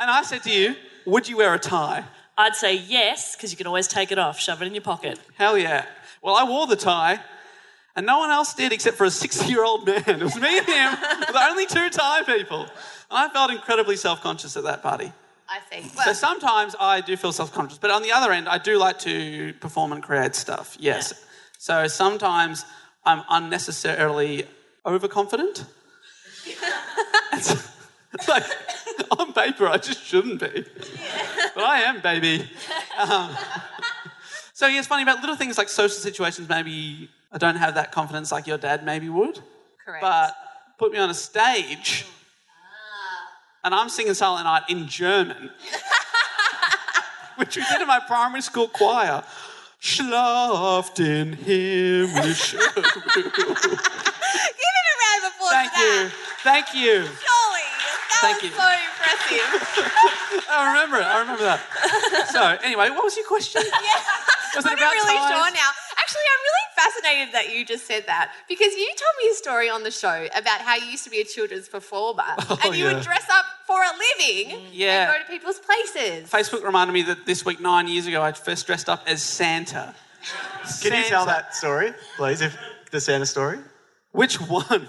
and 0.00 0.10
I 0.10 0.22
said 0.22 0.42
to 0.44 0.50
you, 0.50 0.74
would 1.06 1.28
you 1.28 1.36
wear 1.36 1.54
a 1.54 1.58
tie? 1.58 2.04
I'd 2.40 2.56
say 2.56 2.74
yes, 2.74 3.36
because 3.36 3.50
you 3.50 3.56
can 3.56 3.66
always 3.66 3.86
take 3.86 4.10
it 4.10 4.18
off, 4.18 4.40
shove 4.40 4.62
it 4.62 4.66
in 4.66 4.74
your 4.74 4.82
pocket. 4.82 5.18
Hell 5.36 5.58
yeah. 5.58 5.86
Well, 6.22 6.36
I 6.36 6.44
wore 6.44 6.66
the 6.66 6.76
tie, 6.76 7.20
and 7.94 8.06
no 8.06 8.18
one 8.18 8.30
else 8.30 8.54
did 8.54 8.72
except 8.72 8.96
for 8.96 9.04
a 9.04 9.10
60 9.10 9.46
year 9.46 9.64
old 9.64 9.86
man. 9.86 10.02
It 10.06 10.20
was 10.22 10.36
me 10.36 10.58
and 10.58 10.66
him, 10.66 10.92
the 11.32 11.46
only 11.50 11.66
two 11.66 11.90
tie 11.90 12.22
people. 12.22 12.62
And 12.62 12.70
I 13.10 13.28
felt 13.28 13.50
incredibly 13.50 13.96
self 13.96 14.22
conscious 14.22 14.56
at 14.56 14.64
that 14.64 14.82
party. 14.82 15.12
I 15.48 15.58
see. 15.70 15.88
So 15.88 16.12
sometimes 16.12 16.76
I 16.78 17.00
do 17.00 17.16
feel 17.16 17.32
self 17.32 17.52
conscious, 17.52 17.78
but 17.78 17.90
on 17.90 18.02
the 18.02 18.12
other 18.12 18.32
end, 18.32 18.48
I 18.48 18.58
do 18.58 18.78
like 18.78 18.98
to 19.00 19.52
perform 19.54 19.92
and 19.92 20.02
create 20.02 20.34
stuff, 20.34 20.76
yes. 20.78 21.12
So 21.58 21.88
sometimes 21.88 22.64
I'm 23.04 23.22
unnecessarily 23.28 24.44
overconfident. 24.86 25.64
It's 27.32 27.70
like, 28.28 28.44
on 29.18 29.32
paper, 29.32 29.66
I 29.66 29.78
just 29.78 30.04
shouldn't 30.04 30.40
be. 30.40 30.64
But 31.54 31.64
I 31.64 31.80
am, 31.80 32.00
baby. 32.00 32.48
Um, 32.98 33.36
so 34.52 34.66
yeah, 34.66 34.78
it's 34.78 34.88
funny 34.88 35.02
about 35.02 35.20
little 35.20 35.36
things 35.36 35.58
like 35.58 35.68
social 35.68 35.96
situations, 35.96 36.48
maybe 36.48 37.08
I 37.32 37.38
don't 37.38 37.56
have 37.56 37.74
that 37.74 37.92
confidence 37.92 38.32
like 38.32 38.46
your 38.46 38.58
dad 38.58 38.84
maybe 38.84 39.08
would. 39.08 39.40
correct. 39.84 40.02
But 40.02 40.34
put 40.78 40.92
me 40.92 40.98
on 40.98 41.10
a 41.10 41.14
stage 41.14 42.06
and 43.62 43.74
I'm 43.74 43.88
singing 43.88 44.14
Silent 44.14 44.44
Night 44.44 44.62
in 44.68 44.88
German, 44.88 45.50
which 47.36 47.56
we 47.56 47.64
did 47.70 47.80
in 47.80 47.86
my 47.86 48.00
primary 48.00 48.40
school 48.42 48.68
choir. 48.68 49.22
Schlaft 49.80 51.00
in 51.00 51.36
himmlische 51.36 52.58
Ruhe. 52.58 52.82
Give 52.82 53.72
it 53.72 54.86
a 54.86 54.96
round 55.00 55.24
of 55.24 55.32
applause 55.34 55.50
Thank 55.50 55.72
you. 55.76 56.10
Thank 56.42 56.74
you. 56.74 57.04
Surely. 57.04 57.49
That 58.22 58.36
Thank 58.36 58.42
was 58.42 58.50
you. 58.52 58.56
so 58.56 58.68
impressive. 58.68 60.44
I 60.50 60.68
remember 60.68 60.96
it. 60.98 61.06
I 61.06 61.20
remember 61.20 61.44
that. 61.44 61.60
So, 62.32 62.42
anyway, 62.62 62.90
what 62.90 63.04
was 63.04 63.16
your 63.16 63.26
question? 63.26 63.62
Was 64.56 64.66
it 64.66 64.72
I'm 64.72 64.78
about 64.78 64.92
really 64.92 65.14
ties? 65.14 65.30
sure 65.30 65.50
now. 65.52 65.70
Actually, 65.96 66.22
I'm 66.26 66.42
really 66.42 66.66
fascinated 66.74 67.34
that 67.34 67.54
you 67.56 67.64
just 67.64 67.86
said 67.86 68.04
that 68.06 68.32
because 68.48 68.74
you 68.74 68.84
told 68.84 69.14
me 69.22 69.30
a 69.30 69.34
story 69.34 69.70
on 69.70 69.84
the 69.84 69.92
show 69.92 70.26
about 70.34 70.60
how 70.60 70.74
you 70.74 70.86
used 70.86 71.04
to 71.04 71.10
be 71.10 71.20
a 71.20 71.24
children's 71.24 71.68
performer 71.68 72.24
oh, 72.50 72.58
and 72.64 72.74
you 72.74 72.84
yeah. 72.86 72.94
would 72.94 73.02
dress 73.04 73.24
up 73.32 73.44
for 73.64 73.80
a 73.80 73.92
living 74.18 74.56
mm, 74.56 74.64
Yeah. 74.72 75.04
and 75.04 75.12
go 75.12 75.18
to 75.24 75.30
people's 75.30 75.60
places. 75.60 76.28
Facebook 76.28 76.64
reminded 76.64 76.92
me 76.94 77.02
that 77.02 77.26
this 77.26 77.44
week, 77.44 77.60
nine 77.60 77.86
years 77.86 78.08
ago, 78.08 78.22
I 78.22 78.32
first 78.32 78.66
dressed 78.66 78.88
up 78.88 79.04
as 79.06 79.22
Santa. 79.22 79.94
Can 80.82 80.94
you 81.00 81.04
tell 81.04 81.26
that 81.26 81.54
story, 81.54 81.92
please? 82.16 82.40
If 82.40 82.58
the 82.90 83.00
Santa 83.00 83.26
story, 83.26 83.58
Which 84.10 84.40
one? 84.40 84.88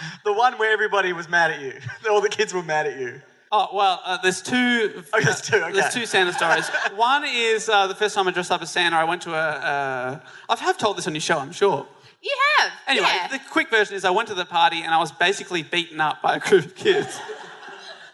the 0.24 0.32
one 0.32 0.58
where 0.58 0.72
everybody 0.72 1.12
was 1.12 1.28
mad 1.28 1.50
at 1.50 1.60
you, 1.60 1.74
all 2.10 2.20
the 2.20 2.28
kids 2.28 2.52
were 2.52 2.62
mad 2.62 2.86
at 2.86 2.98
you. 2.98 3.20
Oh 3.50 3.68
well, 3.72 4.02
uh, 4.04 4.18
there's 4.22 4.42
two. 4.42 5.02
Oh, 5.12 5.20
there's 5.22 5.40
two, 5.40 5.56
okay. 5.56 5.72
There's 5.72 5.94
two 5.94 6.04
Santa 6.04 6.34
stories. 6.34 6.68
One 6.96 7.24
is 7.26 7.68
uh, 7.70 7.86
the 7.86 7.94
first 7.94 8.14
time 8.14 8.28
I 8.28 8.30
dressed 8.30 8.50
up 8.50 8.60
as 8.60 8.70
Santa. 8.70 8.96
I 8.96 9.04
went 9.04 9.22
to 9.22 9.32
a. 9.32 9.38
Uh, 9.38 10.20
I 10.50 10.56
have 10.56 10.76
told 10.76 10.98
this 10.98 11.06
on 11.06 11.14
your 11.14 11.22
show, 11.22 11.38
I'm 11.38 11.52
sure. 11.52 11.86
You 12.20 12.36
have. 12.58 12.72
Anyway, 12.86 13.06
yeah. 13.06 13.28
the 13.28 13.40
quick 13.50 13.70
version 13.70 13.94
is 13.94 14.04
I 14.04 14.10
went 14.10 14.28
to 14.28 14.34
the 14.34 14.44
party 14.44 14.82
and 14.82 14.92
I 14.92 14.98
was 14.98 15.12
basically 15.12 15.62
beaten 15.62 16.00
up 16.00 16.20
by 16.20 16.36
a 16.36 16.40
group 16.40 16.66
of 16.66 16.74
kids. 16.74 17.18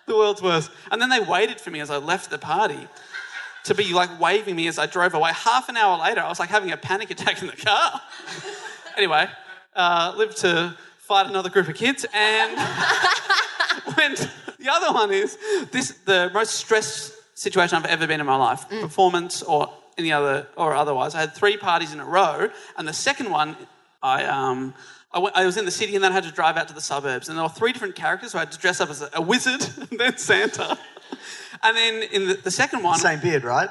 the 0.07 0.14
world's 0.14 0.43
worst. 0.43 0.70
And 0.93 1.01
then 1.01 1.09
they 1.09 1.20
waited 1.20 1.61
for 1.61 1.70
me 1.70 1.80
as 1.80 1.91
I 1.91 1.97
left 1.97 2.30
the 2.30 2.39
party 2.39 2.87
to 3.64 3.74
be 3.74 3.93
like 3.93 4.20
waving 4.20 4.55
me 4.57 4.68
as 4.68 4.78
I 4.78 4.87
drove 4.87 5.14
away. 5.14 5.32
Half 5.32 5.68
an 5.68 5.76
hour 5.76 5.99
later, 5.99 6.20
I 6.20 6.28
was 6.28 6.39
like 6.39 6.51
having 6.51 6.70
a 6.70 6.76
panic 6.76 7.11
attack 7.11 7.41
in 7.41 7.49
the 7.49 7.57
car. 7.57 8.01
anyway, 8.97 9.26
uh, 9.74 10.14
lived 10.16 10.37
to 10.39 10.76
fight 11.07 11.26
another 11.26 11.50
group 11.50 11.68
of 11.68 11.74
kids 11.74 12.07
and 12.14 12.57
went. 13.96 14.28
The 14.59 14.70
other 14.70 14.92
one 14.92 15.12
is 15.12 15.36
this 15.70 15.90
the 16.07 16.30
most 16.32 16.55
stressed 16.55 17.12
situation 17.38 17.76
I've 17.76 17.84
ever 17.84 18.07
been 18.07 18.20
in 18.20 18.26
my 18.26 18.36
life, 18.36 18.66
performance 18.68 19.42
or 19.42 19.70
any 19.98 20.12
other 20.12 20.46
or 20.57 20.74
otherwise. 20.74 21.14
I 21.14 21.20
had 21.20 21.34
three 21.34 21.57
parties 21.59 21.92
in 21.92 22.00
a 22.00 22.05
row, 22.07 22.48
and 22.78 22.88
the 22.88 22.92
second 22.92 23.30
one, 23.30 23.57
I 24.02 24.24
um. 24.24 24.74
I, 25.12 25.20
went, 25.20 25.36
I 25.36 25.46
was 25.46 25.57
in 25.57 25.64
the 25.64 25.70
city 25.70 25.94
and 25.94 26.02
then 26.02 26.11
I 26.11 26.14
had 26.16 26.24
to 26.24 26.32
drive 26.32 26.57
out 26.57 26.66
to 26.66 26.74
the 26.74 26.80
suburbs. 26.80 27.28
And 27.28 27.38
there 27.38 27.44
were 27.44 27.48
three 27.48 27.72
different 27.72 27.94
characters. 27.94 28.32
So 28.32 28.38
I 28.38 28.40
had 28.40 28.50
to 28.50 28.59
dress 28.59 28.80
up 28.80 28.90
as 28.90 29.00
a, 29.00 29.09
a 29.12 29.22
wizard 29.22 29.64
and 29.90 30.00
then 30.00 30.18
Santa. 30.18 30.76
And 31.62 31.76
then 31.76 32.02
in 32.11 32.26
the, 32.26 32.34
the 32.34 32.50
second 32.50 32.82
one, 32.82 32.98
Same 32.98 33.20
beard, 33.20 33.44
right? 33.44 33.70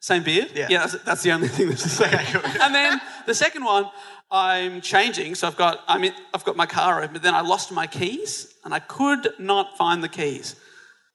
same 0.00 0.22
beard? 0.22 0.50
Yeah. 0.54 0.66
that's, 0.68 0.98
that's 1.02 1.22
the 1.22 1.32
only 1.32 1.48
thing 1.48 1.70
that's 1.70 1.82
the 1.82 1.88
same. 1.88 2.12
Okay, 2.14 2.26
cool. 2.30 2.62
and 2.62 2.74
then 2.74 3.00
the 3.24 3.34
second 3.34 3.64
one, 3.64 3.86
I'm 4.30 4.80
changing. 4.80 5.34
So 5.34 5.46
I've 5.46 5.56
got, 5.56 5.82
I'm 5.86 6.04
in, 6.04 6.12
I've 6.34 6.44
got 6.44 6.56
my 6.56 6.66
car 6.66 6.98
open, 7.02 7.12
but 7.12 7.22
then 7.22 7.34
I 7.34 7.42
lost 7.42 7.70
my 7.70 7.86
keys 7.86 8.54
and 8.64 8.74
I 8.74 8.80
could 8.80 9.28
not 9.38 9.76
find 9.78 10.02
the 10.02 10.08
keys. 10.08 10.56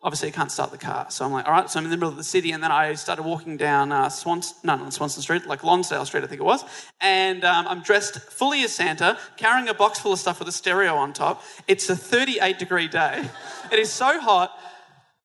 Obviously, 0.03 0.29
I 0.29 0.31
can't 0.31 0.51
start 0.51 0.71
the 0.71 0.79
car. 0.79 1.11
So 1.11 1.23
I'm 1.23 1.31
like, 1.31 1.45
all 1.45 1.51
right, 1.51 1.69
so 1.69 1.77
I'm 1.77 1.85
in 1.85 1.91
the 1.91 1.97
middle 1.97 2.09
of 2.09 2.15
the 2.15 2.23
city. 2.23 2.53
And 2.53 2.63
then 2.63 2.71
I 2.71 2.95
started 2.95 3.21
walking 3.21 3.55
down 3.55 3.91
uh, 3.91 4.09
Swans, 4.09 4.55
no, 4.63 4.75
not 4.75 4.93
Swanston 4.93 5.21
Street, 5.21 5.45
like 5.45 5.63
Lonsdale 5.63 6.05
Street, 6.05 6.23
I 6.23 6.27
think 6.27 6.41
it 6.41 6.45
was. 6.45 6.63
And 7.01 7.43
um, 7.45 7.67
I'm 7.67 7.81
dressed 7.81 8.19
fully 8.19 8.63
as 8.63 8.73
Santa, 8.73 9.19
carrying 9.37 9.67
a 9.67 9.75
box 9.75 9.99
full 9.99 10.13
of 10.13 10.17
stuff 10.17 10.39
with 10.39 10.47
a 10.47 10.51
stereo 10.51 10.95
on 10.95 11.13
top. 11.13 11.43
It's 11.67 11.87
a 11.89 11.95
38 11.95 12.57
degree 12.57 12.87
day. 12.87 13.23
It 13.71 13.77
is 13.77 13.91
so 13.91 14.19
hot. 14.19 14.57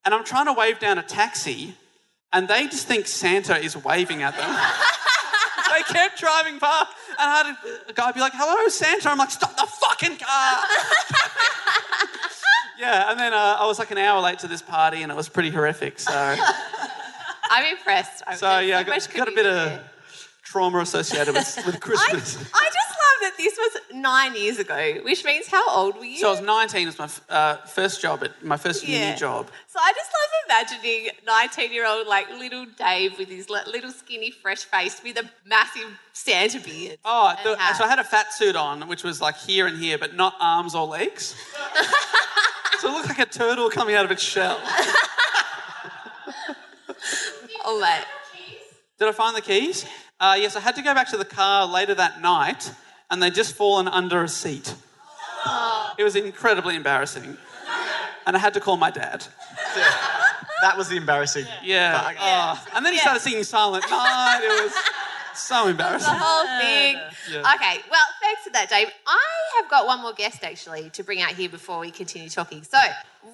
And 0.04 0.12
I'm 0.12 0.24
trying 0.24 0.46
to 0.46 0.52
wave 0.52 0.78
down 0.78 0.98
a 0.98 1.02
taxi, 1.02 1.74
and 2.32 2.46
they 2.46 2.66
just 2.66 2.86
think 2.86 3.06
Santa 3.06 3.56
is 3.56 3.82
waving 3.82 4.22
at 4.22 4.36
them. 4.36 4.56
they 5.74 5.82
kept 5.82 6.18
driving 6.18 6.58
past, 6.58 6.92
and 7.10 7.18
I 7.18 7.44
had 7.44 7.56
a, 7.88 7.92
guy 7.92 8.12
be 8.12 8.20
like, 8.20 8.32
"Hello, 8.34 8.68
Santa." 8.68 9.10
I'm 9.10 9.18
like, 9.18 9.30
"Stop 9.30 9.56
the 9.56 9.66
fucking 9.66 10.18
car!" 10.18 10.58
yeah, 12.78 13.10
and 13.10 13.18
then 13.18 13.32
uh, 13.32 13.56
I 13.58 13.66
was 13.66 13.78
like 13.78 13.90
an 13.90 13.98
hour 13.98 14.20
late 14.20 14.38
to 14.40 14.48
this 14.48 14.62
party, 14.62 15.02
and 15.02 15.10
it 15.10 15.14
was 15.14 15.28
pretty 15.28 15.50
horrific. 15.50 15.98
So, 15.98 16.12
I'm 17.50 17.76
impressed. 17.76 18.22
I'm, 18.26 18.36
so 18.36 18.58
yeah, 18.58 18.78
I 18.78 18.98
so 18.98 19.10
got, 19.10 19.16
got 19.16 19.28
a 19.28 19.34
bit 19.34 19.46
of 19.46 19.80
trauma 20.42 20.78
associated 20.78 21.34
with, 21.34 21.56
with 21.66 21.74
I, 21.74 21.78
I 21.78 21.80
Christmas. 21.80 22.34
just 22.34 22.52
love 23.06 23.20
that 23.22 23.34
this 23.38 23.56
was 23.56 23.80
nine 23.94 24.34
years 24.36 24.58
ago, 24.58 24.94
which 25.02 25.24
means 25.24 25.46
how 25.48 25.68
old 25.70 25.96
were 25.96 26.04
you? 26.04 26.18
So 26.18 26.28
I 26.28 26.30
was 26.32 26.40
19. 26.40 26.82
It 26.82 26.86
was 26.86 26.98
my 26.98 27.34
uh, 27.34 27.56
first 27.66 28.00
job 28.00 28.22
at 28.24 28.44
my 28.44 28.56
first 28.56 28.86
Yeah. 28.86 29.06
uni 29.06 29.16
job. 29.18 29.48
So 29.68 29.78
I 29.82 29.92
just 29.92 30.10
love 30.18 30.30
imagining 30.80 31.10
19 31.26 31.72
year 31.72 31.86
old, 31.86 32.06
like 32.06 32.28
little 32.30 32.66
Dave 32.78 33.18
with 33.18 33.28
his 33.28 33.48
little 33.50 33.90
skinny, 33.90 34.30
fresh 34.30 34.64
face 34.64 35.00
with 35.04 35.16
a 35.18 35.28
massive 35.44 35.88
Santa 36.12 36.60
beard. 36.60 36.98
Oh, 37.04 37.34
the, 37.44 37.54
so 37.74 37.84
I 37.84 37.88
had 37.88 37.98
a 37.98 38.04
fat 38.04 38.32
suit 38.32 38.56
on, 38.56 38.88
which 38.88 39.04
was 39.04 39.20
like 39.20 39.36
here 39.36 39.66
and 39.66 39.78
here, 39.78 39.98
but 39.98 40.14
not 40.14 40.34
arms 40.40 40.74
or 40.74 40.86
legs. 40.86 41.34
so 42.80 42.88
it 42.88 42.92
looked 42.92 43.08
like 43.08 43.18
a 43.18 43.26
turtle 43.26 43.68
coming 43.70 43.94
out 43.94 44.04
of 44.04 44.10
its 44.10 44.22
shell. 44.22 44.58
Oh, 47.64 47.80
mate. 47.80 48.04
Did 48.98 49.08
I 49.08 49.12
find 49.12 49.36
the 49.36 49.42
keys? 49.42 49.84
Uh, 50.18 50.36
yes, 50.38 50.56
I 50.56 50.60
had 50.60 50.74
to 50.76 50.82
go 50.82 50.94
back 50.94 51.10
to 51.10 51.16
the 51.18 51.24
car 51.24 51.66
later 51.66 51.94
that 51.94 52.22
night, 52.22 52.72
and 53.10 53.22
they'd 53.22 53.34
just 53.34 53.54
fallen 53.54 53.88
under 53.88 54.22
a 54.22 54.28
seat. 54.28 54.74
It 55.98 56.02
was 56.04 56.16
incredibly 56.16 56.76
embarrassing. 56.76 57.36
And 58.26 58.36
I 58.36 58.38
had 58.38 58.54
to 58.54 58.60
call 58.60 58.76
my 58.76 58.90
dad. 58.90 59.24
That 60.62 60.76
was 60.76 60.88
the 60.88 60.96
embarrassing. 60.96 61.44
Yeah. 61.62 62.00
part. 62.00 62.16
oh. 62.18 62.66
And 62.74 62.84
then 62.84 62.92
he 62.92 62.98
started 62.98 63.20
singing 63.20 63.44
Silent 63.44 63.84
Night. 63.90 64.40
It 64.42 64.64
was 64.64 64.74
so 65.34 65.68
embarrassing. 65.68 66.12
the 66.12 66.18
whole 66.18 66.60
thing. 66.60 66.96
Yeah. 67.30 67.54
Okay, 67.54 67.80
well, 67.90 68.06
thanks 68.20 68.42
for 68.42 68.50
that, 68.50 68.68
Dave. 68.68 68.88
I 69.06 69.20
have 69.60 69.70
got 69.70 69.86
one 69.86 70.00
more 70.00 70.12
guest 70.12 70.42
actually 70.42 70.90
to 70.90 71.02
bring 71.02 71.20
out 71.20 71.32
here 71.32 71.48
before 71.48 71.78
we 71.78 71.90
continue 71.90 72.28
talking. 72.28 72.62
So, 72.62 72.78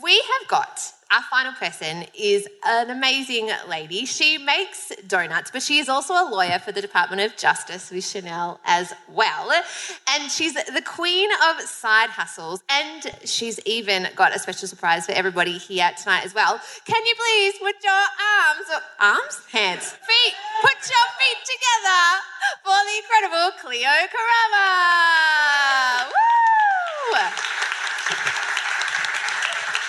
we 0.00 0.22
have 0.38 0.48
got 0.48 0.92
our 1.12 1.22
final 1.24 1.52
person 1.52 2.06
is 2.18 2.48
an 2.64 2.88
amazing 2.88 3.50
lady. 3.68 4.06
She 4.06 4.38
makes 4.38 4.90
donuts, 5.06 5.50
but 5.50 5.60
she 5.60 5.78
is 5.78 5.90
also 5.90 6.14
a 6.14 6.24
lawyer 6.26 6.58
for 6.58 6.72
the 6.72 6.80
Department 6.80 7.20
of 7.20 7.36
Justice 7.36 7.90
with 7.90 8.02
Chanel 8.02 8.58
as 8.64 8.94
well. 9.10 9.52
And 10.08 10.32
she's 10.32 10.54
the 10.54 10.82
queen 10.82 11.28
of 11.50 11.60
side 11.60 12.08
hustles. 12.08 12.62
And 12.70 13.14
she's 13.26 13.60
even 13.66 14.08
got 14.16 14.34
a 14.34 14.38
special 14.38 14.66
surprise 14.66 15.04
for 15.04 15.12
everybody 15.12 15.58
here 15.58 15.90
tonight 16.02 16.24
as 16.24 16.34
well. 16.34 16.58
Can 16.86 17.04
you 17.04 17.14
please 17.14 17.58
put 17.58 17.74
your 17.84 17.92
arms, 17.92 18.70
arms, 18.98 19.42
hands, 19.50 19.90
feet, 19.90 20.34
put 20.62 20.76
your 20.88 21.08
feet 21.20 21.44
together 21.44 22.22
for 22.64 22.78
the 22.88 22.96
incredible 22.96 23.50
Cleo 23.60 24.08
Karama. 24.08 24.66
Woo! 28.48 28.51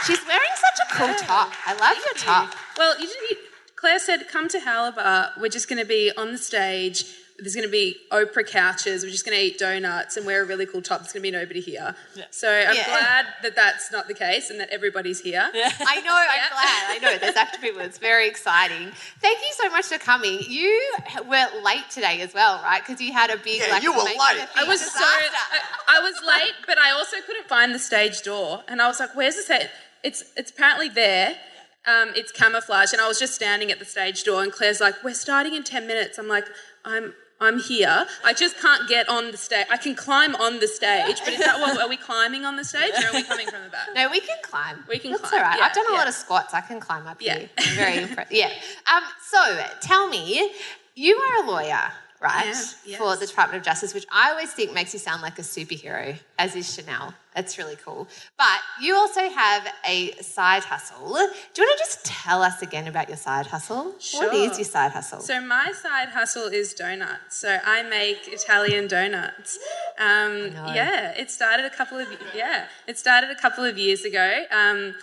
She's 0.05 0.25
wearing 0.27 0.41
such 0.55 0.79
a 0.87 0.93
cool 0.95 1.13
top. 1.27 1.51
I 1.65 1.73
love 1.75 1.97
your 1.97 2.13
top. 2.15 2.55
Well, 2.77 2.99
you 2.99 3.07
didn't. 3.07 3.37
Claire 3.75 3.99
said, 3.99 4.27
"Come 4.29 4.47
to 4.49 4.59
Halabar. 4.59 5.31
We're 5.39 5.49
just 5.49 5.67
going 5.67 5.79
to 5.79 5.85
be 5.87 6.11
on 6.17 6.31
the 6.31 6.37
stage. 6.37 7.05
There's 7.39 7.55
going 7.55 7.67
to 7.67 7.71
be 7.71 7.97
Oprah 8.11 8.47
couches. 8.47 9.03
We're 9.03 9.09
just 9.09 9.25
going 9.25 9.35
to 9.37 9.43
eat 9.43 9.57
donuts 9.57 10.15
and 10.15 10.25
wear 10.25 10.43
a 10.43 10.45
really 10.45 10.65
cool 10.67 10.81
top. 10.81 10.99
There's 11.01 11.11
going 11.13 11.23
to 11.23 11.31
be 11.31 11.31
nobody 11.31 11.59
here." 11.59 11.95
So 12.31 12.47
I'm 12.49 12.75
Yeah. 12.75 12.85
glad 12.85 13.25
that 13.41 13.55
that's 13.55 13.91
not 13.91 14.07
the 14.07 14.13
case 14.13 14.49
and 14.49 14.59
that 14.59 14.69
everybody's 14.69 15.19
here. 15.19 15.49
I 15.53 15.99
know, 16.01 16.15
I'm 16.15 16.49
glad. 16.51 16.83
I 16.89 16.99
know, 17.01 17.17
there's 17.17 17.35
actually 17.35 17.67
people. 17.69 17.81
It's 17.81 17.97
very 17.97 18.27
exciting. 18.27 18.91
Thank 19.19 19.39
you 19.39 19.51
so 19.53 19.69
much 19.69 19.85
for 19.87 19.97
coming. 19.97 20.39
You 20.47 20.79
were 21.27 21.47
late 21.63 21.89
today 21.89 22.21
as 22.21 22.33
well, 22.33 22.61
right? 22.63 22.81
Because 22.85 23.01
you 23.01 23.11
had 23.11 23.29
a 23.31 23.37
big. 23.37 23.59
Yeah, 23.61 23.71
like, 23.71 23.83
you 23.83 23.91
were 23.91 24.03
late. 24.03 24.17
I 24.19 24.47
big 24.59 24.67
was 24.67 24.79
so. 24.81 25.03
I, 25.03 25.29
I 25.89 25.99
was 25.99 26.15
late, 26.25 26.53
but 26.67 26.77
I 26.77 26.91
also 26.91 27.17
couldn't 27.25 27.47
find 27.49 27.73
the 27.75 27.79
stage 27.79 28.21
door, 28.21 28.63
and 28.69 28.81
I 28.81 28.87
was 28.87 28.99
like, 28.99 29.13
"Where's 29.15 29.35
the 29.35 29.41
stage? 29.41 29.67
It's 30.03 30.23
it's 30.37 30.51
apparently 30.51 30.89
there. 30.89 31.35
Um, 31.85 32.11
it's 32.15 32.31
camouflage." 32.31 32.93
And 32.93 33.01
I 33.01 33.07
was 33.07 33.19
just 33.19 33.33
standing 33.35 33.71
at 33.71 33.79
the 33.79 33.85
stage 33.85 34.23
door, 34.23 34.43
and 34.43 34.51
Claire's 34.51 34.79
like, 34.81 35.03
"We're 35.03 35.13
starting 35.13 35.53
in 35.55 35.63
ten 35.63 35.87
minutes." 35.87 36.17
I'm 36.17 36.27
like, 36.27 36.45
"I'm." 36.85 37.13
I'm 37.41 37.59
here. 37.59 38.05
I 38.23 38.31
just 38.33 38.57
can't 38.61 38.87
get 38.87 39.09
on 39.09 39.31
the 39.31 39.37
stage. 39.37 39.65
I 39.69 39.75
can 39.75 39.95
climb 39.95 40.33
on 40.35 40.59
the 40.59 40.67
stage, 40.67 41.19
but 41.25 41.33
is 41.33 41.39
that 41.39 41.59
what? 41.59 41.77
Are 41.81 41.89
we 41.89 41.97
climbing 41.97 42.45
on 42.45 42.55
the 42.55 42.63
stage, 42.63 42.93
or 42.93 43.07
are 43.07 43.13
we 43.13 43.23
coming 43.23 43.47
from 43.47 43.63
the 43.63 43.69
back? 43.69 43.87
No, 43.93 44.09
we 44.09 44.21
can 44.21 44.37
climb. 44.43 44.81
We 44.87 44.97
can 44.97 45.11
That's 45.11 45.23
climb, 45.23 45.41
all 45.41 45.49
right. 45.49 45.57
yeah, 45.59 45.65
I've 45.65 45.73
done 45.73 45.87
a 45.87 45.91
yeah. 45.91 45.97
lot 45.97 46.07
of 46.07 46.13
squats. 46.13 46.53
I 46.53 46.61
can 46.61 46.79
climb 46.79 47.05
up 47.05 47.17
Yeah. 47.19 47.39
here. 47.39 47.49
I'm 47.57 47.75
very 47.75 47.97
impressed. 48.03 48.31
Yeah. 48.31 48.49
Um, 48.95 49.03
so 49.29 49.65
tell 49.81 50.07
me, 50.07 50.51
you 50.95 51.17
are 51.17 51.43
a 51.43 51.47
lawyer, 51.49 51.81
right? 52.21 52.45
am, 52.45 52.53
yes. 52.85 52.97
For 52.97 53.17
the 53.17 53.25
Department 53.27 53.57
of 53.57 53.65
Justice, 53.65 53.93
which 53.93 54.05
I 54.09 54.29
always 54.29 54.53
think 54.53 54.71
makes 54.73 54.93
you 54.93 54.99
sound 54.99 55.21
like 55.21 55.37
a 55.37 55.41
superhero, 55.41 56.17
as 56.39 56.55
is 56.55 56.73
Chanel. 56.73 57.13
That's 57.35 57.57
really 57.57 57.75
cool. 57.83 58.07
But 58.37 58.59
you 58.81 58.95
also 58.95 59.27
have 59.29 59.67
a 59.87 60.11
side 60.21 60.63
hustle. 60.63 61.13
Do 61.13 61.61
you 61.61 61.67
want 61.67 61.77
to 61.77 61.83
just 61.83 62.05
tell 62.05 62.41
us 62.43 62.61
again 62.61 62.87
about 62.87 63.07
your 63.09 63.17
side 63.17 63.47
hustle? 63.47 63.85
What 63.93 64.01
Sure. 64.01 64.33
is 64.33 64.57
your 64.57 64.65
side 64.65 64.91
hustle? 64.91 65.19
So 65.21 65.41
my 65.41 65.71
side 65.71 66.09
hustle 66.09 66.47
is 66.47 66.73
donuts. 66.73 67.37
So 67.37 67.59
I 67.65 67.83
make 67.83 68.27
Italian 68.27 68.87
donuts. 68.87 69.57
Um, 69.97 70.51
yeah, 70.75 71.11
it 71.17 71.31
started 71.31 71.65
a 71.65 71.69
couple 71.69 71.97
of 71.99 72.07
yeah, 72.35 72.67
it 72.87 72.97
started 72.97 73.29
a 73.31 73.35
couple 73.35 73.63
of 73.63 73.77
years 73.77 74.03
ago. 74.05 74.43
Um, 74.51 74.95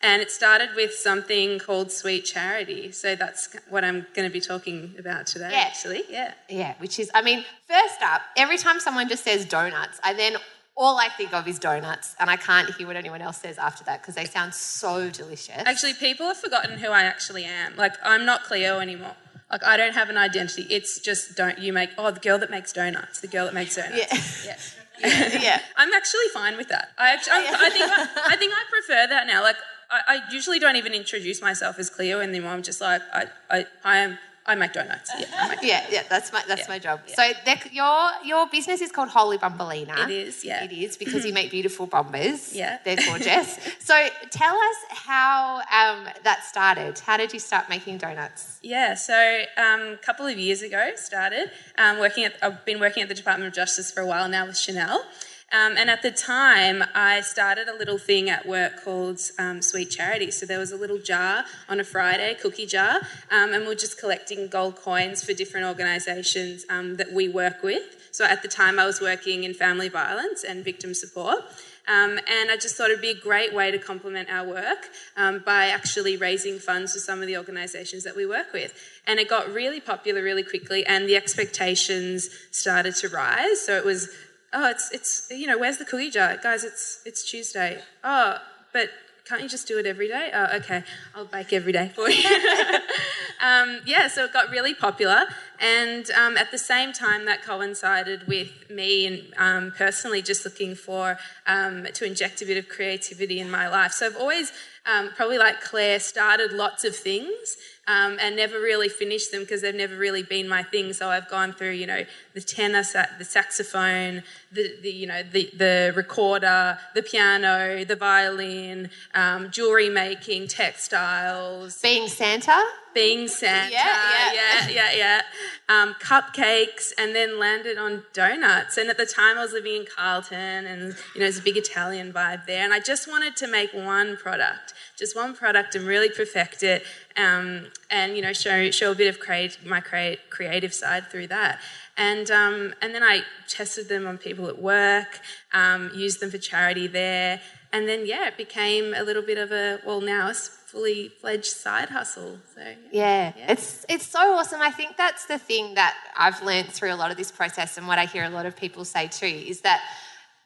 and 0.00 0.22
it 0.22 0.30
started 0.30 0.68
with 0.76 0.94
something 0.94 1.58
called 1.58 1.90
Sweet 1.90 2.24
Charity. 2.24 2.92
So 2.92 3.16
that's 3.16 3.48
what 3.68 3.82
I'm 3.84 4.06
going 4.14 4.28
to 4.28 4.32
be 4.32 4.40
talking 4.40 4.94
about 4.96 5.26
today, 5.26 5.50
Yeah. 5.50 5.58
actually. 5.58 6.04
Yeah. 6.08 6.34
Yeah, 6.48 6.74
which 6.78 7.00
is, 7.00 7.10
I 7.14 7.22
mean, 7.22 7.44
first 7.66 8.00
up, 8.02 8.22
every 8.36 8.58
time 8.58 8.78
someone 8.78 9.08
just 9.08 9.24
says 9.24 9.44
donuts, 9.44 9.98
I 10.04 10.12
then 10.14 10.36
all 10.78 10.96
I 10.96 11.08
think 11.08 11.34
of 11.34 11.48
is 11.48 11.58
donuts, 11.58 12.14
and 12.20 12.30
I 12.30 12.36
can't 12.36 12.72
hear 12.76 12.86
what 12.86 12.96
anyone 12.96 13.20
else 13.20 13.38
says 13.38 13.58
after 13.58 13.82
that 13.84 14.00
because 14.00 14.14
they 14.14 14.24
sound 14.24 14.54
so 14.54 15.10
delicious. 15.10 15.62
Actually, 15.66 15.94
people 15.94 16.26
have 16.26 16.36
forgotten 16.36 16.78
who 16.78 16.88
I 16.88 17.02
actually 17.02 17.44
am. 17.44 17.76
Like, 17.76 17.94
I'm 18.02 18.24
not 18.24 18.44
Cleo 18.44 18.78
anymore. 18.78 19.16
Like, 19.50 19.64
I 19.64 19.76
don't 19.76 19.94
have 19.94 20.08
an 20.08 20.16
identity. 20.16 20.66
It's 20.70 21.00
just 21.00 21.36
don't 21.36 21.58
you 21.58 21.72
make, 21.72 21.90
oh, 21.98 22.12
the 22.12 22.20
girl 22.20 22.38
that 22.38 22.50
makes 22.50 22.72
donuts, 22.72 23.18
the 23.20 23.26
girl 23.26 23.46
that 23.46 23.54
makes 23.54 23.74
donuts. 23.74 24.46
Yeah. 24.46 24.56
Yeah. 25.00 25.38
yeah. 25.40 25.60
I'm 25.76 25.92
actually 25.92 26.28
fine 26.32 26.56
with 26.56 26.68
that. 26.68 26.90
I 26.96 27.10
actually, 27.10 27.32
I, 27.34 27.54
I 27.58 27.70
think 27.70 27.84
I, 27.90 28.34
I 28.34 28.36
think 28.36 28.52
I 28.52 28.64
prefer 28.70 29.06
that 29.08 29.26
now. 29.26 29.42
Like 29.42 29.56
I, 29.90 30.00
I 30.06 30.32
usually 30.32 30.58
don't 30.58 30.76
even 30.76 30.92
introduce 30.92 31.40
myself 31.40 31.78
as 31.78 31.90
Cleo 31.90 32.20
anymore. 32.20 32.52
I'm 32.52 32.62
just 32.62 32.80
like 32.80 33.02
I, 33.12 33.26
I, 33.50 33.66
I 33.84 33.98
am. 33.98 34.18
I 34.48 34.54
make 34.54 34.72
donuts. 34.72 35.10
Yeah, 35.18 35.48
make 35.48 35.62
Yeah, 35.62 35.84
yeah, 35.90 36.02
that's 36.08 36.32
my 36.32 36.42
that's 36.48 36.62
Yeah, 36.62 36.68
my 36.68 36.78
job. 36.78 37.00
So 37.06 37.22
your 37.70 38.10
your 38.24 38.48
business 38.48 38.80
is 38.80 38.90
called 38.90 39.10
Holy 39.10 39.36
Bombalina. 39.36 40.04
It 40.04 40.10
is, 40.10 40.44
yeah. 40.44 40.64
It 40.64 40.72
is 40.72 40.96
because 40.96 41.24
you 41.26 41.32
make 41.34 41.50
beautiful 41.50 41.86
bombers. 41.86 42.54
Yeah. 42.58 42.78
they're 42.84 42.96
gorgeous. 42.96 43.58
so 43.78 44.08
tell 44.30 44.56
us 44.56 44.76
how 44.88 45.58
um, 45.80 46.08
that 46.24 46.44
started. 46.44 46.98
How 46.98 47.16
did 47.16 47.32
you 47.32 47.38
start 47.38 47.68
making 47.68 47.98
donuts? 47.98 48.58
Yeah, 48.62 48.94
so 48.94 49.42
um, 49.56 49.80
a 49.92 49.96
couple 49.98 50.26
of 50.26 50.36
years 50.38 50.62
ago, 50.62 50.92
started 50.96 51.50
um, 51.76 51.98
working 51.98 52.24
at. 52.24 52.34
I've 52.42 52.64
been 52.64 52.80
working 52.80 53.02
at 53.02 53.08
the 53.08 53.14
Department 53.14 53.48
of 53.48 53.54
Justice 53.54 53.90
for 53.92 54.00
a 54.00 54.06
while 54.06 54.28
now 54.28 54.46
with 54.46 54.56
Chanel, 54.56 55.04
um, 55.50 55.76
and 55.76 55.88
at 55.88 56.02
the 56.02 56.10
time, 56.10 56.84
I 56.94 57.22
started 57.22 57.68
a 57.68 57.76
little 57.76 57.96
thing 57.96 58.28
at 58.28 58.46
work 58.46 58.84
called 58.84 59.20
um, 59.38 59.62
Sweet 59.62 59.90
Charity. 59.90 60.30
So 60.30 60.44
there 60.44 60.58
was 60.58 60.72
a 60.72 60.76
little 60.76 60.98
jar 60.98 61.44
on 61.68 61.80
a 61.80 61.84
Friday, 61.84 62.36
cookie 62.40 62.66
jar, 62.66 62.96
um, 63.30 63.52
and 63.54 63.62
we 63.62 63.68
we're 63.68 63.74
just 63.74 63.98
collecting 63.98 64.48
gold 64.48 64.76
coins 64.76 65.24
for 65.24 65.32
different 65.32 65.66
organisations 65.66 66.66
um, 66.68 66.96
that 66.96 67.12
we 67.12 67.28
work 67.28 67.62
with. 67.62 68.08
So 68.10 68.24
at 68.24 68.42
the 68.42 68.48
time, 68.48 68.78
I 68.78 68.84
was 68.84 69.00
working 69.00 69.44
in 69.44 69.54
family 69.54 69.88
violence 69.88 70.44
and 70.44 70.64
victim 70.64 70.92
support. 70.94 71.44
Um, 71.88 72.18
and 72.18 72.50
I 72.50 72.56
just 72.56 72.76
thought 72.76 72.90
it'd 72.90 73.00
be 73.00 73.10
a 73.10 73.14
great 73.14 73.54
way 73.54 73.70
to 73.70 73.78
complement 73.78 74.28
our 74.30 74.46
work 74.46 74.90
um, 75.16 75.42
by 75.44 75.68
actually 75.68 76.18
raising 76.18 76.58
funds 76.58 76.92
for 76.92 76.98
some 76.98 77.22
of 77.22 77.26
the 77.26 77.38
organisations 77.38 78.04
that 78.04 78.14
we 78.14 78.26
work 78.26 78.52
with. 78.52 78.74
And 79.06 79.18
it 79.18 79.26
got 79.26 79.50
really 79.50 79.80
popular 79.80 80.22
really 80.22 80.42
quickly, 80.42 80.84
and 80.84 81.08
the 81.08 81.16
expectations 81.16 82.28
started 82.50 82.94
to 82.96 83.08
rise. 83.08 83.64
So 83.64 83.74
it 83.74 83.86
was, 83.86 84.10
oh, 84.52 84.70
it's 84.70 84.90
it's 84.92 85.28
you 85.30 85.46
know, 85.46 85.58
where's 85.58 85.78
the 85.78 85.84
cookie 85.84 86.10
jar, 86.10 86.36
guys? 86.42 86.64
It's 86.64 87.00
it's 87.04 87.22
Tuesday. 87.22 87.80
Oh, 88.04 88.38
but 88.72 88.90
can't 89.28 89.42
you 89.42 89.48
just 89.48 89.68
do 89.68 89.78
it 89.78 89.84
every 89.84 90.08
day? 90.08 90.30
Oh, 90.32 90.56
okay, 90.56 90.82
I'll 91.14 91.26
bake 91.26 91.52
every 91.52 91.72
day 91.72 91.90
for 91.94 92.08
you. 92.08 92.24
um, 93.42 93.80
yeah, 93.84 94.08
so 94.08 94.24
it 94.24 94.32
got 94.32 94.50
really 94.50 94.74
popular, 94.74 95.24
and 95.60 96.10
um, 96.12 96.38
at 96.38 96.50
the 96.50 96.58
same 96.58 96.94
time, 96.94 97.26
that 97.26 97.42
coincided 97.42 98.26
with 98.26 98.50
me 98.70 99.06
and 99.06 99.34
um, 99.36 99.72
personally 99.76 100.22
just 100.22 100.46
looking 100.46 100.74
for 100.74 101.18
um, 101.46 101.86
to 101.92 102.06
inject 102.06 102.40
a 102.40 102.46
bit 102.46 102.56
of 102.56 102.68
creativity 102.68 103.38
in 103.38 103.50
my 103.50 103.68
life. 103.68 103.92
So 103.92 104.06
I've 104.06 104.16
always, 104.16 104.52
um, 104.86 105.10
probably 105.14 105.36
like 105.36 105.60
Claire, 105.60 106.00
started 106.00 106.52
lots 106.52 106.84
of 106.84 106.96
things. 106.96 107.58
Um, 107.88 108.18
and 108.20 108.36
never 108.36 108.60
really 108.60 108.90
finished 108.90 109.32
them 109.32 109.40
because 109.40 109.62
they've 109.62 109.74
never 109.74 109.96
really 109.96 110.22
been 110.22 110.46
my 110.46 110.62
thing. 110.62 110.92
So 110.92 111.08
I've 111.08 111.26
gone 111.30 111.54
through, 111.54 111.70
you 111.70 111.86
know, 111.86 112.04
the 112.34 112.42
tenor, 112.42 112.82
sa- 112.84 113.06
the 113.18 113.24
saxophone, 113.24 114.22
the, 114.52 114.74
the 114.82 114.90
you 114.90 115.06
know, 115.06 115.22
the, 115.22 115.50
the 115.56 115.94
recorder, 115.96 116.78
the 116.94 117.02
piano, 117.02 117.86
the 117.86 117.96
violin, 117.96 118.90
um, 119.14 119.50
jewelry 119.50 119.88
making, 119.88 120.48
textiles, 120.48 121.80
Being 121.80 122.08
Santa. 122.08 122.62
being 122.94 123.28
Santa, 123.28 123.72
Yeah, 123.72 124.32
yeah, 124.32 124.32
yeah. 124.34 124.68
yeah, 124.68 124.92
yeah. 124.92 125.22
Um, 125.68 125.94
cupcakes, 125.94 126.92
and 126.98 127.14
then 127.14 127.38
landed 127.38 127.78
on 127.78 128.02
donuts. 128.12 128.76
And 128.76 128.90
at 128.90 128.96
the 128.96 129.06
time, 129.06 129.38
I 129.38 129.42
was 129.42 129.52
living 129.52 129.76
in 129.76 129.86
Carlton, 129.86 130.66
and 130.66 130.82
you 130.82 131.20
know, 131.20 131.20
there's 131.20 131.38
a 131.38 131.42
big 131.42 131.56
Italian 131.56 132.12
vibe 132.12 132.46
there. 132.46 132.64
And 132.64 132.72
I 132.72 132.80
just 132.80 133.08
wanted 133.08 133.36
to 133.36 133.46
make 133.46 133.72
one 133.72 134.16
product, 134.16 134.74
just 134.98 135.14
one 135.14 135.34
product, 135.34 135.74
and 135.74 135.86
really 135.86 136.08
perfect 136.08 136.62
it, 136.62 136.82
um, 137.16 137.66
and 137.90 138.16
you 138.16 138.22
know, 138.22 138.32
show 138.32 138.70
show 138.70 138.90
a 138.92 138.94
bit 138.94 139.06
of 139.08 139.20
create, 139.20 139.58
my 139.64 139.80
create, 139.80 140.18
creative 140.30 140.74
side 140.74 141.08
through 141.10 141.28
that. 141.28 141.60
And 141.96 142.30
um, 142.30 142.74
and 142.82 142.94
then 142.94 143.02
I 143.02 143.22
tested 143.48 143.88
them 143.88 144.06
on 144.06 144.18
people 144.18 144.48
at 144.48 144.60
work, 144.60 145.20
um, 145.52 145.90
used 145.94 146.20
them 146.20 146.30
for 146.30 146.38
charity 146.38 146.86
there. 146.86 147.40
and 147.72 147.86
then 147.88 148.06
yeah, 148.06 148.28
it 148.28 148.36
became 148.36 148.94
a 148.94 149.02
little 149.02 149.22
bit 149.22 149.38
of 149.38 149.52
a 149.52 149.80
well 149.86 150.00
now 150.00 150.28
it's 150.28 150.48
fully 150.48 151.08
fledged 151.08 151.46
side 151.46 151.88
hustle. 151.88 152.38
So 152.54 152.62
Yeah. 152.92 153.32
It's 153.48 153.86
it's 153.88 154.06
so 154.06 154.34
awesome. 154.34 154.60
I 154.60 154.70
think 154.70 154.96
that's 154.96 155.24
the 155.26 155.38
thing 155.38 155.74
that 155.74 155.94
I've 156.16 156.42
learned 156.42 156.68
through 156.68 156.92
a 156.92 156.96
lot 157.02 157.10
of 157.10 157.16
this 157.16 157.32
process 157.32 157.78
and 157.78 157.86
what 157.88 157.98
I 157.98 158.04
hear 158.04 158.24
a 158.24 158.30
lot 158.30 158.46
of 158.46 158.54
people 158.56 158.84
say 158.84 159.08
too 159.08 159.26
is 159.26 159.62
that 159.62 159.80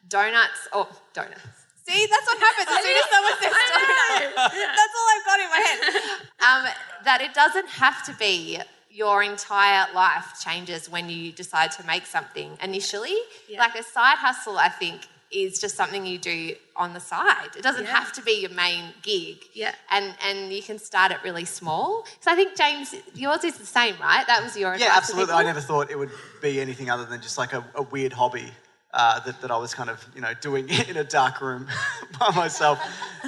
donuts 0.09 0.69
or 0.73 0.87
donuts. 1.13 1.62
See, 1.89 2.07
that's 2.11 2.27
what 2.27 2.39
happens 2.39 2.69
as 2.71 2.85
soon 2.85 2.97
as 2.97 3.11
someone 3.11 3.33
says 3.41 3.53
donut. 3.53 4.35
That's 4.77 4.95
all 4.99 5.09
I've 5.15 5.27
got 5.27 5.41
in 5.41 5.51
my 5.51 5.63
head. 5.67 6.03
Um, 6.41 6.73
that 7.05 7.21
it 7.21 7.35
doesn't 7.35 7.69
have 7.69 8.05
to 8.07 8.15
be 8.15 8.61
your 8.91 9.23
entire 9.23 9.87
life 9.95 10.35
changes 10.45 10.89
when 10.91 11.09
you 11.09 11.33
decide 11.33 11.71
to 11.73 11.87
make 11.87 12.07
something 12.07 12.57
initially. 12.63 13.17
Like 13.59 13.75
a 13.75 13.83
side 13.83 14.19
hustle, 14.19 14.59
I 14.59 14.69
think, 14.69 15.03
is 15.31 15.59
just 15.59 15.77
something 15.77 16.05
you 16.05 16.19
do 16.19 16.55
on 16.77 16.93
the 16.93 17.01
side. 17.01 17.57
It 17.57 17.63
doesn't 17.63 17.85
Yeah. 17.85 17.91
have 17.99 18.13
to 18.13 18.23
be 18.23 18.33
your 18.43 18.51
main 18.51 18.93
gig. 19.03 19.39
Yeah. 19.55 19.75
And 19.91 20.15
and 20.27 20.53
you 20.53 20.63
can 20.63 20.79
start 20.79 21.11
it 21.11 21.19
really 21.25 21.47
small. 21.47 22.07
So 22.21 22.31
I 22.31 22.35
think 22.35 22.55
James, 22.55 22.95
yours 23.15 23.43
is 23.43 23.57
the 23.57 23.65
same, 23.67 23.95
right? 24.01 24.27
That 24.27 24.43
was 24.43 24.57
your 24.57 24.77
Yeah, 24.77 24.93
absolutely. 24.95 25.35
I 25.35 25.43
never 25.43 25.61
thought 25.61 25.91
it 25.91 25.99
would 25.99 26.11
be 26.43 26.61
anything 26.61 26.91
other 26.91 27.07
than 27.07 27.21
just 27.23 27.39
like 27.39 27.55
a, 27.55 27.65
a 27.75 27.83
weird 27.83 28.13
hobby 28.13 28.53
uh, 28.93 29.21
that, 29.21 29.41
that 29.41 29.51
I 29.51 29.57
was 29.57 29.75
kind 29.75 29.91
of, 29.91 30.05
you 30.15 30.21
know, 30.21 30.33
doing 30.41 30.69
in 30.89 30.97
a 30.97 31.05
dark 31.05 31.41
room 31.41 31.67
by 32.21 32.31
myself. 32.35 32.79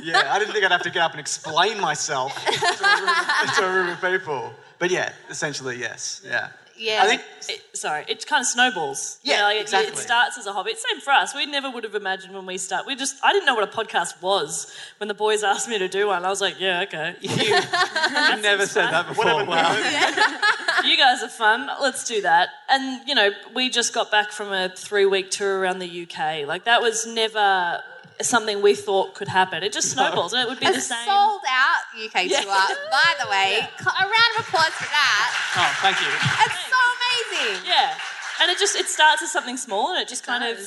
Yeah, 0.02 0.32
I 0.32 0.38
didn't 0.38 0.52
think 0.52 0.64
I'd 0.64 0.72
have 0.72 0.82
to 0.82 0.90
get 0.90 1.02
up 1.02 1.12
and 1.12 1.20
explain 1.20 1.80
myself 1.80 2.34
to 2.44 2.84
a 2.84 3.00
room, 3.00 3.54
to 3.56 3.64
a 3.64 3.74
room 3.74 3.88
of 3.90 4.00
people. 4.00 4.52
But 4.78 4.90
yeah, 4.90 5.12
essentially, 5.30 5.78
yes. 5.78 6.22
Yeah. 6.24 6.50
Yeah. 6.76 7.02
I 7.02 7.06
think 7.06 7.22
It, 7.48 7.76
sorry, 7.76 8.04
it 8.08 8.26
kind 8.26 8.40
of 8.40 8.46
snowballs. 8.46 9.18
You 9.22 9.32
Yeah, 9.32 9.38
know, 9.40 9.44
like 9.44 9.56
it- 9.72 9.72
It, 9.92 9.96
starts 9.96 10.38
as 10.38 10.46
a 10.46 10.52
hobby. 10.52 10.70
It's 10.72 10.82
same 10.90 11.00
for 11.00 11.10
us. 11.12 11.34
We 11.34 11.46
never 11.46 11.70
would 11.70 11.84
have 11.84 11.94
imagined 11.94 12.34
when 12.34 12.46
we 12.46 12.58
start. 12.58 12.86
We 12.86 12.96
just, 12.96 13.16
I 13.22 13.32
didn't 13.32 13.46
know 13.46 13.54
what 13.54 13.64
a 13.64 13.76
podcast 13.76 14.20
was 14.22 14.74
when 14.98 15.08
the 15.08 15.14
boys 15.14 15.42
asked 15.44 15.68
me 15.68 15.78
to 15.78 15.88
do 15.88 16.06
one. 16.08 16.24
I 16.24 16.28
was 16.30 16.40
like, 16.40 16.58
yeah, 16.58 16.82
okay. 16.82 17.14
You, 17.20 17.54
I've 17.54 18.42
never 18.42 18.66
said 18.66 18.86
that 18.90 19.06
before. 19.08 19.24
whatever. 19.24 19.50
Wow. 19.50 20.80
you 20.84 20.96
guys 20.96 21.22
are 21.22 21.28
fun. 21.28 21.68
Let's 21.80 22.04
do 22.08 22.22
that. 22.22 22.48
And 22.68 23.06
you 23.08 23.14
know, 23.14 23.30
we 23.54 23.70
just 23.70 23.92
got 23.94 24.10
back 24.10 24.32
from 24.32 24.52
a 24.52 24.68
three-week 24.74 25.30
tour 25.30 25.58
around 25.60 25.78
the 25.80 26.02
UK. 26.02 26.46
Like 26.46 26.64
that 26.64 26.80
was 26.82 27.06
never 27.06 27.82
something 28.22 28.62
we 28.62 28.74
thought 28.74 29.14
could 29.14 29.28
happen. 29.28 29.62
It 29.62 29.72
just 29.72 29.90
snowballs, 29.90 30.32
and 30.32 30.42
it 30.42 30.48
would 30.48 30.60
be 30.60 30.66
A 30.66 30.72
the 30.72 30.80
same. 30.80 31.04
sold 31.06 31.40
out 31.48 31.80
UK 32.04 32.24
Yeah. 32.26 32.40
tour, 32.42 32.52
by 32.90 33.14
the 33.22 33.28
way. 33.30 33.68
Cl- 33.78 33.96
A 33.98 34.02
round 34.04 34.32
of 34.38 34.46
applause 34.46 34.72
for 34.72 34.84
that. 34.90 35.30
Oh, 35.56 35.76
thank 35.82 36.00
you. 36.00 36.08
It's 36.08 36.70
so 36.70 36.80
amazing. 36.96 37.66
Yeah, 37.66 37.94
and 38.40 38.50
it 38.50 38.58
just 38.58 38.76
it 38.76 38.86
starts 38.88 39.22
as 39.22 39.30
something 39.32 39.56
small, 39.56 39.90
and 39.92 40.00
it 40.00 40.08
just 40.08 40.24
kind 40.24 40.44
of 40.44 40.58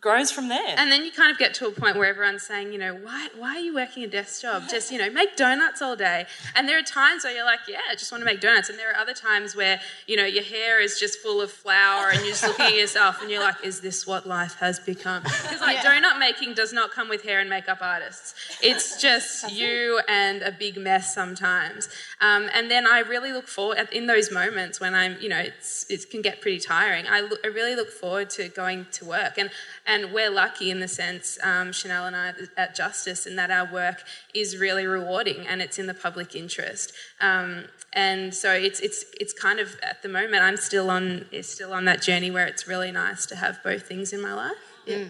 grows 0.00 0.30
from 0.30 0.48
there. 0.48 0.74
And 0.78 0.90
then 0.90 1.04
you 1.04 1.12
kind 1.12 1.30
of 1.30 1.38
get 1.38 1.52
to 1.54 1.66
a 1.66 1.70
point 1.70 1.96
where 1.96 2.08
everyone's 2.08 2.42
saying, 2.42 2.72
you 2.72 2.78
know, 2.78 2.94
why, 2.94 3.28
why 3.36 3.56
are 3.56 3.60
you 3.60 3.74
working 3.74 4.02
a 4.02 4.06
desk 4.06 4.40
job? 4.40 4.62
Just, 4.68 4.90
you 4.90 4.98
know, 4.98 5.10
make 5.10 5.36
donuts 5.36 5.82
all 5.82 5.94
day. 5.94 6.26
And 6.56 6.68
there 6.68 6.78
are 6.78 6.82
times 6.82 7.24
where 7.24 7.34
you're 7.34 7.44
like, 7.44 7.60
yeah, 7.68 7.80
I 7.90 7.94
just 7.94 8.10
want 8.10 8.22
to 8.22 8.24
make 8.24 8.40
donuts. 8.40 8.70
And 8.70 8.78
there 8.78 8.90
are 8.90 8.96
other 8.96 9.12
times 9.12 9.54
where, 9.54 9.80
you 10.06 10.16
know, 10.16 10.24
your 10.24 10.42
hair 10.42 10.80
is 10.80 10.98
just 10.98 11.18
full 11.18 11.42
of 11.42 11.50
flour 11.50 12.08
and 12.08 12.20
you're 12.20 12.30
just 12.30 12.46
looking 12.46 12.66
at 12.66 12.74
yourself 12.74 13.20
and 13.20 13.30
you're 13.30 13.42
like, 13.42 13.56
is 13.62 13.80
this 13.80 14.06
what 14.06 14.26
life 14.26 14.54
has 14.54 14.80
become? 14.80 15.22
Because, 15.22 15.60
like, 15.60 15.78
donut 15.78 16.18
making 16.18 16.54
does 16.54 16.72
not 16.72 16.92
come 16.92 17.08
with 17.08 17.22
hair 17.22 17.40
and 17.40 17.50
makeup 17.50 17.78
artists. 17.82 18.34
It's 18.62 19.00
just 19.00 19.52
you 19.52 20.00
and 20.08 20.42
a 20.42 20.52
big 20.52 20.78
mess 20.78 21.14
sometimes. 21.14 21.88
Um, 22.20 22.48
and 22.54 22.70
then 22.70 22.86
I 22.86 23.00
really 23.00 23.32
look 23.32 23.48
forward, 23.48 23.88
in 23.92 24.06
those 24.06 24.30
moments 24.30 24.80
when 24.80 24.94
I'm, 24.94 25.16
you 25.20 25.28
know, 25.28 25.38
it's, 25.38 25.84
it 25.90 26.08
can 26.10 26.22
get 26.22 26.40
pretty 26.40 26.58
tiring, 26.58 27.06
I, 27.06 27.20
look, 27.20 27.40
I 27.44 27.48
really 27.48 27.74
look 27.74 27.90
forward 27.90 28.30
to 28.30 28.48
going 28.48 28.86
to 28.92 29.04
work. 29.04 29.36
And 29.36 29.50
and 29.90 30.12
we're 30.12 30.30
lucky 30.30 30.70
in 30.70 30.78
the 30.78 30.86
sense, 30.86 31.36
um, 31.42 31.72
Chanel 31.72 32.06
and 32.06 32.14
I 32.14 32.32
at 32.56 32.76
Justice, 32.76 33.26
in 33.26 33.34
that 33.36 33.50
our 33.50 33.70
work 33.72 34.04
is 34.32 34.56
really 34.56 34.86
rewarding 34.86 35.48
and 35.48 35.60
it's 35.60 35.80
in 35.80 35.86
the 35.86 35.94
public 35.94 36.36
interest. 36.36 36.92
Um, 37.20 37.64
and 37.92 38.32
so 38.32 38.52
it's 38.52 38.78
it's 38.78 39.04
it's 39.20 39.32
kind 39.32 39.58
of 39.58 39.76
at 39.82 40.02
the 40.02 40.08
moment 40.08 40.44
I'm 40.44 40.56
still 40.56 40.90
on 40.90 41.26
is 41.32 41.48
still 41.48 41.72
on 41.72 41.86
that 41.86 42.02
journey 42.02 42.30
where 42.30 42.46
it's 42.46 42.68
really 42.68 42.92
nice 42.92 43.26
to 43.26 43.36
have 43.36 43.60
both 43.64 43.82
things 43.88 44.12
in 44.12 44.22
my 44.22 44.32
life. 44.32 44.52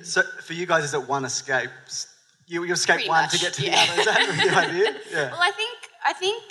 So 0.03 0.23
for 0.23 0.55
you 0.55 0.65
guys, 0.67 0.85
is 0.85 0.95
it 0.95 1.07
one 1.07 1.27
escape? 1.27 1.71
You, 2.47 2.65
you 2.65 2.73
escape 2.73 2.97
Pretty 2.97 3.09
one 3.09 3.23
much, 3.23 3.33
to 3.33 3.39
get 3.39 3.53
to 3.55 3.65
yeah. 3.65 3.87
the 3.87 3.93
other. 3.93 4.01
Is 4.01 4.07
that 4.07 4.37
the 4.39 4.57
idea? 4.57 4.97
Yeah. 5.13 5.31
Well, 5.31 5.43
I 5.43 5.51
think 5.51 5.79
I 6.07 6.13
think 6.15 6.43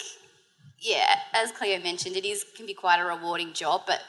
yeah, 0.79 1.15
as 1.33 1.51
Cleo 1.51 1.79
mentioned, 1.79 2.15
it 2.15 2.25
is 2.25 2.45
can 2.55 2.67
be 2.67 2.75
quite 2.75 2.99
a 2.99 3.05
rewarding 3.05 3.53
job, 3.53 3.81
but 3.87 4.01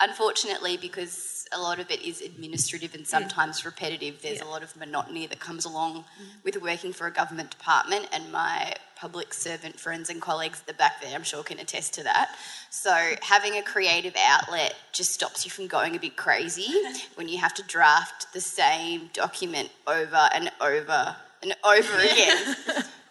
unfortunately, 0.00 0.76
because 0.76 1.35
a 1.52 1.60
lot 1.60 1.78
of 1.78 1.90
it 1.90 2.02
is 2.02 2.20
administrative 2.20 2.94
and 2.94 3.06
sometimes 3.06 3.64
repetitive, 3.64 4.20
there's 4.22 4.40
a 4.40 4.44
lot 4.46 4.62
of 4.62 4.76
monotony 4.76 5.26
that 5.26 5.38
comes 5.38 5.64
along 5.64 6.04
with 6.42 6.60
working 6.60 6.92
for 6.92 7.06
a 7.06 7.10
government 7.10 7.50
department. 7.50 8.08
And 8.12 8.30
my 8.32 8.74
public 8.96 9.32
servant 9.32 9.78
friends 9.78 10.10
and 10.10 10.20
colleagues 10.20 10.60
at 10.60 10.66
the 10.66 10.74
back 10.74 11.00
there, 11.00 11.14
I'm 11.14 11.22
sure, 11.22 11.42
can 11.42 11.58
attest 11.58 11.94
to 11.94 12.02
that. 12.04 12.34
So 12.70 12.92
having 13.22 13.56
a 13.56 13.62
creative 13.62 14.14
outlet 14.18 14.74
just 14.92 15.12
stops 15.12 15.44
you 15.44 15.50
from 15.50 15.66
going 15.66 15.94
a 15.94 16.00
bit 16.00 16.16
crazy 16.16 16.68
when 17.14 17.28
you 17.28 17.38
have 17.38 17.54
to 17.54 17.62
draft 17.62 18.32
the 18.32 18.40
same 18.40 19.10
document 19.12 19.70
over 19.86 20.28
and 20.34 20.50
over 20.60 21.16
and 21.42 21.54
over 21.64 21.98
again 21.98 22.56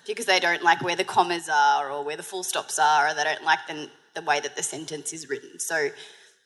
because 0.07 0.25
they 0.25 0.39
don't 0.39 0.63
like 0.63 0.81
where 0.81 0.95
the 0.95 1.03
commas 1.03 1.49
are 1.49 1.89
or 1.89 2.03
where 2.03 2.17
the 2.17 2.23
full 2.23 2.43
stops 2.43 2.79
are 2.79 3.07
or 3.07 3.13
they 3.13 3.23
don't 3.23 3.43
like 3.43 3.59
the, 3.67 3.89
the 4.13 4.21
way 4.21 4.39
that 4.39 4.55
the 4.55 4.63
sentence 4.63 5.13
is 5.13 5.29
written. 5.29 5.59
So 5.59 5.89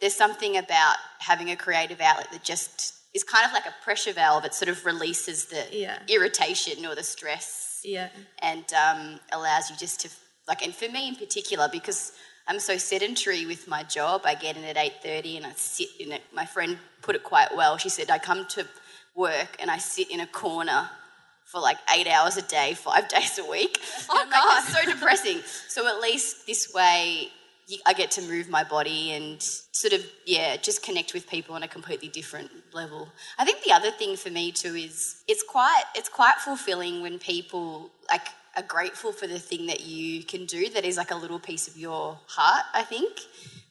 there's 0.01 0.15
something 0.15 0.57
about 0.57 0.95
having 1.19 1.49
a 1.51 1.55
creative 1.55 1.99
outlet 2.01 2.31
that 2.31 2.43
just 2.43 2.95
is 3.13 3.23
kind 3.23 3.45
of 3.45 3.51
like 3.53 3.65
a 3.65 3.73
pressure 3.83 4.13
valve. 4.13 4.45
It 4.45 4.53
sort 4.53 4.69
of 4.69 4.85
releases 4.85 5.45
the 5.45 5.65
Yeah. 5.71 5.99
irritation 6.07 6.85
or 6.85 6.95
the 6.95 7.03
stress 7.03 7.81
Yeah. 7.83 8.09
and 8.41 8.65
um, 8.73 9.19
allows 9.31 9.69
you 9.69 9.75
just 9.77 9.99
to 10.01 10.09
like 10.47 10.61
and 10.65 10.73
for 10.75 10.89
me 10.89 11.07
in 11.09 11.15
particular 11.15 11.67
because 11.71 12.11
I'm 12.47 12.59
so 12.59 12.77
sedentary 12.77 13.45
with 13.45 13.67
my 13.67 13.83
job 13.83 14.21
I 14.25 14.33
get 14.35 14.57
in 14.57 14.63
at 14.63 14.75
8:30 14.77 15.37
and 15.37 15.45
I 15.45 15.53
sit 15.55 15.89
in 15.99 16.11
it 16.11 16.21
my 16.33 16.45
friend 16.45 16.77
put 17.01 17.15
it 17.15 17.23
quite 17.23 17.55
well 17.55 17.77
she 17.77 17.89
said 17.89 18.09
I 18.09 18.17
come 18.19 18.45
to 18.55 18.65
work 19.15 19.57
and 19.59 19.69
I 19.69 19.77
sit 19.77 20.09
in 20.09 20.19
a 20.21 20.27
corner 20.27 20.89
for 21.45 21.59
like 21.61 21.77
eight 21.95 22.07
hours 22.07 22.35
a 22.37 22.41
day 22.43 22.73
five 22.73 23.07
days 23.15 23.37
a 23.37 23.45
week 23.45 23.79
oh 24.09 24.25
god 24.31 24.63
it's 24.63 24.73
so 24.77 24.91
depressing 24.91 25.39
so 25.67 25.87
at 25.87 25.99
least 26.01 26.47
this 26.47 26.73
way 26.73 27.29
I 27.85 27.93
get 27.93 28.11
to 28.11 28.21
move 28.21 28.49
my 28.49 28.63
body 28.63 29.11
and 29.11 29.41
sort 29.41 29.93
of 29.93 30.05
yeah 30.25 30.57
just 30.57 30.83
connect 30.83 31.13
with 31.13 31.29
people 31.29 31.55
on 31.55 31.63
a 31.63 31.67
completely 31.67 32.07
different 32.07 32.49
level. 32.73 33.09
I 33.37 33.45
think 33.45 33.63
the 33.63 33.71
other 33.71 33.91
thing 33.91 34.15
for 34.15 34.29
me 34.29 34.51
too 34.51 34.75
is 34.75 35.23
it's 35.27 35.43
quite 35.43 35.83
it's 35.95 36.09
quite 36.09 36.35
fulfilling 36.37 37.01
when 37.01 37.19
people 37.19 37.91
like 38.11 38.27
are 38.57 38.63
grateful 38.63 39.11
for 39.11 39.27
the 39.27 39.39
thing 39.39 39.67
that 39.67 39.81
you 39.81 40.23
can 40.23 40.45
do 40.45 40.69
that 40.69 40.83
is 40.83 40.97
like 40.97 41.11
a 41.11 41.15
little 41.15 41.39
piece 41.39 41.67
of 41.67 41.77
your 41.77 42.19
heart. 42.27 42.65
I 42.73 42.83
think 42.83 43.19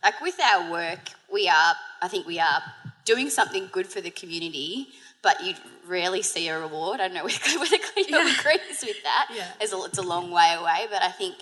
like 0.02 0.20
with 0.20 0.38
our 0.40 0.70
work 0.70 1.10
we 1.32 1.48
are 1.48 1.74
I 2.00 2.08
think 2.08 2.26
we 2.26 2.38
are 2.38 2.62
doing 3.04 3.30
something 3.30 3.68
good 3.72 3.86
for 3.86 4.00
the 4.00 4.10
community. 4.10 4.88
But 5.20 5.42
you 5.42 5.54
rarely 5.84 6.22
see 6.22 6.46
a 6.46 6.60
reward. 6.60 7.00
I 7.00 7.08
don't 7.08 7.14
know 7.14 7.24
whether 7.24 7.78
Cleo 7.78 8.20
agrees 8.20 8.80
with 8.82 9.02
that. 9.02 9.26
Yeah. 9.34 9.48
It's, 9.60 9.72
a, 9.72 9.82
it's 9.82 9.98
a 9.98 10.02
long 10.02 10.30
way 10.30 10.54
away, 10.56 10.86
but 10.88 11.02
I 11.02 11.08
think 11.08 11.34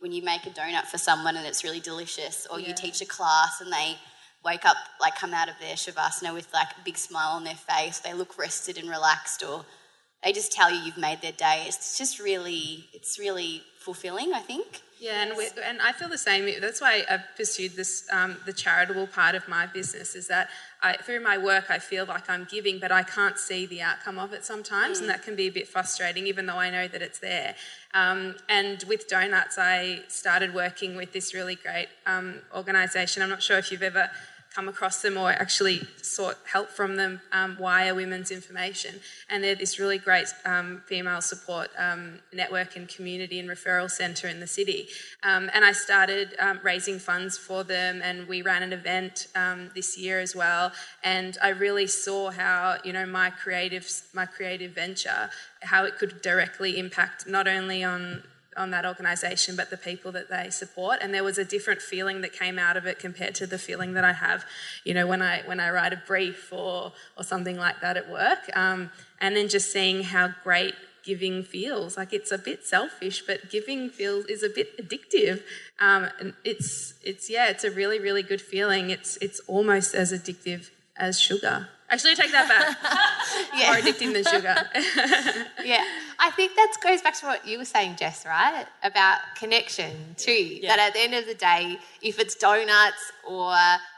when 0.00 0.12
you 0.12 0.22
make 0.22 0.46
a 0.46 0.50
donut 0.50 0.86
for 0.86 0.98
someone 0.98 1.36
and 1.36 1.46
it's 1.46 1.62
really 1.62 1.80
delicious, 1.80 2.46
or 2.50 2.58
you 2.58 2.74
teach 2.74 3.00
a 3.00 3.06
class 3.06 3.60
and 3.60 3.72
they 3.72 3.96
wake 4.44 4.64
up, 4.64 4.76
like 5.00 5.14
come 5.14 5.34
out 5.34 5.48
of 5.48 5.54
their 5.60 5.74
shavasana 5.74 6.32
with 6.32 6.52
like 6.52 6.68
a 6.68 6.84
big 6.84 6.96
smile 6.96 7.36
on 7.36 7.44
their 7.44 7.54
face, 7.54 7.98
they 7.98 8.14
look 8.14 8.38
rested 8.38 8.78
and 8.78 8.88
relaxed, 8.88 9.42
or 9.42 9.64
they 10.24 10.32
just 10.32 10.52
tell 10.52 10.70
you 10.70 10.80
you've 10.80 10.96
made 10.98 11.20
their 11.20 11.32
day. 11.32 11.64
It's 11.66 11.98
just 11.98 12.18
really, 12.18 12.86
it's 12.92 13.18
really 13.18 13.62
fulfilling. 13.78 14.32
I 14.32 14.40
think. 14.40 14.82
Yeah, 15.00 15.22
and 15.22 15.34
we, 15.34 15.48
and 15.64 15.80
I 15.80 15.92
feel 15.92 16.10
the 16.10 16.18
same. 16.18 16.60
That's 16.60 16.82
why 16.82 17.06
I've 17.08 17.24
pursued 17.34 17.72
this 17.74 18.06
um, 18.12 18.36
the 18.44 18.52
charitable 18.52 19.06
part 19.06 19.34
of 19.34 19.48
my 19.48 19.66
business. 19.66 20.14
Is 20.14 20.26
that 20.28 20.50
I, 20.82 20.98
through 20.98 21.20
my 21.20 21.38
work 21.38 21.70
I 21.70 21.78
feel 21.78 22.04
like 22.04 22.28
I'm 22.28 22.46
giving, 22.50 22.78
but 22.78 22.92
I 22.92 23.02
can't 23.02 23.38
see 23.38 23.64
the 23.64 23.80
outcome 23.80 24.18
of 24.18 24.34
it 24.34 24.44
sometimes, 24.44 25.00
and 25.00 25.08
that 25.08 25.22
can 25.22 25.34
be 25.34 25.46
a 25.46 25.50
bit 25.50 25.66
frustrating, 25.66 26.26
even 26.26 26.44
though 26.44 26.58
I 26.58 26.68
know 26.68 26.86
that 26.86 27.00
it's 27.00 27.18
there. 27.18 27.54
Um, 27.94 28.36
and 28.50 28.84
with 28.86 29.08
donuts, 29.08 29.56
I 29.58 30.00
started 30.08 30.52
working 30.52 30.96
with 30.96 31.14
this 31.14 31.32
really 31.32 31.54
great 31.54 31.88
um, 32.04 32.42
organisation. 32.54 33.22
I'm 33.22 33.30
not 33.30 33.42
sure 33.42 33.56
if 33.56 33.72
you've 33.72 33.82
ever 33.82 34.10
come 34.54 34.68
across 34.68 35.00
them 35.00 35.16
or 35.16 35.30
actually 35.30 35.80
sought 36.02 36.36
help 36.44 36.68
from 36.68 36.96
them, 36.96 37.20
um, 37.32 37.56
Wire 37.60 37.94
Women's 37.94 38.30
Information. 38.32 38.96
And 39.28 39.44
they're 39.44 39.54
this 39.54 39.78
really 39.78 39.98
great 39.98 40.26
um, 40.44 40.82
female 40.86 41.20
support 41.20 41.70
um, 41.78 42.18
network 42.32 42.74
and 42.74 42.88
community 42.88 43.38
and 43.38 43.48
referral 43.48 43.88
centre 43.88 44.26
in 44.26 44.40
the 44.40 44.46
city. 44.46 44.88
Um, 45.22 45.50
and 45.54 45.64
I 45.64 45.72
started 45.72 46.34
um, 46.40 46.58
raising 46.64 46.98
funds 46.98 47.38
for 47.38 47.62
them, 47.62 48.00
and 48.02 48.26
we 48.26 48.42
ran 48.42 48.62
an 48.62 48.72
event 48.72 49.28
um, 49.36 49.70
this 49.74 49.96
year 49.96 50.20
as 50.20 50.34
well. 50.34 50.72
And 51.04 51.38
I 51.42 51.50
really 51.50 51.86
saw 51.86 52.30
how 52.30 52.78
you 52.84 52.92
know 52.92 53.06
my 53.06 53.30
creative 53.30 53.88
my 54.12 54.26
creative 54.26 54.72
venture, 54.72 55.30
how 55.62 55.84
it 55.84 55.98
could 55.98 56.22
directly 56.22 56.78
impact 56.78 57.26
not 57.26 57.46
only 57.46 57.84
on 57.84 58.22
on 58.56 58.70
that 58.70 58.84
organisation, 58.84 59.56
but 59.56 59.70
the 59.70 59.76
people 59.76 60.12
that 60.12 60.28
they 60.28 60.50
support. 60.50 60.98
And 61.00 61.14
there 61.14 61.24
was 61.24 61.38
a 61.38 61.44
different 61.44 61.80
feeling 61.80 62.20
that 62.22 62.32
came 62.32 62.58
out 62.58 62.76
of 62.76 62.86
it 62.86 62.98
compared 62.98 63.34
to 63.36 63.46
the 63.46 63.58
feeling 63.58 63.92
that 63.94 64.04
I 64.04 64.12
have, 64.12 64.44
you 64.84 64.94
know, 64.94 65.06
when 65.06 65.22
I 65.22 65.42
when 65.46 65.60
I 65.60 65.70
write 65.70 65.92
a 65.92 66.02
brief 66.06 66.52
or 66.52 66.92
or 67.16 67.24
something 67.24 67.56
like 67.56 67.80
that 67.80 67.96
at 67.96 68.10
work. 68.10 68.38
Um, 68.54 68.90
and 69.20 69.36
then 69.36 69.48
just 69.48 69.72
seeing 69.72 70.02
how 70.04 70.34
great 70.42 70.74
giving 71.02 71.42
feels. 71.42 71.96
Like 71.96 72.12
it's 72.12 72.32
a 72.32 72.38
bit 72.38 72.66
selfish, 72.66 73.22
but 73.26 73.50
giving 73.50 73.88
feels 73.88 74.26
is 74.26 74.42
a 74.42 74.48
bit 74.48 74.76
addictive. 74.78 75.42
Um, 75.78 76.08
and 76.18 76.34
it's 76.44 76.94
it's 77.04 77.30
yeah, 77.30 77.48
it's 77.48 77.64
a 77.64 77.70
really 77.70 77.98
really 77.98 78.22
good 78.22 78.40
feeling. 78.40 78.90
It's 78.90 79.16
it's 79.18 79.40
almost 79.46 79.94
as 79.94 80.12
addictive 80.12 80.70
as 80.96 81.20
sugar. 81.20 81.68
Actually, 81.90 82.14
take 82.14 82.30
that 82.30 82.48
back. 82.48 82.76
Yeah. 83.54 83.72
More 83.72 83.80
addicting 83.80 84.12
than 84.12 84.24
sugar. 84.24 84.54
yeah, 85.64 85.84
I 86.18 86.30
think 86.30 86.54
that 86.54 86.74
goes 86.82 87.02
back 87.02 87.18
to 87.20 87.26
what 87.26 87.46
you 87.46 87.58
were 87.58 87.64
saying, 87.64 87.96
Jess, 87.96 88.24
right? 88.24 88.64
About 88.82 89.18
connection 89.36 90.14
too. 90.16 90.58
That 90.62 90.78
at 90.78 90.94
the 90.94 91.00
end 91.00 91.14
of 91.14 91.26
the 91.26 91.34
day, 91.34 91.78
if 92.00 92.18
it's 92.18 92.34
donuts 92.36 93.12
or 93.28 93.52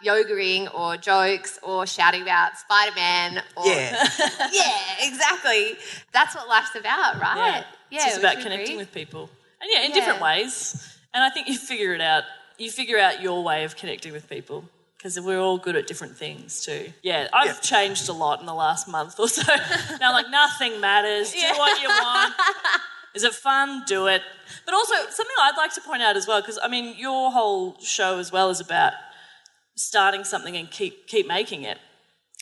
yogaing 0.04 0.72
or 0.74 0.96
jokes 0.96 1.58
or 1.62 1.86
shouting 1.86 2.22
about 2.22 2.56
Spider 2.56 2.94
Man 2.94 3.42
or 3.56 3.66
Yeah. 3.66 4.06
yeah, 4.52 4.78
exactly. 5.00 5.76
That's 6.12 6.34
what 6.34 6.48
life's 6.48 6.74
about, 6.74 7.20
right? 7.20 7.64
Yeah. 7.90 7.98
It's 7.98 8.04
just 8.04 8.18
about 8.18 8.40
connecting 8.40 8.62
agree? 8.62 8.76
with 8.76 8.92
people, 8.92 9.30
and 9.60 9.70
yeah, 9.72 9.82
in 9.84 9.92
different 9.92 10.20
ways. 10.20 10.98
And 11.14 11.22
I 11.22 11.30
think 11.30 11.48
you 11.48 11.58
figure 11.58 11.94
it 11.94 12.00
out. 12.00 12.24
You 12.58 12.70
figure 12.70 12.98
out 12.98 13.20
your 13.22 13.42
way 13.44 13.64
of 13.64 13.76
connecting 13.76 14.12
with 14.12 14.28
people 14.28 14.64
because 15.02 15.18
we're 15.18 15.40
all 15.40 15.58
good 15.58 15.74
at 15.74 15.88
different 15.88 16.16
things 16.16 16.64
too. 16.64 16.92
Yeah, 17.02 17.26
I've 17.32 17.60
changed 17.60 18.08
a 18.08 18.12
lot 18.12 18.38
in 18.38 18.46
the 18.46 18.54
last 18.54 18.86
month 18.86 19.18
or 19.18 19.26
so. 19.26 19.42
now, 20.00 20.10
I'm 20.10 20.12
like 20.12 20.30
nothing 20.30 20.80
matters. 20.80 21.32
Do 21.32 21.40
what 21.56 21.82
you 21.82 21.88
want. 21.88 22.34
Is 23.14 23.24
it 23.24 23.34
fun? 23.34 23.82
Do 23.84 24.06
it. 24.06 24.22
But 24.64 24.74
also 24.74 24.94
something 25.10 25.36
I'd 25.40 25.56
like 25.56 25.74
to 25.74 25.80
point 25.80 26.02
out 26.02 26.16
as 26.16 26.28
well, 26.28 26.40
because 26.40 26.56
I 26.62 26.68
mean, 26.68 26.94
your 26.96 27.32
whole 27.32 27.76
show 27.80 28.20
as 28.20 28.30
well 28.30 28.48
is 28.48 28.60
about 28.60 28.92
starting 29.74 30.22
something 30.22 30.56
and 30.56 30.70
keep 30.70 31.08
keep 31.08 31.26
making 31.26 31.64
it. 31.64 31.78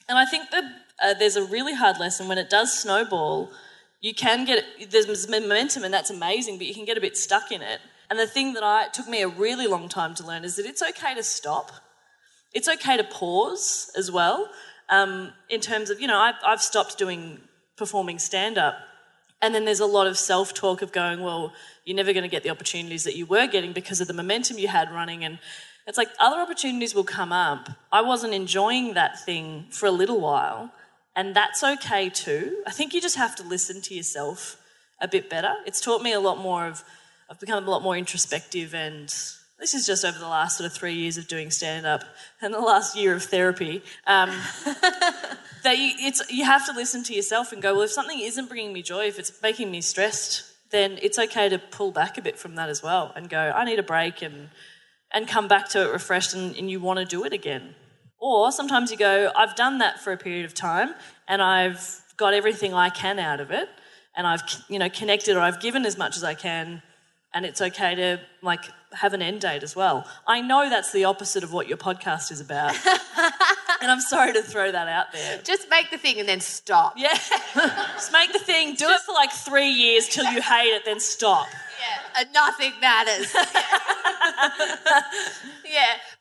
And 0.06 0.18
I 0.18 0.26
think 0.26 0.50
that 0.50 0.64
uh, 1.02 1.14
there's 1.14 1.36
a 1.36 1.44
really 1.44 1.74
hard 1.74 1.98
lesson 1.98 2.28
when 2.28 2.36
it 2.36 2.50
does 2.50 2.78
snowball. 2.78 3.50
You 4.02 4.14
can 4.14 4.44
get 4.44 4.64
there's 4.90 5.28
momentum 5.30 5.82
and 5.82 5.94
that's 5.94 6.10
amazing, 6.10 6.58
but 6.58 6.66
you 6.66 6.74
can 6.74 6.84
get 6.84 6.98
a 6.98 7.00
bit 7.00 7.16
stuck 7.16 7.50
in 7.50 7.62
it. 7.62 7.80
And 8.10 8.18
the 8.18 8.26
thing 8.26 8.52
that 8.52 8.62
I 8.62 8.84
it 8.84 8.92
took 8.92 9.08
me 9.08 9.22
a 9.22 9.28
really 9.28 9.66
long 9.66 9.88
time 9.88 10.14
to 10.16 10.26
learn 10.26 10.44
is 10.44 10.56
that 10.56 10.66
it's 10.66 10.82
okay 10.82 11.14
to 11.14 11.22
stop. 11.22 11.72
It's 12.52 12.68
okay 12.68 12.96
to 12.96 13.04
pause 13.04 13.90
as 13.96 14.10
well. 14.10 14.48
Um, 14.88 15.32
in 15.48 15.60
terms 15.60 15.90
of 15.90 16.00
you 16.00 16.06
know, 16.06 16.18
I've, 16.18 16.34
I've 16.44 16.62
stopped 16.62 16.98
doing 16.98 17.40
performing 17.76 18.18
stand 18.18 18.58
up, 18.58 18.76
and 19.40 19.54
then 19.54 19.64
there's 19.64 19.80
a 19.80 19.86
lot 19.86 20.06
of 20.06 20.18
self 20.18 20.52
talk 20.52 20.82
of 20.82 20.92
going, 20.92 21.20
well, 21.20 21.52
you're 21.84 21.96
never 21.96 22.12
going 22.12 22.24
to 22.24 22.28
get 22.28 22.42
the 22.42 22.50
opportunities 22.50 23.04
that 23.04 23.16
you 23.16 23.26
were 23.26 23.46
getting 23.46 23.72
because 23.72 24.00
of 24.00 24.06
the 24.06 24.12
momentum 24.12 24.58
you 24.58 24.68
had 24.68 24.90
running. 24.90 25.24
And 25.24 25.38
it's 25.86 25.96
like 25.96 26.08
other 26.18 26.40
opportunities 26.40 26.94
will 26.94 27.04
come 27.04 27.32
up. 27.32 27.70
I 27.90 28.02
wasn't 28.02 28.34
enjoying 28.34 28.94
that 28.94 29.24
thing 29.24 29.66
for 29.70 29.86
a 29.86 29.90
little 29.90 30.20
while, 30.20 30.72
and 31.16 31.34
that's 31.34 31.62
okay 31.62 32.08
too. 32.08 32.62
I 32.66 32.70
think 32.70 32.92
you 32.92 33.00
just 33.00 33.16
have 33.16 33.36
to 33.36 33.42
listen 33.42 33.80
to 33.82 33.94
yourself 33.94 34.60
a 35.00 35.08
bit 35.08 35.30
better. 35.30 35.54
It's 35.66 35.80
taught 35.80 36.02
me 36.02 36.12
a 36.12 36.20
lot 36.20 36.38
more 36.38 36.66
of, 36.66 36.84
I've 37.30 37.40
become 37.40 37.66
a 37.66 37.70
lot 37.70 37.82
more 37.82 37.96
introspective 37.96 38.74
and 38.74 39.12
this 39.60 39.74
is 39.74 39.86
just 39.86 40.04
over 40.04 40.18
the 40.18 40.26
last 40.28 40.56
sort 40.56 40.66
of 40.66 40.72
three 40.72 40.94
years 40.94 41.18
of 41.18 41.28
doing 41.28 41.50
stand 41.50 41.86
up 41.86 42.02
and 42.40 42.52
the 42.52 42.60
last 42.60 42.96
year 42.96 43.14
of 43.14 43.22
therapy. 43.22 43.82
Um, 44.06 44.30
that 45.62 45.76
you, 45.78 45.92
it's, 45.98 46.22
you 46.30 46.44
have 46.44 46.66
to 46.66 46.72
listen 46.72 47.02
to 47.04 47.14
yourself 47.14 47.52
and 47.52 47.60
go, 47.60 47.74
well, 47.74 47.82
if 47.82 47.90
something 47.90 48.18
isn't 48.18 48.48
bringing 48.48 48.72
me 48.72 48.82
joy, 48.82 49.06
if 49.06 49.18
it's 49.18 49.30
making 49.42 49.70
me 49.70 49.82
stressed, 49.82 50.44
then 50.70 50.98
it's 51.02 51.18
okay 51.18 51.48
to 51.50 51.58
pull 51.58 51.92
back 51.92 52.16
a 52.16 52.22
bit 52.22 52.38
from 52.38 52.54
that 52.54 52.70
as 52.70 52.82
well 52.82 53.12
and 53.14 53.28
go, 53.28 53.52
I 53.54 53.64
need 53.64 53.78
a 53.78 53.82
break 53.82 54.22
and, 54.22 54.48
and 55.12 55.28
come 55.28 55.46
back 55.46 55.68
to 55.70 55.82
it 55.82 55.92
refreshed 55.92 56.32
and, 56.32 56.56
and 56.56 56.70
you 56.70 56.80
want 56.80 56.98
to 56.98 57.04
do 57.04 57.24
it 57.24 57.32
again. 57.32 57.74
Or 58.18 58.52
sometimes 58.52 58.90
you 58.90 58.96
go, 58.96 59.30
I've 59.36 59.56
done 59.56 59.78
that 59.78 60.00
for 60.00 60.12
a 60.12 60.16
period 60.16 60.46
of 60.46 60.54
time 60.54 60.94
and 61.28 61.42
I've 61.42 62.00
got 62.16 62.32
everything 62.32 62.72
I 62.72 62.88
can 62.88 63.18
out 63.18 63.40
of 63.40 63.50
it 63.50 63.68
and 64.16 64.26
I've 64.26 64.42
you 64.68 64.78
know 64.78 64.88
connected 64.88 65.36
or 65.36 65.40
I've 65.40 65.60
given 65.60 65.86
as 65.86 65.96
much 65.96 66.16
as 66.16 66.24
I 66.24 66.34
can 66.34 66.82
and 67.32 67.46
it's 67.46 67.60
okay 67.60 67.94
to 67.94 68.20
like 68.42 68.64
have 68.92 69.14
an 69.14 69.22
end 69.22 69.40
date 69.40 69.62
as 69.62 69.76
well. 69.76 70.06
I 70.26 70.40
know 70.40 70.68
that's 70.68 70.92
the 70.92 71.04
opposite 71.04 71.44
of 71.44 71.52
what 71.52 71.68
your 71.68 71.78
podcast 71.78 72.32
is 72.32 72.40
about. 72.40 72.74
and 73.80 73.90
I'm 73.90 74.00
sorry 74.00 74.32
to 74.32 74.42
throw 74.42 74.72
that 74.72 74.88
out 74.88 75.12
there. 75.12 75.40
Just 75.42 75.70
make 75.70 75.90
the 75.90 75.98
thing 75.98 76.18
and 76.18 76.28
then 76.28 76.40
stop. 76.40 76.94
Yeah. 76.96 77.16
Just 77.54 78.12
make 78.12 78.32
the 78.32 78.38
thing, 78.38 78.74
do 78.74 78.88
it 78.88 79.00
for 79.00 79.12
like 79.12 79.30
three 79.30 79.70
years 79.70 80.08
till 80.08 80.24
you 80.32 80.42
hate 80.42 80.74
it, 80.74 80.84
then 80.84 81.00
stop. 81.00 81.46
Yeah, 81.80 82.20
and 82.20 82.32
nothing 82.32 82.72
matters. 82.80 83.32
yeah, 83.34 83.42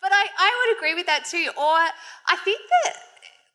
but 0.02 0.12
I, 0.12 0.28
I 0.38 0.68
would 0.68 0.78
agree 0.78 0.94
with 0.96 1.08
that 1.08 1.26
too. 1.26 1.50
Or 1.58 1.64
I 1.64 2.38
think 2.46 2.62
that 2.84 2.96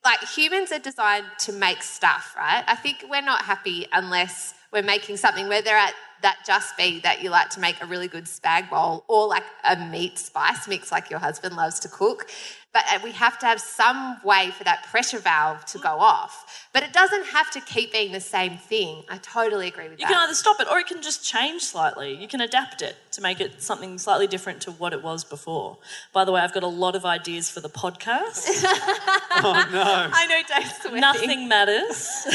like 0.04 0.20
humans 0.28 0.70
are 0.70 0.78
designed 0.78 1.26
to 1.40 1.52
make 1.52 1.82
stuff, 1.82 2.34
right? 2.36 2.62
I 2.66 2.74
think 2.74 3.04
we're 3.08 3.22
not 3.22 3.42
happy 3.42 3.86
unless 3.92 4.54
we're 4.74 4.82
making 4.82 5.16
something 5.16 5.48
where 5.48 5.62
at 5.76 5.94
that 6.20 6.38
just 6.44 6.76
be 6.76 7.00
that 7.00 7.22
you 7.22 7.30
like 7.30 7.48
to 7.50 7.60
make 7.60 7.80
a 7.80 7.86
really 7.86 8.08
good 8.08 8.24
spag 8.24 8.68
bowl 8.68 9.04
or 9.08 9.28
like 9.28 9.44
a 9.62 9.76
meat 9.86 10.18
spice 10.18 10.66
mix 10.66 10.90
like 10.90 11.08
your 11.10 11.20
husband 11.20 11.54
loves 11.54 11.78
to 11.78 11.88
cook. 11.88 12.28
But 12.74 12.84
uh, 12.92 12.98
we 13.04 13.12
have 13.12 13.38
to 13.38 13.46
have 13.46 13.60
some 13.60 14.18
way 14.24 14.50
for 14.50 14.64
that 14.64 14.84
pressure 14.90 15.20
valve 15.20 15.64
to 15.66 15.78
go 15.78 15.90
off. 16.00 16.66
But 16.72 16.82
it 16.82 16.92
doesn't 16.92 17.26
have 17.26 17.48
to 17.52 17.60
keep 17.60 17.92
being 17.92 18.10
the 18.10 18.20
same 18.20 18.58
thing. 18.58 19.04
I 19.08 19.18
totally 19.18 19.68
agree 19.68 19.84
with 19.88 20.00
You 20.00 20.06
that. 20.06 20.10
You 20.10 20.14
can 20.16 20.24
either 20.24 20.34
stop 20.34 20.60
it 20.60 20.66
or 20.68 20.80
it 20.80 20.88
can 20.88 21.00
just 21.00 21.24
change 21.24 21.62
slightly. 21.62 22.14
You 22.20 22.26
can 22.26 22.40
adapt 22.40 22.82
it 22.82 22.96
to 23.12 23.20
make 23.22 23.40
it 23.40 23.62
something 23.62 23.96
slightly 23.98 24.26
different 24.26 24.60
to 24.62 24.72
what 24.72 24.92
it 24.92 25.04
was 25.04 25.22
before. 25.22 25.78
By 26.12 26.24
the 26.24 26.32
way, 26.32 26.40
I've 26.40 26.52
got 26.52 26.64
a 26.64 26.66
lot 26.66 26.96
of 26.96 27.04
ideas 27.04 27.48
for 27.48 27.60
the 27.60 27.68
podcast. 27.68 28.48
oh 28.64 29.68
no. 29.72 30.08
I 30.12 30.26
know 30.26 30.42
Dave's 30.56 30.76
sweating. 30.82 31.00
Nothing 31.00 31.48
matters. 31.48 32.26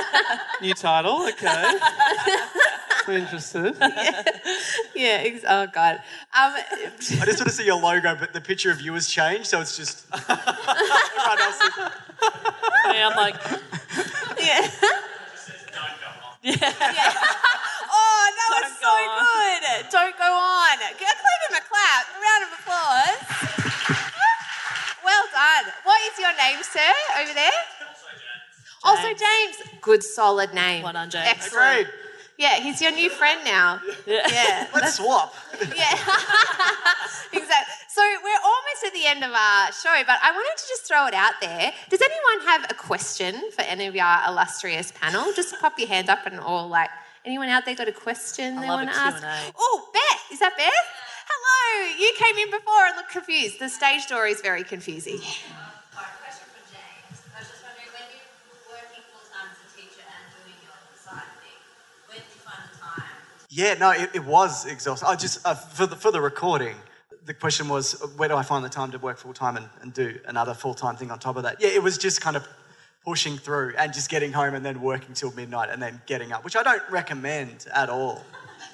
New 0.62 0.74
title, 0.74 1.26
okay. 1.30 1.78
I'm 3.08 3.16
interested. 3.16 3.74
Yeah, 4.94 5.22
ex- 5.24 5.44
oh 5.48 5.66
God. 5.66 5.96
Um, 5.96 6.52
I 6.54 6.90
just 7.00 7.40
want 7.40 7.48
to 7.48 7.50
see 7.50 7.64
your 7.64 7.80
logo, 7.80 8.14
but 8.14 8.32
the 8.32 8.40
picture 8.40 8.70
of 8.70 8.80
you 8.82 8.92
has 8.94 9.08
changed, 9.08 9.46
so 9.46 9.60
it's 9.60 9.76
just 9.76 9.79
everyone 9.80 11.40
else 11.40 11.60
is. 11.60 11.72
yeah, 12.92 13.08
I'm 13.08 13.16
like, 13.16 13.36
yeah. 14.38 14.68
yeah. 16.42 17.12
Oh, 17.92 18.24
that 18.36 18.48
was 18.50 18.70
Don't 18.70 18.76
so 18.80 18.92
go 18.92 19.10
on. 19.10 19.24
good. 19.24 19.90
Don't 19.90 20.16
go 20.18 20.30
on. 20.30 20.76
Give 20.98 21.08
him 21.08 21.52
a 21.56 21.62
clap. 21.64 22.04
A 22.12 22.18
round 22.20 22.42
of 22.44 22.50
applause. 22.60 23.18
well 25.04 25.24
done. 25.32 25.72
What 25.84 25.98
is 26.12 26.18
your 26.18 26.32
name, 26.36 26.62
sir, 26.62 26.92
over 27.20 27.34
there? 27.34 27.58
Also 27.80 28.08
James. 28.12 28.84
Also 28.84 29.08
James. 29.08 29.80
Good 29.80 30.02
solid 30.02 30.54
name. 30.54 30.82
Well 30.84 30.92
done, 30.92 31.10
James. 31.10 31.26
Excellent. 31.28 31.80
Agreed. 31.88 31.94
Yeah, 32.38 32.56
he's 32.60 32.80
your 32.80 32.92
new 32.92 33.10
friend 33.10 33.40
now. 33.44 33.80
yeah. 34.06 34.26
Yeah. 34.30 34.66
Let's 34.74 34.94
swap. 34.96 35.34
Yeah, 35.60 35.92
exactly. 37.34 37.74
So 37.88 38.00
we're 38.24 38.39
almost 38.80 38.96
at 38.96 39.00
the 39.00 39.06
end 39.06 39.24
of 39.24 39.32
our 39.32 39.72
show, 39.72 40.02
but 40.06 40.18
I 40.22 40.32
wanted 40.32 40.56
to 40.56 40.68
just 40.68 40.84
throw 40.84 41.06
it 41.06 41.14
out 41.14 41.34
there. 41.40 41.72
Does 41.88 42.00
anyone 42.00 42.46
have 42.46 42.66
a 42.70 42.74
question 42.74 43.50
for 43.52 43.62
any 43.62 43.86
of 43.86 43.96
our 43.96 44.28
illustrious 44.28 44.92
panel? 44.92 45.32
Just 45.34 45.58
pop 45.60 45.78
your 45.78 45.88
hand 45.88 46.08
up 46.08 46.26
and 46.26 46.40
all 46.40 46.68
like, 46.68 46.90
anyone 47.24 47.48
out 47.48 47.64
there 47.64 47.74
got 47.74 47.88
a 47.88 47.92
question 47.92 48.58
I 48.58 48.62
they 48.62 48.68
want 48.68 48.90
to 48.90 48.96
ask? 48.96 49.22
Oh, 49.58 49.88
Beth, 49.92 50.32
is 50.32 50.38
that 50.40 50.56
Beth? 50.56 50.70
Hello, 51.28 51.96
you 51.98 52.12
came 52.18 52.36
in 52.36 52.50
before 52.50 52.86
and 52.86 52.96
looked 52.96 53.10
confused. 53.10 53.58
The 53.58 53.68
stage 53.68 54.06
door 54.06 54.26
is 54.26 54.40
very 54.40 54.64
confusing. 54.64 55.18
question 55.18 56.46
for 56.50 56.64
James. 56.72 57.22
I 57.34 57.38
was 57.38 57.48
just 57.48 57.62
wondering 57.62 57.90
when 57.94 58.06
you're 58.10 58.66
working 58.66 59.04
full 59.12 59.24
time 59.30 59.48
as 59.52 59.60
a 59.62 59.68
teacher 59.76 60.02
and 60.02 60.24
doing 60.34 60.58
your 60.64 60.74
side 60.96 61.30
thing, 61.38 61.58
when 62.08 62.18
do 62.18 62.24
you 62.34 62.40
find 62.42 62.66
the 62.72 62.78
time? 62.78 63.06
Yeah, 63.48 63.74
no, 63.74 63.90
it, 63.90 64.10
it 64.14 64.24
was 64.24 64.66
exhausting. 64.66 65.08
I 65.08 65.14
just 65.14 65.46
uh, 65.46 65.54
for 65.54 65.86
the 65.86 65.96
for 65.96 66.10
the 66.10 66.20
recording, 66.20 66.76
the 67.26 67.34
question 67.34 67.68
was 67.68 67.92
where 68.16 68.28
do 68.28 68.36
I 68.36 68.42
find 68.42 68.64
the 68.64 68.68
time 68.68 68.90
to 68.92 68.98
work 68.98 69.18
full 69.18 69.34
time 69.34 69.56
and, 69.56 69.68
and 69.82 69.92
do 69.92 70.18
another 70.26 70.54
full 70.54 70.74
time 70.74 70.96
thing 70.96 71.10
on 71.10 71.18
top 71.18 71.36
of 71.36 71.42
that? 71.42 71.60
Yeah, 71.60 71.68
it 71.68 71.82
was 71.82 71.98
just 71.98 72.20
kind 72.20 72.36
of 72.36 72.46
pushing 73.04 73.36
through 73.36 73.74
and 73.78 73.92
just 73.92 74.10
getting 74.10 74.32
home 74.32 74.54
and 74.54 74.64
then 74.64 74.80
working 74.80 75.14
till 75.14 75.32
midnight 75.32 75.70
and 75.70 75.80
then 75.82 76.00
getting 76.06 76.32
up, 76.32 76.44
which 76.44 76.56
I 76.56 76.62
don't 76.62 76.82
recommend 76.90 77.66
at 77.74 77.88
all. 77.88 78.22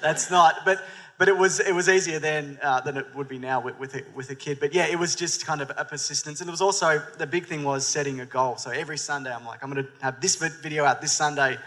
That's 0.01 0.29
not, 0.29 0.65
but 0.65 0.83
but 1.17 1.27
it 1.27 1.37
was 1.37 1.59
it 1.59 1.73
was 1.73 1.89
easier 1.89 2.19
then 2.19 2.59
uh, 2.61 2.79
than 2.81 2.97
it 2.97 3.07
would 3.15 3.27
be 3.27 3.39
now 3.39 3.59
with 3.59 3.79
with 3.79 3.95
a, 3.95 4.03
with 4.15 4.29
a 4.29 4.35
kid. 4.35 4.59
But 4.59 4.73
yeah, 4.73 4.85
it 4.87 4.99
was 4.99 5.15
just 5.15 5.45
kind 5.45 5.61
of 5.61 5.71
a 5.75 5.83
persistence, 5.83 6.41
and 6.41 6.47
it 6.47 6.51
was 6.51 6.61
also 6.61 7.01
the 7.17 7.25
big 7.25 7.45
thing 7.45 7.63
was 7.63 7.87
setting 7.87 8.19
a 8.19 8.25
goal. 8.25 8.57
So 8.57 8.69
every 8.69 8.97
Sunday, 8.97 9.33
I'm 9.33 9.45
like, 9.45 9.63
I'm 9.63 9.71
going 9.71 9.83
to 9.83 9.89
have 10.01 10.21
this 10.21 10.35
video 10.35 10.85
out 10.85 11.01
this 11.01 11.13
Sunday, 11.13 11.57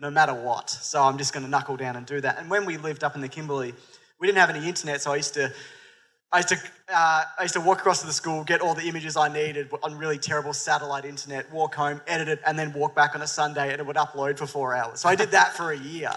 no 0.00 0.10
matter 0.10 0.34
what. 0.34 0.68
So 0.68 1.02
I'm 1.02 1.16
just 1.16 1.32
going 1.32 1.44
to 1.44 1.50
knuckle 1.50 1.76
down 1.76 1.96
and 1.96 2.04
do 2.04 2.20
that. 2.20 2.38
And 2.38 2.50
when 2.50 2.66
we 2.66 2.76
lived 2.76 3.02
up 3.02 3.14
in 3.14 3.22
the 3.22 3.28
Kimberley, 3.28 3.74
we 4.18 4.26
didn't 4.26 4.38
have 4.38 4.50
any 4.50 4.66
internet, 4.66 5.00
so 5.00 5.12
I 5.12 5.16
used 5.16 5.34
to. 5.34 5.52
I 6.30 6.38
used, 6.38 6.48
to, 6.50 6.56
uh, 6.94 7.24
I 7.38 7.42
used 7.42 7.54
to 7.54 7.60
walk 7.60 7.78
across 7.78 8.00
to 8.00 8.06
the 8.06 8.12
school, 8.12 8.44
get 8.44 8.60
all 8.60 8.74
the 8.74 8.86
images 8.86 9.16
I 9.16 9.28
needed 9.28 9.70
on 9.82 9.96
really 9.96 10.18
terrible 10.18 10.52
satellite 10.52 11.06
internet, 11.06 11.50
walk 11.50 11.74
home, 11.74 12.02
edit 12.06 12.28
it, 12.28 12.40
and 12.46 12.58
then 12.58 12.74
walk 12.74 12.94
back 12.94 13.14
on 13.14 13.22
a 13.22 13.26
Sunday 13.26 13.72
and 13.72 13.80
it 13.80 13.86
would 13.86 13.96
upload 13.96 14.36
for 14.36 14.46
four 14.46 14.74
hours. 14.74 15.00
So 15.00 15.08
I 15.08 15.14
did 15.14 15.30
that 15.30 15.54
for 15.54 15.72
a 15.72 15.78
year. 15.78 16.12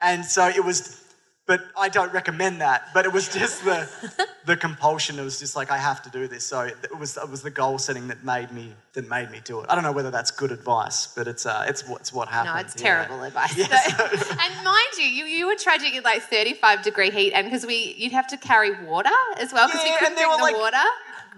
And 0.00 0.24
so 0.24 0.46
it 0.46 0.64
was, 0.64 1.02
but 1.48 1.62
I 1.76 1.88
don't 1.88 2.12
recommend 2.12 2.60
that. 2.60 2.90
But 2.92 3.06
it 3.06 3.12
was 3.12 3.26
just 3.26 3.64
the 3.64 3.88
the 4.44 4.56
compulsion. 4.56 5.18
It 5.18 5.24
was 5.24 5.40
just 5.40 5.56
like 5.56 5.70
I 5.70 5.78
have 5.78 6.02
to 6.02 6.10
do 6.10 6.28
this. 6.28 6.44
So 6.44 6.60
it, 6.60 6.96
was 6.96 7.16
it 7.16 7.28
was 7.28 7.42
the 7.42 7.50
goal 7.50 7.78
setting 7.78 8.06
that 8.08 8.22
made 8.22 8.52
me 8.52 8.74
that 8.92 9.08
made 9.08 9.30
me 9.30 9.40
do 9.42 9.60
it. 9.60 9.66
I 9.68 9.74
don't 9.74 9.82
know 9.82 9.92
whether 9.92 10.10
that's 10.10 10.30
good 10.30 10.52
advice, 10.52 11.06
but 11.06 11.26
it's 11.26 11.46
uh, 11.46 11.64
it's 11.66 11.88
what's 11.88 12.12
what 12.12 12.28
happened. 12.28 12.54
No, 12.54 12.60
it's 12.60 12.76
yeah. 12.76 13.06
terrible 13.06 13.22
advice. 13.24 13.58
and 13.58 14.64
mind 14.64 14.92
you, 14.98 15.04
you, 15.04 15.24
you 15.24 15.46
were 15.46 15.56
trudging 15.56 15.94
in 15.94 16.02
like 16.02 16.22
35 16.22 16.82
degree 16.82 17.10
heat, 17.10 17.32
and 17.32 17.46
because 17.46 17.64
we, 17.64 17.94
you'd 17.96 18.12
have 18.12 18.26
to 18.28 18.36
carry 18.36 18.84
water 18.84 19.08
as 19.38 19.52
well, 19.52 19.68
because 19.68 19.82
we 19.82 19.96
couldn't 19.98 20.16
drink 20.16 20.36
the 20.36 20.42
like, 20.42 20.56
water. 20.56 20.76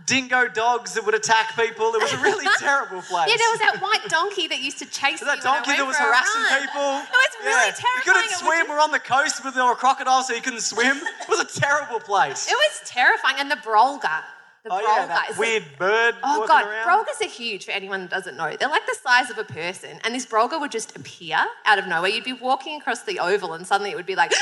Dingo 0.07 0.49
dogs 0.49 0.95
that 0.95 1.05
would 1.05 1.15
attack 1.15 1.55
people. 1.57 1.93
It 1.95 2.03
was 2.03 2.13
a 2.13 2.19
really 2.19 2.47
terrible 2.59 3.03
place. 3.03 3.29
Yeah, 3.31 3.37
there 3.37 3.51
was 3.51 3.61
that 3.61 3.79
white 3.81 4.09
donkey 4.09 4.49
that 4.49 4.61
used 4.61 4.79
to 4.79 4.87
chase 4.87 5.21
that 5.21 5.41
donkey 5.43 5.73
that 5.73 5.87
was 5.87 5.97
harassing 5.97 6.43
people. 6.61 6.99
It 6.99 7.11
was 7.11 7.37
really 7.45 7.51
Yeah. 7.51 7.73
terrifying. 7.73 8.03
You 8.07 8.13
couldn't 8.13 8.31
swim. 8.31 8.69
We're 8.69 8.81
on 8.81 8.91
the 8.93 8.99
coast, 9.01 9.41
but 9.43 9.55
there 9.55 9.65
were 9.65 9.75
crocodiles, 9.75 10.27
so 10.29 10.35
you 10.35 10.43
couldn't 10.43 10.63
swim. 10.63 10.97
It 11.23 11.29
was 11.29 11.41
a 11.57 11.61
terrible 11.61 12.01
place. 12.01 12.49
It 12.51 12.55
was 12.55 12.81
terrifying. 12.87 13.37
And 13.39 13.51
the 13.51 13.57
Brolga. 13.57 14.23
The 14.65 14.71
oh 14.73 14.79
Brolga. 14.79 15.09
yeah, 15.09 15.31
is 15.31 15.39
weird 15.39 15.65
bird. 15.79 16.17
Oh 16.23 16.47
god, 16.47 16.67
around. 16.67 16.87
Brolgas 17.07 17.25
are 17.25 17.31
huge 17.31 17.65
for 17.65 17.71
anyone 17.71 18.01
that 18.03 18.11
doesn't 18.11 18.37
know. 18.37 18.55
They're 18.59 18.69
like 18.69 18.85
the 18.87 18.97
size 19.03 19.31
of 19.31 19.39
a 19.39 19.45
person, 19.45 19.99
and 20.05 20.15
this 20.15 20.27
Brolga 20.27 20.61
would 20.61 20.71
just 20.71 20.95
appear 20.97 21.39
out 21.65 21.79
of 21.79 21.87
nowhere. 21.87 22.11
You'd 22.11 22.25
be 22.25 22.33
walking 22.35 22.79
across 22.81 23.03
the 23.05 23.21
oval, 23.21 23.55
and 23.55 23.67
suddenly 23.67 23.91
it 23.91 23.97
would 23.97 24.05
be 24.07 24.17
like, 24.17 24.33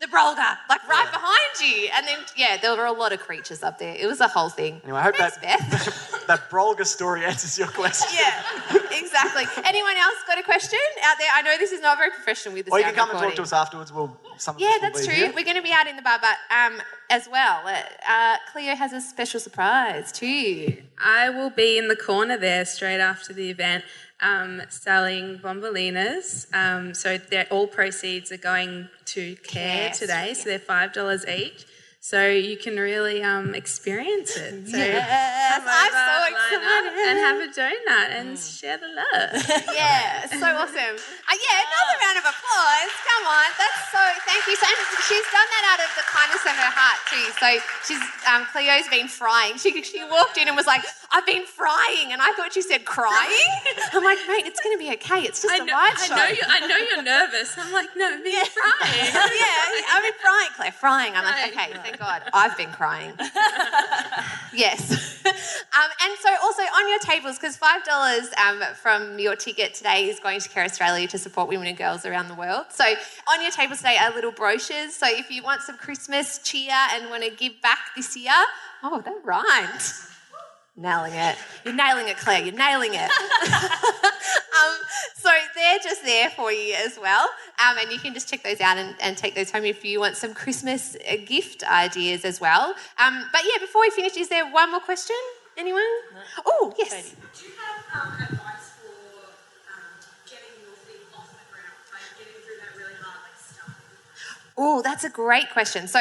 the 0.00 0.06
Brolga, 0.06 0.56
like 0.68 0.86
right 0.88 1.08
behind 1.12 1.60
you. 1.60 1.90
And 1.94 2.06
then 2.06 2.18
yeah, 2.34 2.56
there 2.56 2.74
were 2.74 2.86
a 2.86 2.92
lot 2.92 3.12
of 3.12 3.20
creatures 3.20 3.62
up 3.62 3.78
there. 3.78 3.94
It 3.94 4.06
was 4.06 4.20
a 4.20 4.28
whole 4.28 4.48
thing. 4.48 4.80
Anyway, 4.82 4.98
I 4.98 5.02
hope 5.02 5.16
Thanks, 5.16 5.36
that 5.36 5.70
Beth. 5.70 6.24
that 6.26 6.50
Brolga 6.50 6.86
story 6.86 7.24
answers 7.24 7.58
your 7.58 7.68
question. 7.68 8.08
yeah, 8.18 8.42
exactly. 8.92 9.44
Anyone 9.64 9.96
else 9.96 10.16
got 10.26 10.38
a 10.38 10.42
question 10.42 10.78
out 11.04 11.16
there? 11.18 11.28
I 11.34 11.42
know 11.42 11.56
this 11.58 11.72
is 11.72 11.82
not 11.82 11.98
very 11.98 12.10
professional 12.10 12.54
with 12.54 12.66
the 12.66 12.72
Or 12.72 12.78
you 12.78 12.86
can 12.86 12.94
come 12.94 13.10
and 13.10 13.18
talk 13.18 13.34
to 13.34 13.42
us 13.42 13.52
afterwards. 13.52 13.92
We'll 13.92 14.16
some 14.38 14.56
Yeah, 14.58 14.76
that's 14.80 15.04
true. 15.04 15.14
here. 15.14 15.32
We're 15.34 15.44
going 15.44 15.56
to 15.56 15.62
be 15.62 15.72
out 15.72 15.86
in 15.86 15.96
the 15.96 16.02
bar, 16.02 16.18
but 16.20 16.36
um, 16.54 16.80
as 17.10 17.28
well, 17.30 17.60
uh, 17.66 17.82
uh, 18.08 18.36
Cleo 18.52 18.74
has 18.74 18.94
a 18.94 19.02
special 19.02 19.38
surprise 19.38 20.12
too. 20.12 20.78
I 21.04 21.28
will 21.28 21.50
be 21.50 21.76
in 21.76 21.88
the 21.88 21.96
corner 21.96 22.38
there 22.38 22.64
straight 22.64 23.00
after 23.00 23.34
the 23.34 23.50
event 23.50 23.84
um, 24.22 24.62
selling 24.68 25.38
bombolinas. 25.38 26.46
Um, 26.54 26.94
so 26.94 27.18
they're- 27.18 27.46
all 27.50 27.66
proceeds 27.66 28.30
are 28.32 28.36
going 28.36 28.88
to 29.06 29.36
care 29.36 29.88
Care, 29.88 29.92
today, 29.92 30.34
so 30.34 30.44
they're 30.50 30.58
$5 30.58 31.24
each. 31.26 31.64
So 32.02 32.28
you 32.32 32.56
can 32.56 32.76
really 32.80 33.22
um, 33.22 33.54
experience 33.54 34.32
it. 34.34 34.66
So 34.72 34.76
Yes, 34.80 35.60
come 35.60 35.68
I'm 35.68 35.92
over, 35.92 36.00
so 36.00 36.16
excited. 36.32 36.96
And 36.96 37.16
have 37.20 37.38
a 37.44 37.48
donut 37.52 38.08
and 38.16 38.38
share 38.40 38.80
the 38.80 38.88
love. 38.88 39.36
yeah, 39.76 40.24
so 40.24 40.48
awesome. 40.48 40.96
Uh, 40.96 41.36
yeah, 41.36 41.60
another 41.60 41.96
round 42.00 42.16
of 42.16 42.24
applause. 42.24 42.92
Come 43.04 43.24
on, 43.28 43.48
that's 43.60 43.80
so. 43.92 44.00
Thank 44.24 44.48
you. 44.48 44.56
So 44.56 44.64
she's 45.12 45.28
done 45.28 45.48
that 45.52 45.64
out 45.76 45.80
of 45.84 45.90
the 45.92 46.06
kindness 46.08 46.40
of 46.48 46.56
her 46.56 46.72
heart 46.72 47.00
too. 47.04 47.26
So 47.36 47.48
she's 47.84 48.00
um, 48.24 48.48
Cleo's 48.48 48.88
been 48.88 49.06
frying. 49.06 49.60
She 49.60 49.82
she 49.84 50.00
walked 50.08 50.38
in 50.40 50.48
and 50.48 50.56
was 50.56 50.66
like, 50.66 50.80
"I've 51.12 51.26
been 51.28 51.44
frying," 51.44 52.16
and 52.16 52.24
I 52.24 52.32
thought 52.32 52.54
she 52.56 52.62
said 52.64 52.86
crying. 52.88 53.52
I'm 53.92 54.02
like, 54.04 54.18
mate, 54.24 54.48
it's 54.48 54.60
going 54.64 54.72
to 54.72 54.80
be 54.80 54.88
okay. 54.96 55.20
It's 55.28 55.42
just 55.44 55.52
I 55.52 55.60
a 55.60 55.64
know, 55.68 55.76
ride 55.76 56.00
I 56.00 56.06
show. 56.08 56.16
know, 56.16 56.28
you, 56.32 56.42
I 56.48 56.58
know 56.64 56.78
you're 56.80 57.04
nervous. 57.04 57.52
I'm 57.60 57.72
like, 57.76 57.92
no, 57.92 58.08
me 58.24 58.32
crying. 58.32 59.04
yeah, 59.12 59.92
I've 59.92 60.00
been 60.00 60.16
frying, 60.16 60.50
Claire, 60.56 60.72
frying. 60.72 61.12
I'm 61.14 61.24
like, 61.28 61.52
okay, 61.52 61.89
thank 61.90 62.00
God. 62.00 62.22
I've 62.32 62.56
been 62.56 62.70
crying. 62.70 63.12
yes. 64.54 65.24
um, 65.26 65.90
and 66.02 66.18
so 66.18 66.30
also 66.42 66.62
on 66.62 66.88
your 66.88 66.98
tables, 67.00 67.38
because 67.38 67.58
$5 67.58 68.38
um, 68.38 68.74
from 68.74 69.18
your 69.18 69.36
ticket 69.36 69.74
today 69.74 70.08
is 70.08 70.20
going 70.20 70.40
to 70.40 70.48
Care 70.48 70.64
Australia 70.64 71.06
to 71.08 71.18
support 71.18 71.48
women 71.48 71.66
and 71.66 71.76
girls 71.76 72.06
around 72.06 72.28
the 72.28 72.34
world. 72.34 72.66
So 72.70 72.84
on 73.28 73.42
your 73.42 73.50
tables 73.50 73.78
today 73.78 73.98
are 74.00 74.12
little 74.14 74.32
brochures. 74.32 74.94
So 74.94 75.06
if 75.08 75.30
you 75.30 75.42
want 75.42 75.62
some 75.62 75.76
Christmas 75.76 76.38
cheer 76.38 76.74
and 76.92 77.10
want 77.10 77.24
to 77.24 77.30
give 77.30 77.60
back 77.62 77.78
this 77.96 78.16
year, 78.16 78.32
oh, 78.82 79.00
that 79.00 79.16
rhymed. 79.24 79.82
Nailing 80.76 81.12
it. 81.12 81.36
You're 81.64 81.74
nailing 81.74 82.08
it, 82.08 82.16
Claire. 82.16 82.42
You're 82.42 82.54
nailing 82.54 82.92
it. 82.94 83.10
um, 84.60 84.76
so 85.14 85.30
they're 85.54 85.78
just 85.78 86.04
there 86.04 86.30
for 86.30 86.52
you 86.52 86.74
as 86.74 86.98
well. 87.00 87.28
Um, 87.58 87.76
and 87.78 87.90
you 87.92 87.98
can 87.98 88.14
just 88.14 88.28
check 88.28 88.42
those 88.42 88.60
out 88.60 88.78
and, 88.78 88.94
and 89.00 89.16
take 89.16 89.34
those 89.34 89.50
home 89.50 89.64
if 89.64 89.84
you 89.84 90.00
want 90.00 90.16
some 90.16 90.34
Christmas 90.34 90.96
uh, 91.08 91.16
gift 91.26 91.62
ideas 91.64 92.24
as 92.24 92.40
well. 92.40 92.74
Um, 92.98 93.24
but 93.32 93.42
yeah, 93.44 93.58
before 93.60 93.82
we 93.82 93.90
finish, 93.90 94.16
is 94.16 94.28
there 94.28 94.50
one 94.50 94.70
more 94.70 94.80
question? 94.80 95.16
Anyone? 95.56 95.82
Oh, 96.46 96.72
yes. 96.78 97.14
Do 97.36 97.44
you 97.44 97.52
have 97.58 98.06
um, 98.06 98.12
advice 98.14 98.70
for 98.80 98.94
um, 99.68 99.82
getting 100.26 100.56
your 100.64 100.74
thing 100.86 101.02
off 101.14 101.28
the 101.28 101.44
ground, 101.52 101.76
like 101.92 102.18
getting 102.18 102.40
through 102.42 102.56
that 102.60 102.78
really 102.78 102.94
hard 103.00 103.20
like 103.22 103.38
stuff? 103.38 103.76
Oh, 104.56 104.80
that's 104.82 105.04
a 105.04 105.10
great 105.10 105.50
question. 105.50 105.86
So, 105.86 106.00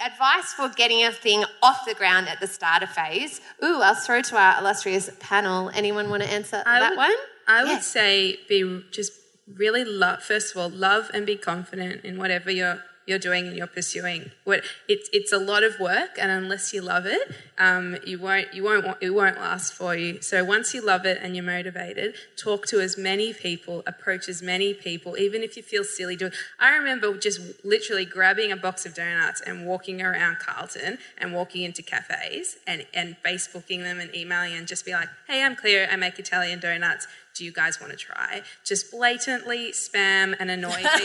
advice 0.00 0.52
for 0.54 0.68
getting 0.70 1.04
a 1.04 1.12
thing 1.12 1.44
off 1.62 1.84
the 1.86 1.94
ground 1.94 2.28
at 2.28 2.40
the 2.40 2.46
starter 2.46 2.86
phase. 2.86 3.40
Ooh, 3.62 3.80
I'll 3.82 3.94
throw 3.94 4.20
to 4.22 4.36
our 4.36 4.58
illustrious 4.58 5.10
panel. 5.20 5.70
Anyone 5.74 6.10
want 6.10 6.22
to 6.22 6.32
answer 6.32 6.62
I 6.66 6.80
that 6.80 6.90
would, 6.90 6.98
one? 6.98 7.14
I 7.48 7.64
would 7.64 7.70
Yes. 7.70 7.86
say 7.88 8.38
be 8.48 8.84
just 8.92 9.12
really 9.52 9.84
love. 9.84 10.22
First 10.22 10.54
of 10.54 10.58
all, 10.60 10.68
love 10.70 11.10
and 11.14 11.24
be 11.26 11.36
confident 11.36 12.04
in 12.04 12.18
whatever 12.18 12.50
you're 12.50 12.84
you're 13.06 13.18
doing 13.18 13.46
and 13.48 13.56
you're 13.56 13.66
pursuing. 13.66 14.30
What 14.44 14.62
it's 14.86 15.08
it's 15.14 15.32
a 15.32 15.38
lot 15.38 15.62
of 15.62 15.80
work, 15.80 16.18
and 16.20 16.30
unless 16.30 16.74
you 16.74 16.82
love 16.82 17.06
it, 17.06 17.22
um, 17.58 17.96
you 18.06 18.18
won't 18.18 18.52
you 18.52 18.62
won't 18.62 18.84
want, 18.84 18.98
it 19.00 19.08
won't 19.10 19.38
last 19.38 19.72
for 19.72 19.96
you. 19.96 20.20
So 20.20 20.44
once 20.44 20.74
you 20.74 20.82
love 20.82 21.06
it 21.06 21.18
and 21.22 21.34
you're 21.34 21.42
motivated, 21.42 22.14
talk 22.36 22.66
to 22.66 22.80
as 22.80 22.98
many 22.98 23.32
people, 23.32 23.82
approach 23.86 24.28
as 24.28 24.42
many 24.42 24.74
people, 24.74 25.16
even 25.16 25.42
if 25.42 25.56
you 25.56 25.62
feel 25.62 25.84
silly 25.84 26.16
doing. 26.16 26.32
I 26.58 26.76
remember 26.76 27.16
just 27.16 27.40
literally 27.64 28.04
grabbing 28.04 28.52
a 28.52 28.56
box 28.58 28.84
of 28.84 28.92
donuts 28.94 29.40
and 29.40 29.66
walking 29.66 30.02
around 30.02 30.38
Carlton 30.40 30.98
and 31.16 31.32
walking 31.32 31.62
into 31.62 31.82
cafes 31.82 32.58
and 32.66 32.84
and 32.92 33.16
Facebooking 33.24 33.84
them 33.84 34.00
and 34.00 34.14
emailing 34.14 34.52
and 34.52 34.68
just 34.68 34.84
be 34.84 34.92
like, 34.92 35.08
hey, 35.26 35.42
I'm 35.42 35.56
Cleo, 35.56 35.86
I 35.90 35.96
make 35.96 36.18
Italian 36.18 36.60
donuts. 36.60 37.06
Do 37.38 37.44
you 37.44 37.52
guys 37.52 37.80
want 37.80 37.92
to 37.92 37.96
try? 37.96 38.42
Just 38.64 38.90
blatantly 38.90 39.70
spam 39.70 40.34
and 40.40 40.50
annoy 40.50 40.74
people. 40.74 40.88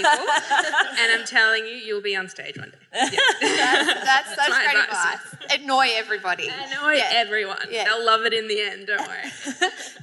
and 1.00 1.12
I'm 1.12 1.26
telling 1.28 1.68
you, 1.68 1.74
you'll 1.76 2.02
be 2.02 2.16
on 2.16 2.28
stage 2.28 2.58
one 2.58 2.72
day. 2.72 2.78
Yeah. 3.42 3.84
That's 4.04 4.30
such 4.36 4.50
my 4.50 4.64
great 4.72 4.84
advice. 4.84 5.34
advice. 5.34 5.60
Annoy 5.62 5.88
everybody. 5.94 6.48
Annoy 6.50 6.94
Yeah. 6.94 7.10
everyone. 7.14 7.58
Yeah. 7.70 7.84
They'll 7.84 8.04
love 8.04 8.22
it 8.24 8.34
in 8.34 8.48
the 8.48 8.62
end, 8.62 8.88
don't 8.88 9.08
worry. 9.08 9.30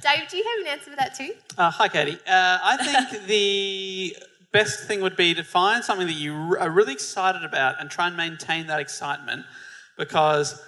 Dave, 0.01 0.29
do 0.29 0.37
you 0.37 0.43
have 0.45 0.65
an 0.65 0.67
answer 0.71 0.89
for 0.91 0.95
that 0.95 1.15
too? 1.15 1.33
Uh, 1.57 1.69
hi, 1.69 1.89
Katie. 1.89 2.17
Uh, 2.25 2.59
I 2.63 2.77
think 3.09 3.25
the 3.27 4.15
best 4.53 4.87
thing 4.87 5.01
would 5.01 5.17
be 5.17 5.33
to 5.33 5.43
find 5.43 5.83
something 5.83 6.07
that 6.07 6.13
you 6.13 6.33
r- 6.33 6.59
are 6.59 6.69
really 6.69 6.93
excited 6.93 7.43
about 7.43 7.75
and 7.81 7.89
try 7.89 8.07
and 8.07 8.15
maintain 8.15 8.67
that 8.67 8.79
excitement 8.79 9.45
because 9.97 10.61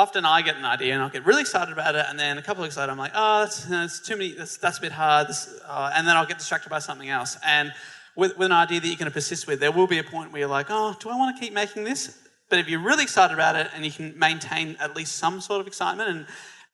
often 0.00 0.24
I 0.24 0.42
get 0.42 0.56
an 0.56 0.64
idea 0.64 0.94
and 0.94 1.02
I'll 1.02 1.10
get 1.10 1.26
really 1.26 1.42
excited 1.42 1.72
about 1.72 1.94
it, 1.94 2.06
and 2.08 2.18
then 2.18 2.38
a 2.38 2.42
couple 2.42 2.62
of 2.62 2.66
weeks 2.66 2.76
later 2.76 2.90
I'm 2.90 2.98
like, 2.98 3.12
oh, 3.14 3.40
that's, 3.40 3.64
that's 3.66 4.00
too 4.00 4.16
many, 4.16 4.32
that's, 4.32 4.56
that's 4.56 4.78
a 4.78 4.80
bit 4.80 4.92
hard, 4.92 5.28
this, 5.28 5.60
uh, 5.68 5.92
and 5.94 6.06
then 6.06 6.16
I'll 6.16 6.26
get 6.26 6.38
distracted 6.38 6.70
by 6.70 6.78
something 6.78 7.08
else. 7.08 7.36
And 7.46 7.72
with, 8.16 8.36
with 8.38 8.46
an 8.46 8.52
idea 8.52 8.80
that 8.80 8.86
you're 8.86 8.96
going 8.96 9.10
to 9.10 9.12
persist 9.12 9.46
with, 9.46 9.60
there 9.60 9.72
will 9.72 9.86
be 9.86 9.98
a 9.98 10.02
point 10.02 10.32
where 10.32 10.40
you're 10.40 10.48
like, 10.48 10.66
oh, 10.70 10.96
do 10.98 11.10
I 11.10 11.16
want 11.16 11.36
to 11.36 11.40
keep 11.40 11.52
making 11.52 11.84
this? 11.84 12.18
But 12.48 12.58
if 12.58 12.68
you're 12.68 12.80
really 12.80 13.04
excited 13.04 13.34
about 13.34 13.56
it 13.56 13.68
and 13.74 13.84
you 13.84 13.92
can 13.92 14.18
maintain 14.18 14.76
at 14.80 14.96
least 14.96 15.16
some 15.16 15.40
sort 15.40 15.60
of 15.60 15.66
excitement, 15.66 16.08
and 16.08 16.26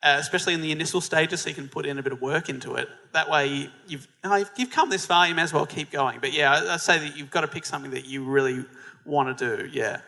uh, 0.02 0.16
especially 0.18 0.54
in 0.54 0.62
the 0.62 0.72
initial 0.72 1.00
stages, 1.00 1.40
so 1.40 1.48
you 1.48 1.54
can 1.54 1.68
put 1.68 1.84
in 1.84 1.98
a 1.98 2.02
bit 2.02 2.12
of 2.12 2.22
work 2.22 2.48
into 2.48 2.74
it. 2.76 2.88
That 3.12 3.28
way, 3.28 3.70
you've 3.88 4.06
oh, 4.24 4.36
you've, 4.36 4.50
you've 4.56 4.70
come 4.70 4.88
this 4.88 5.04
far, 5.04 5.26
you 5.28 5.34
may 5.34 5.42
as 5.42 5.52
well 5.52 5.66
keep 5.66 5.90
going. 5.90 6.20
But 6.20 6.32
yeah, 6.32 6.52
I, 6.52 6.74
I 6.74 6.76
say 6.76 6.98
that 6.98 7.16
you've 7.16 7.30
got 7.30 7.40
to 7.40 7.48
pick 7.48 7.66
something 7.66 7.90
that 7.90 8.06
you 8.06 8.24
really 8.24 8.64
want 9.04 9.36
to 9.36 9.56
do. 9.56 9.68
Yeah. 9.72 10.00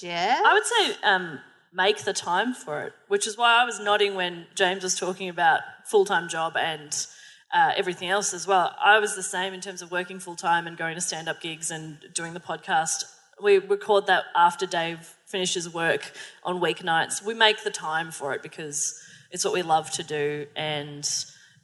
Jeff? 0.00 0.40
I 0.44 0.52
would 0.54 0.66
say 0.66 0.96
um, 1.02 1.40
make 1.72 2.04
the 2.04 2.12
time 2.12 2.54
for 2.54 2.82
it, 2.82 2.92
which 3.08 3.26
is 3.26 3.36
why 3.36 3.60
I 3.60 3.64
was 3.64 3.78
nodding 3.80 4.14
when 4.14 4.46
James 4.54 4.82
was 4.82 4.98
talking 4.98 5.28
about 5.28 5.60
full 5.84 6.04
time 6.04 6.28
job 6.28 6.56
and 6.56 7.06
uh, 7.52 7.72
everything 7.76 8.08
else 8.08 8.34
as 8.34 8.46
well. 8.46 8.74
I 8.82 8.98
was 8.98 9.16
the 9.16 9.22
same 9.22 9.54
in 9.54 9.60
terms 9.60 9.82
of 9.82 9.90
working 9.90 10.18
full 10.18 10.36
time 10.36 10.66
and 10.66 10.76
going 10.76 10.94
to 10.94 11.00
stand 11.00 11.28
up 11.28 11.40
gigs 11.40 11.70
and 11.70 11.98
doing 12.14 12.34
the 12.34 12.40
podcast. 12.40 13.04
We 13.40 13.58
record 13.58 14.06
that 14.06 14.24
after 14.34 14.66
Dave 14.66 15.14
finishes 15.26 15.72
work 15.72 16.12
on 16.42 16.60
weeknights. 16.60 17.24
We 17.24 17.34
make 17.34 17.64
the 17.64 17.70
time 17.70 18.10
for 18.10 18.34
it 18.34 18.42
because 18.42 19.00
it's 19.30 19.44
what 19.44 19.54
we 19.54 19.62
love 19.62 19.90
to 19.92 20.02
do 20.02 20.46
and 20.56 21.08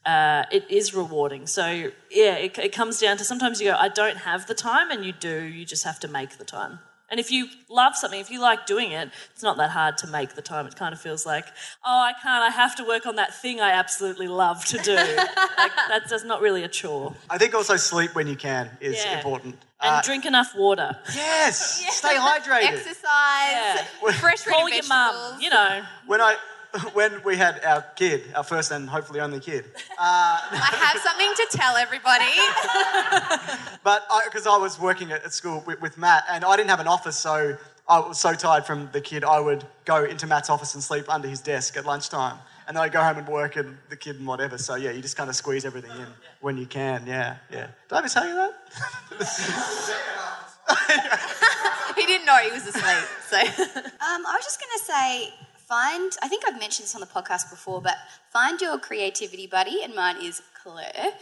uh, 0.06 0.44
it 0.52 0.70
is 0.70 0.94
rewarding. 0.94 1.46
So, 1.46 1.90
yeah, 2.10 2.34
it, 2.36 2.58
it 2.58 2.72
comes 2.72 3.00
down 3.00 3.16
to 3.16 3.24
sometimes 3.24 3.60
you 3.60 3.70
go, 3.70 3.76
I 3.76 3.88
don't 3.88 4.18
have 4.18 4.46
the 4.46 4.54
time, 4.54 4.90
and 4.90 5.04
you 5.04 5.12
do, 5.12 5.42
you 5.42 5.64
just 5.64 5.84
have 5.84 5.98
to 6.00 6.08
make 6.08 6.36
the 6.36 6.44
time. 6.44 6.80
And 7.10 7.20
if 7.20 7.30
you 7.30 7.48
love 7.68 7.94
something, 7.96 8.18
if 8.18 8.30
you 8.30 8.40
like 8.40 8.66
doing 8.66 8.90
it, 8.92 9.10
it's 9.32 9.42
not 9.42 9.56
that 9.58 9.70
hard 9.70 9.98
to 9.98 10.06
make 10.06 10.34
the 10.34 10.42
time. 10.42 10.66
It 10.66 10.74
kind 10.74 10.92
of 10.92 11.00
feels 11.00 11.26
like, 11.26 11.46
oh, 11.84 12.00
I 12.00 12.12
can't, 12.22 12.42
I 12.42 12.48
have 12.48 12.74
to 12.76 12.84
work 12.84 13.06
on 13.06 13.16
that 13.16 13.34
thing 13.34 13.60
I 13.60 13.70
absolutely 13.72 14.26
love 14.26 14.64
to 14.66 14.78
do. 14.78 14.94
like, 15.58 15.72
that's, 15.88 16.10
that's 16.10 16.24
not 16.24 16.40
really 16.40 16.64
a 16.64 16.68
chore. 16.68 17.14
I 17.28 17.38
think 17.38 17.54
also 17.54 17.76
sleep 17.76 18.14
when 18.14 18.26
you 18.26 18.36
can 18.36 18.70
is 18.80 19.04
Yeah. 19.04 19.16
important. 19.16 19.56
And 19.80 19.96
Uh, 19.96 20.02
drink 20.02 20.24
enough 20.24 20.54
water. 20.56 20.96
yes, 21.14 21.84
stay 21.96 22.14
hydrated. 22.16 22.72
Exercise, 22.72 23.86
fresh 24.18 24.40
fruit 24.40 24.54
Call 24.54 24.68
your 24.70 24.86
mum, 24.86 25.40
you 25.40 25.50
know. 25.50 25.82
When 26.06 26.20
I 26.20 26.36
when 26.92 27.22
we 27.24 27.36
had 27.36 27.64
our 27.64 27.82
kid, 27.96 28.22
our 28.34 28.42
first 28.42 28.70
and 28.70 28.88
hopefully 28.88 29.20
only 29.20 29.40
kid, 29.40 29.64
I 29.98 30.92
have 30.92 31.00
something 31.00 31.32
to 31.36 31.46
tell 31.56 31.76
everybody. 31.76 32.24
but 33.84 34.02
because 34.24 34.46
I, 34.46 34.56
was 34.56 34.78
working 34.80 35.12
at, 35.12 35.24
at 35.24 35.32
school 35.32 35.62
with, 35.66 35.80
with 35.80 35.98
Matt, 35.98 36.24
and 36.30 36.44
I 36.44 36.56
didn't 36.56 36.70
have 36.70 36.80
an 36.80 36.88
office, 36.88 37.16
so 37.16 37.56
I 37.88 37.98
was 38.00 38.18
so 38.18 38.34
tired 38.34 38.64
from 38.64 38.88
the 38.92 39.00
kid, 39.00 39.24
I 39.24 39.40
would 39.40 39.64
go 39.84 40.04
into 40.04 40.26
Matt's 40.26 40.50
office 40.50 40.74
and 40.74 40.82
sleep 40.82 41.04
under 41.08 41.28
his 41.28 41.40
desk 41.40 41.76
at 41.76 41.84
lunchtime, 41.84 42.38
and 42.66 42.76
then 42.76 42.82
I'd 42.82 42.92
go 42.92 43.02
home 43.02 43.18
and 43.18 43.28
work 43.28 43.56
and 43.56 43.76
the 43.90 43.96
kid 43.96 44.16
and 44.16 44.26
whatever. 44.26 44.58
So 44.58 44.74
yeah, 44.74 44.90
you 44.90 45.02
just 45.02 45.16
kind 45.16 45.28
of 45.30 45.36
squeeze 45.36 45.64
everything 45.64 45.92
in 45.92 46.06
when 46.40 46.56
you 46.56 46.66
can. 46.66 47.06
Yeah, 47.06 47.36
yeah. 47.50 47.68
Did 47.88 47.94
I 47.94 47.98
ever 47.98 48.08
tell 48.08 48.26
you 48.26 48.34
that? 48.34 48.52
he 51.96 52.06
didn't 52.06 52.26
know 52.26 52.36
he 52.38 52.50
was 52.50 52.66
asleep. 52.66 53.04
So 53.28 53.36
Um, 53.38 54.26
I 54.26 54.34
was 54.36 54.44
just 54.44 54.60
going 54.60 54.78
to 54.78 54.84
say, 54.84 55.34
find, 55.68 56.12
I 56.22 56.28
think 56.28 56.44
I've 56.46 56.58
mentioned 56.58 56.84
this 56.84 56.94
on 56.94 57.00
the 57.00 57.06
podcast 57.06 57.50
before, 57.50 57.80
but 57.80 57.96
find 58.30 58.60
your 58.60 58.78
creativity 58.78 59.46
buddy, 59.46 59.82
and 59.82 59.94
mine 59.94 60.16
is 60.22 60.42
Claire. 60.62 61.12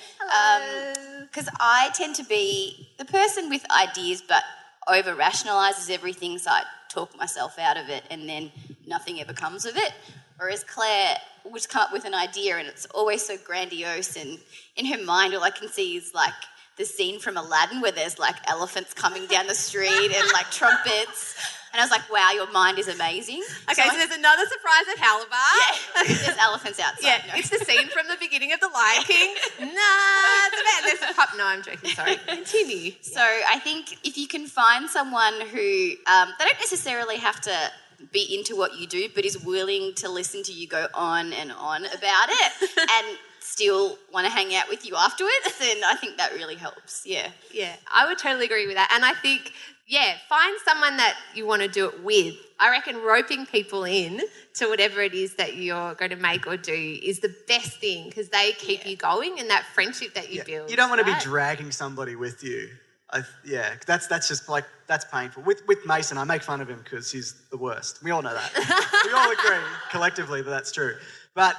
Because 1.22 1.48
um, 1.48 1.54
I 1.60 1.90
tend 1.94 2.14
to 2.16 2.24
be 2.24 2.88
the 2.98 3.04
person 3.04 3.48
with 3.48 3.64
ideas, 3.70 4.22
but 4.26 4.42
over 4.88 5.14
rationalizes 5.14 5.90
everything, 5.90 6.38
so 6.38 6.50
I 6.50 6.62
talk 6.88 7.16
myself 7.16 7.58
out 7.58 7.76
of 7.76 7.88
it, 7.88 8.04
and 8.10 8.28
then 8.28 8.50
nothing 8.86 9.20
ever 9.20 9.32
comes 9.32 9.64
of 9.64 9.76
it. 9.76 9.92
Whereas 10.38 10.64
Claire 10.64 11.16
would 11.44 11.68
come 11.68 11.82
up 11.82 11.92
with 11.92 12.04
an 12.04 12.14
idea, 12.14 12.56
and 12.56 12.68
it's 12.68 12.86
always 12.86 13.24
so 13.24 13.36
grandiose, 13.44 14.16
and 14.16 14.38
in 14.76 14.86
her 14.86 15.02
mind, 15.04 15.34
all 15.34 15.42
I 15.42 15.50
can 15.50 15.68
see 15.68 15.96
is 15.96 16.12
like, 16.14 16.34
the 16.78 16.86
scene 16.86 17.20
from 17.20 17.36
Aladdin 17.36 17.82
where 17.82 17.92
there's 17.92 18.18
like 18.18 18.34
elephants 18.48 18.94
coming 18.94 19.26
down 19.26 19.46
the 19.46 19.54
street 19.66 20.10
and 20.10 20.32
like 20.32 20.50
trumpets. 20.50 21.36
And 21.72 21.80
I 21.80 21.84
was 21.84 21.90
like, 21.90 22.10
wow, 22.12 22.30
your 22.34 22.50
mind 22.52 22.78
is 22.78 22.88
amazing. 22.88 23.42
Okay, 23.70 23.88
so, 23.88 23.96
there's 23.96 24.10
another 24.10 24.44
surprise 24.46 24.84
at 24.92 24.98
Halabar. 24.98 26.06
Yeah, 26.08 26.16
there's 26.24 26.38
elephants 26.38 26.78
outside. 26.78 27.02
Yeah, 27.02 27.22
No. 27.28 27.34
it's 27.38 27.48
the 27.48 27.64
scene 27.64 27.88
from 27.88 28.08
the 28.08 28.16
beginning 28.20 28.52
of 28.52 28.60
The 28.60 28.68
Lion 28.68 29.02
King. 29.04 29.34
nah, 29.60 30.48
it's 30.48 30.60
about 30.60 30.82
there's 30.84 31.10
a 31.10 31.14
pup. 31.14 31.28
No, 31.38 31.46
I'm 31.46 31.62
joking. 31.62 31.90
Sorry. 31.90 32.16
Continue. 32.26 32.92
So 33.00 33.20
I 33.22 33.58
think 33.60 33.96
if 34.04 34.18
you 34.18 34.28
can 34.28 34.46
find 34.46 34.88
someone 34.88 35.40
who 35.40 35.92
um, 36.06 36.28
they 36.38 36.44
don't 36.44 36.60
necessarily 36.60 37.16
have 37.16 37.40
to 37.42 37.70
be 38.12 38.36
into 38.36 38.54
what 38.56 38.78
you 38.78 38.86
do, 38.86 39.08
but 39.14 39.24
is 39.24 39.42
willing 39.42 39.94
to 39.94 40.10
listen 40.10 40.42
to 40.42 40.52
you 40.52 40.66
go 40.68 40.88
on 40.92 41.32
and 41.32 41.52
on 41.52 41.86
about 41.86 42.28
it, 42.28 42.52
and 42.90 43.18
still 43.40 43.98
want 44.12 44.26
to 44.26 44.32
hang 44.32 44.54
out 44.54 44.68
with 44.68 44.86
you 44.86 44.94
afterwards, 44.96 45.58
then 45.58 45.78
I 45.84 45.94
think 45.96 46.16
that 46.18 46.32
really 46.32 46.54
helps. 46.54 47.02
Yeah. 47.06 47.28
Yeah, 47.52 47.74
I 47.92 48.06
would 48.06 48.18
totally 48.18 48.44
agree 48.46 48.66
with 48.66 48.76
that. 48.76 48.90
And 48.94 49.04
I 49.04 49.14
think, 49.14 49.52
yeah, 49.86 50.14
find 50.28 50.56
someone 50.64 50.96
that 50.96 51.16
you 51.34 51.46
want 51.46 51.62
to 51.62 51.68
do 51.68 51.88
it 51.88 52.02
with. 52.02 52.34
I 52.58 52.70
reckon 52.70 52.96
roping 53.02 53.46
people 53.46 53.84
in 53.84 54.20
to 54.54 54.68
whatever 54.68 55.02
it 55.02 55.14
is 55.14 55.34
that 55.34 55.56
you're 55.56 55.94
going 55.94 56.10
to 56.10 56.16
make 56.16 56.46
or 56.46 56.56
do 56.56 56.98
is 57.02 57.20
the 57.20 57.34
best 57.48 57.78
thing 57.78 58.08
because 58.08 58.28
they 58.28 58.52
keep 58.52 58.86
you 58.86 58.96
going 58.96 59.38
and 59.38 59.50
that 59.50 59.64
friendship 59.74 60.14
that 60.14 60.32
you 60.32 60.44
build. 60.44 60.70
You 60.70 60.76
don't 60.76 60.88
want 60.88 61.04
to 61.04 61.12
be 61.12 61.18
dragging 61.20 61.72
somebody 61.72 62.14
with 62.14 62.44
you. 62.44 62.68
I, 63.10 63.22
yeah, 63.44 63.74
that's 63.86 64.06
that's 64.06 64.28
just 64.28 64.48
like 64.48 64.64
that's 64.86 65.04
painful. 65.04 65.42
With 65.42 65.62
with 65.68 65.84
Mason, 65.84 66.16
I 66.16 66.24
make 66.24 66.42
fun 66.42 66.62
of 66.62 66.68
him 66.70 66.80
because 66.82 67.12
he's 67.12 67.34
the 67.50 67.58
worst. 67.58 68.02
We 68.02 68.10
all 68.10 68.22
know 68.22 68.32
that. 68.32 69.02
we 69.04 69.12
all 69.12 69.30
agree 69.30 69.62
collectively 69.90 70.40
that 70.40 70.50
that's 70.50 70.72
true. 70.72 70.94
But 71.34 71.56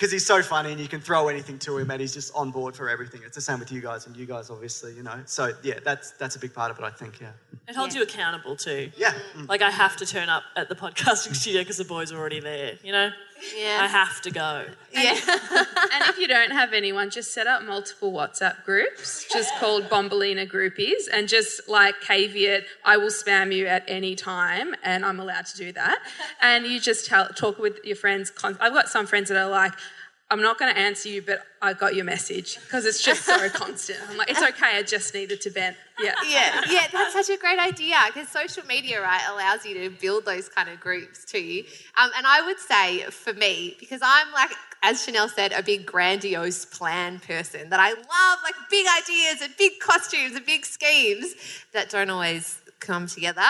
because 0.00 0.10
he's 0.10 0.24
so 0.24 0.42
funny 0.42 0.72
and 0.72 0.80
you 0.80 0.88
can 0.88 0.98
throw 0.98 1.28
anything 1.28 1.58
to 1.58 1.76
him 1.76 1.90
and 1.90 2.00
he's 2.00 2.14
just 2.14 2.34
on 2.34 2.50
board 2.50 2.74
for 2.74 2.88
everything. 2.88 3.20
It's 3.22 3.34
the 3.34 3.42
same 3.42 3.58
with 3.58 3.70
you 3.70 3.82
guys 3.82 4.06
and 4.06 4.16
you 4.16 4.24
guys 4.24 4.48
obviously, 4.48 4.94
you 4.94 5.02
know. 5.02 5.20
So 5.26 5.52
yeah, 5.62 5.74
that's 5.84 6.12
that's 6.12 6.36
a 6.36 6.38
big 6.38 6.54
part 6.54 6.70
of 6.70 6.78
it. 6.78 6.84
I 6.84 6.90
think. 6.90 7.20
Yeah. 7.20 7.32
It 7.68 7.76
holds 7.76 7.94
you 7.94 8.02
accountable 8.02 8.56
too. 8.56 8.90
Yeah. 8.96 9.12
Like 9.46 9.60
I 9.60 9.70
have 9.70 9.96
to 9.96 10.06
turn 10.06 10.30
up 10.30 10.44
at 10.56 10.70
the 10.70 10.74
podcasting 10.86 11.36
studio 11.36 11.60
because 11.60 11.76
the 11.76 11.84
boys 11.84 12.12
are 12.12 12.18
already 12.18 12.40
there. 12.40 12.78
You 12.82 12.92
know. 12.92 13.10
Yeah. 13.56 13.78
I 13.82 13.86
have 13.86 14.20
to 14.22 14.30
go. 14.30 14.66
Yeah. 14.92 15.18
And 15.92 16.08
if 16.08 16.18
you 16.18 16.28
don't 16.28 16.52
have 16.52 16.72
anyone, 16.72 17.10
just 17.10 17.34
set 17.34 17.46
up 17.46 17.62
multiple 17.64 18.12
WhatsApp 18.12 18.64
groups, 18.64 19.26
just 19.30 19.52
called 19.56 19.84
Bombolina 19.88 20.48
Groupies, 20.48 21.08
and 21.12 21.28
just 21.28 21.68
like 21.68 22.00
caveat, 22.00 22.64
I 22.84 22.96
will 22.96 23.10
spam 23.10 23.52
you 23.54 23.66
at 23.66 23.84
any 23.88 24.14
time, 24.14 24.74
and 24.84 25.04
I'm 25.04 25.18
allowed 25.18 25.46
to 25.46 25.56
do 25.56 25.72
that. 25.72 25.98
And 26.40 26.66
you 26.66 26.78
just 26.80 27.06
tell, 27.06 27.28
talk 27.28 27.58
with 27.58 27.78
your 27.84 27.96
friends. 27.96 28.32
I've 28.42 28.72
got 28.72 28.88
some 28.88 29.06
friends 29.06 29.28
that 29.30 29.36
are 29.36 29.50
like, 29.50 29.72
I'm 30.32 30.40
not 30.40 30.58
going 30.58 30.72
to 30.72 30.80
answer 30.80 31.08
you, 31.08 31.22
but 31.22 31.42
I 31.60 31.72
got 31.72 31.96
your 31.96 32.04
message 32.04 32.58
because 32.60 32.86
it's 32.86 33.02
just 33.02 33.24
so 33.24 33.48
constant. 33.52 33.98
I'm 34.08 34.16
like, 34.16 34.30
it's 34.30 34.40
okay. 34.40 34.76
I 34.78 34.82
just 34.82 35.12
needed 35.12 35.40
to 35.40 35.50
vent. 35.50 35.76
Yeah. 35.98 36.14
yeah, 36.28 36.60
yeah, 36.70 36.86
that's 36.92 37.12
such 37.12 37.28
a 37.30 37.36
great 37.36 37.58
idea 37.58 37.96
because 38.06 38.28
social 38.28 38.64
media, 38.64 39.02
right, 39.02 39.22
allows 39.28 39.66
you 39.66 39.74
to 39.82 39.90
build 39.90 40.24
those 40.24 40.48
kind 40.48 40.68
of 40.68 40.78
groups 40.78 41.24
too. 41.24 41.64
Um, 42.00 42.10
and 42.16 42.26
I 42.26 42.42
would 42.46 42.60
say 42.60 43.00
for 43.10 43.34
me, 43.34 43.76
because 43.80 44.00
I'm 44.04 44.32
like, 44.32 44.52
as 44.82 45.04
Chanel 45.04 45.28
said, 45.28 45.52
a 45.52 45.62
big 45.62 45.84
grandiose 45.84 46.64
plan 46.64 47.18
person, 47.18 47.68
that 47.70 47.80
I 47.80 47.90
love 47.90 48.38
like 48.44 48.54
big 48.70 48.86
ideas 49.02 49.42
and 49.42 49.54
big 49.58 49.80
costumes 49.80 50.36
and 50.36 50.46
big 50.46 50.64
schemes 50.64 51.34
that 51.72 51.90
don't 51.90 52.08
always 52.08 52.62
come 52.80 53.06
together, 53.06 53.46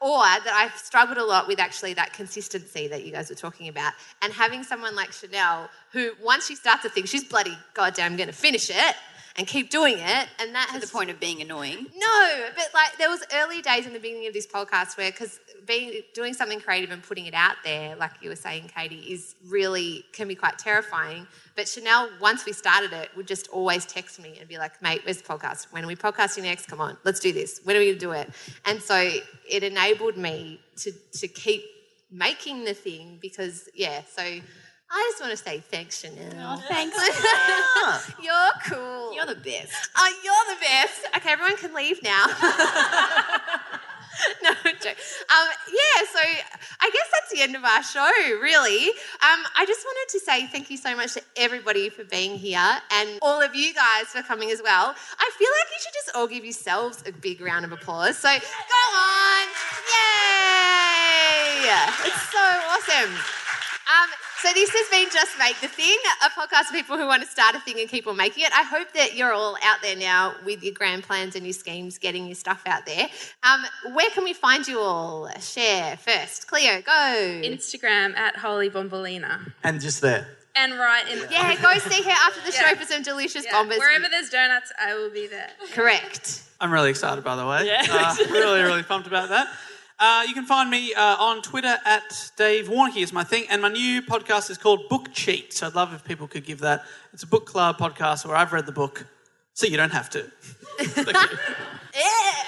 or 0.00 0.18
that 0.18 0.52
I've 0.52 0.76
struggled 0.76 1.18
a 1.18 1.24
lot 1.24 1.48
with 1.48 1.58
actually 1.58 1.94
that 1.94 2.12
consistency 2.12 2.88
that 2.88 3.04
you 3.04 3.12
guys 3.12 3.30
were 3.30 3.36
talking 3.36 3.68
about. 3.68 3.92
And 4.20 4.32
having 4.32 4.62
someone 4.62 4.94
like 4.94 5.12
Chanel, 5.12 5.70
who 5.92 6.10
once 6.22 6.46
she 6.46 6.56
starts 6.56 6.84
a 6.84 6.88
thing, 6.88 7.04
she's 7.04 7.24
bloody 7.24 7.56
goddamn 7.74 8.16
going 8.16 8.28
to 8.28 8.34
finish 8.34 8.70
it 8.70 8.96
and 9.36 9.46
keep 9.46 9.70
doing 9.70 9.94
it. 9.98 10.28
And 10.38 10.54
that 10.54 10.66
To 10.68 10.72
has 10.74 10.82
the 10.82 10.88
point 10.88 11.10
of 11.10 11.18
being 11.18 11.40
annoying. 11.40 11.86
no, 11.96 12.48
but 12.54 12.68
like 12.74 12.96
there 12.98 13.08
was 13.08 13.22
early 13.34 13.62
days 13.62 13.86
in 13.86 13.92
the 13.92 13.98
beginning 13.98 14.26
of 14.26 14.34
this 14.34 14.46
podcast 14.46 14.96
where 14.96 15.10
because 15.10 15.40
being 15.66 16.02
doing 16.14 16.34
something 16.34 16.60
creative 16.60 16.90
and 16.90 17.02
putting 17.02 17.26
it 17.26 17.34
out 17.34 17.56
there, 17.64 17.94
like 17.96 18.12
you 18.20 18.28
were 18.28 18.36
saying, 18.36 18.70
Katie, 18.76 18.96
is 19.12 19.34
really 19.46 20.04
can 20.12 20.28
be 20.28 20.34
quite 20.34 20.58
terrifying. 20.58 21.26
But 21.56 21.68
Chanel, 21.68 22.10
once 22.20 22.44
we 22.44 22.52
started 22.52 22.92
it, 22.92 23.10
would 23.16 23.26
just 23.26 23.48
always 23.48 23.84
text 23.86 24.20
me 24.20 24.36
and 24.38 24.48
be 24.48 24.58
like, 24.58 24.80
"Mate, 24.82 25.02
where's 25.04 25.18
the 25.22 25.28
podcast? 25.28 25.66
When 25.72 25.84
are 25.84 25.86
we 25.86 25.96
podcasting 25.96 26.42
next? 26.42 26.66
Come 26.66 26.80
on, 26.80 26.96
let's 27.04 27.20
do 27.20 27.32
this. 27.32 27.60
When 27.64 27.76
are 27.76 27.78
we 27.78 27.86
going 27.86 27.98
to 27.98 28.00
do 28.00 28.12
it?" 28.12 28.30
And 28.64 28.82
so 28.82 28.96
it 29.48 29.62
enabled 29.62 30.16
me 30.16 30.60
to 30.78 30.92
to 31.20 31.28
keep 31.28 31.62
making 32.10 32.64
the 32.64 32.74
thing 32.74 33.18
because 33.22 33.68
yeah. 33.74 34.02
So 34.14 34.40
I 34.94 35.08
just 35.10 35.20
want 35.22 35.30
to 35.30 35.36
say 35.38 35.60
thanks, 35.60 36.00
Chanel. 36.00 36.32
Oh, 36.36 36.62
Thanks. 36.68 36.94
You're 38.22 38.34
cool. 38.66 39.14
You're 39.14 39.24
the 39.26 39.36
best. 39.40 39.72
Oh, 39.96 40.12
you're 40.22 40.54
the 40.54 40.60
best. 40.60 41.06
Okay, 41.16 41.30
everyone 41.32 41.56
can 41.56 41.72
leave 41.74 42.02
now. 42.02 42.26
no 44.42 44.52
joke. 44.64 44.96
Um, 45.30 45.48
yeah, 45.72 46.04
so 46.12 46.20
I 46.80 46.90
guess 46.92 47.08
that's 47.12 47.30
the 47.32 47.40
end 47.40 47.56
of 47.56 47.64
our 47.64 47.82
show, 47.82 48.10
really. 48.40 48.88
Um, 48.88 49.40
I 49.56 49.64
just 49.66 49.82
wanted 49.84 50.12
to 50.12 50.20
say 50.20 50.46
thank 50.48 50.68
you 50.70 50.76
so 50.76 50.94
much 50.94 51.14
to 51.14 51.22
everybody 51.36 51.88
for 51.88 52.04
being 52.04 52.36
here 52.38 52.78
and 52.90 53.18
all 53.22 53.40
of 53.40 53.54
you 53.54 53.72
guys 53.72 54.06
for 54.08 54.22
coming 54.22 54.50
as 54.50 54.60
well. 54.62 54.94
I 55.18 55.30
feel 55.38 55.48
like 55.60 55.68
you 55.70 55.78
should 55.82 55.94
just 55.94 56.10
all 56.14 56.26
give 56.26 56.44
yourselves 56.44 57.02
a 57.06 57.12
big 57.12 57.40
round 57.40 57.64
of 57.64 57.72
applause. 57.72 58.18
So 58.18 58.28
go 58.28 58.34
on. 58.36 59.48
Yay! 59.88 61.72
It's 62.04 62.30
so 62.30 62.38
awesome. 62.38 63.41
Um, 63.88 64.08
so 64.40 64.48
this 64.54 64.70
has 64.70 64.88
been 64.90 65.08
Just 65.12 65.36
Make 65.38 65.60
the 65.60 65.66
Thing, 65.68 65.96
a 66.24 66.30
podcast 66.30 66.66
for 66.66 66.74
people 66.74 66.96
who 66.96 67.06
want 67.06 67.22
to 67.22 67.28
start 67.28 67.54
a 67.56 67.60
thing 67.60 67.80
and 67.80 67.88
keep 67.88 68.06
on 68.06 68.16
making 68.16 68.44
it. 68.44 68.52
I 68.54 68.62
hope 68.62 68.92
that 68.94 69.16
you're 69.16 69.32
all 69.32 69.56
out 69.62 69.78
there 69.82 69.96
now 69.96 70.34
with 70.44 70.62
your 70.62 70.72
grand 70.72 71.02
plans 71.02 71.34
and 71.34 71.44
your 71.44 71.52
schemes, 71.52 71.98
getting 71.98 72.26
your 72.26 72.36
stuff 72.36 72.62
out 72.66 72.86
there. 72.86 73.08
Um, 73.42 73.64
where 73.94 74.08
can 74.10 74.22
we 74.24 74.32
find 74.34 74.66
you 74.68 74.78
all? 74.78 75.28
Share 75.40 75.96
first. 75.96 76.46
Cleo, 76.46 76.80
go. 76.80 77.40
Instagram 77.44 78.16
at 78.16 78.36
Holy 78.36 78.70
Bombolina. 78.70 79.52
And 79.64 79.80
just 79.80 80.00
there. 80.00 80.28
And 80.54 80.74
right 80.74 81.08
in 81.10 81.18
the 81.18 81.28
yeah, 81.30 81.54
go 81.60 81.72
see 81.78 82.02
her 82.02 82.10
after 82.10 82.40
the 82.42 82.52
Yeah. 82.54 82.68
show 82.70 82.76
for 82.76 82.84
some 82.84 83.02
delicious 83.02 83.44
Yeah, 83.44 83.52
bombers. 83.52 83.78
Wherever 83.78 84.06
there's 84.08 84.28
donuts, 84.30 84.70
I 84.80 84.94
will 84.94 85.10
be 85.10 85.26
there. 85.26 85.50
Correct. 85.72 86.42
I'm 86.60 86.70
really 86.70 86.90
excited, 86.90 87.24
by 87.24 87.34
the 87.36 87.46
way. 87.46 87.66
Yeah. 87.66 87.82
Uh, 87.90 88.14
really, 88.30 88.60
really 88.62 88.82
pumped 88.84 89.08
about 89.08 89.30
that. 89.30 89.48
Uh, 89.98 90.24
you 90.26 90.34
can 90.34 90.44
find 90.44 90.68
me 90.70 90.92
uh, 90.94 91.16
on 91.18 91.42
Twitter 91.42 91.76
at 91.84 92.30
Dave 92.36 92.68
Warneke 92.68 93.02
is 93.02 93.12
my 93.12 93.22
thing, 93.24 93.44
and 93.50 93.62
my 93.62 93.68
new 93.68 94.02
podcast 94.02 94.50
is 94.50 94.58
called 94.58 94.88
Book 94.88 95.12
Cheat. 95.12 95.52
So 95.52 95.66
I'd 95.66 95.74
love 95.74 95.94
if 95.94 96.04
people 96.04 96.26
could 96.26 96.44
give 96.44 96.60
that. 96.60 96.84
It's 97.12 97.22
a 97.22 97.26
book 97.26 97.46
club 97.46 97.78
podcast 97.78 98.26
where 98.26 98.36
I've 98.36 98.52
read 98.52 98.66
the 98.66 98.72
book, 98.72 99.06
so 99.54 99.66
you 99.66 99.76
don't 99.76 99.92
have 99.92 100.10
to. 100.10 100.22
Thank 100.78 101.06
you. 101.06 101.38
Yeah, 101.94 102.00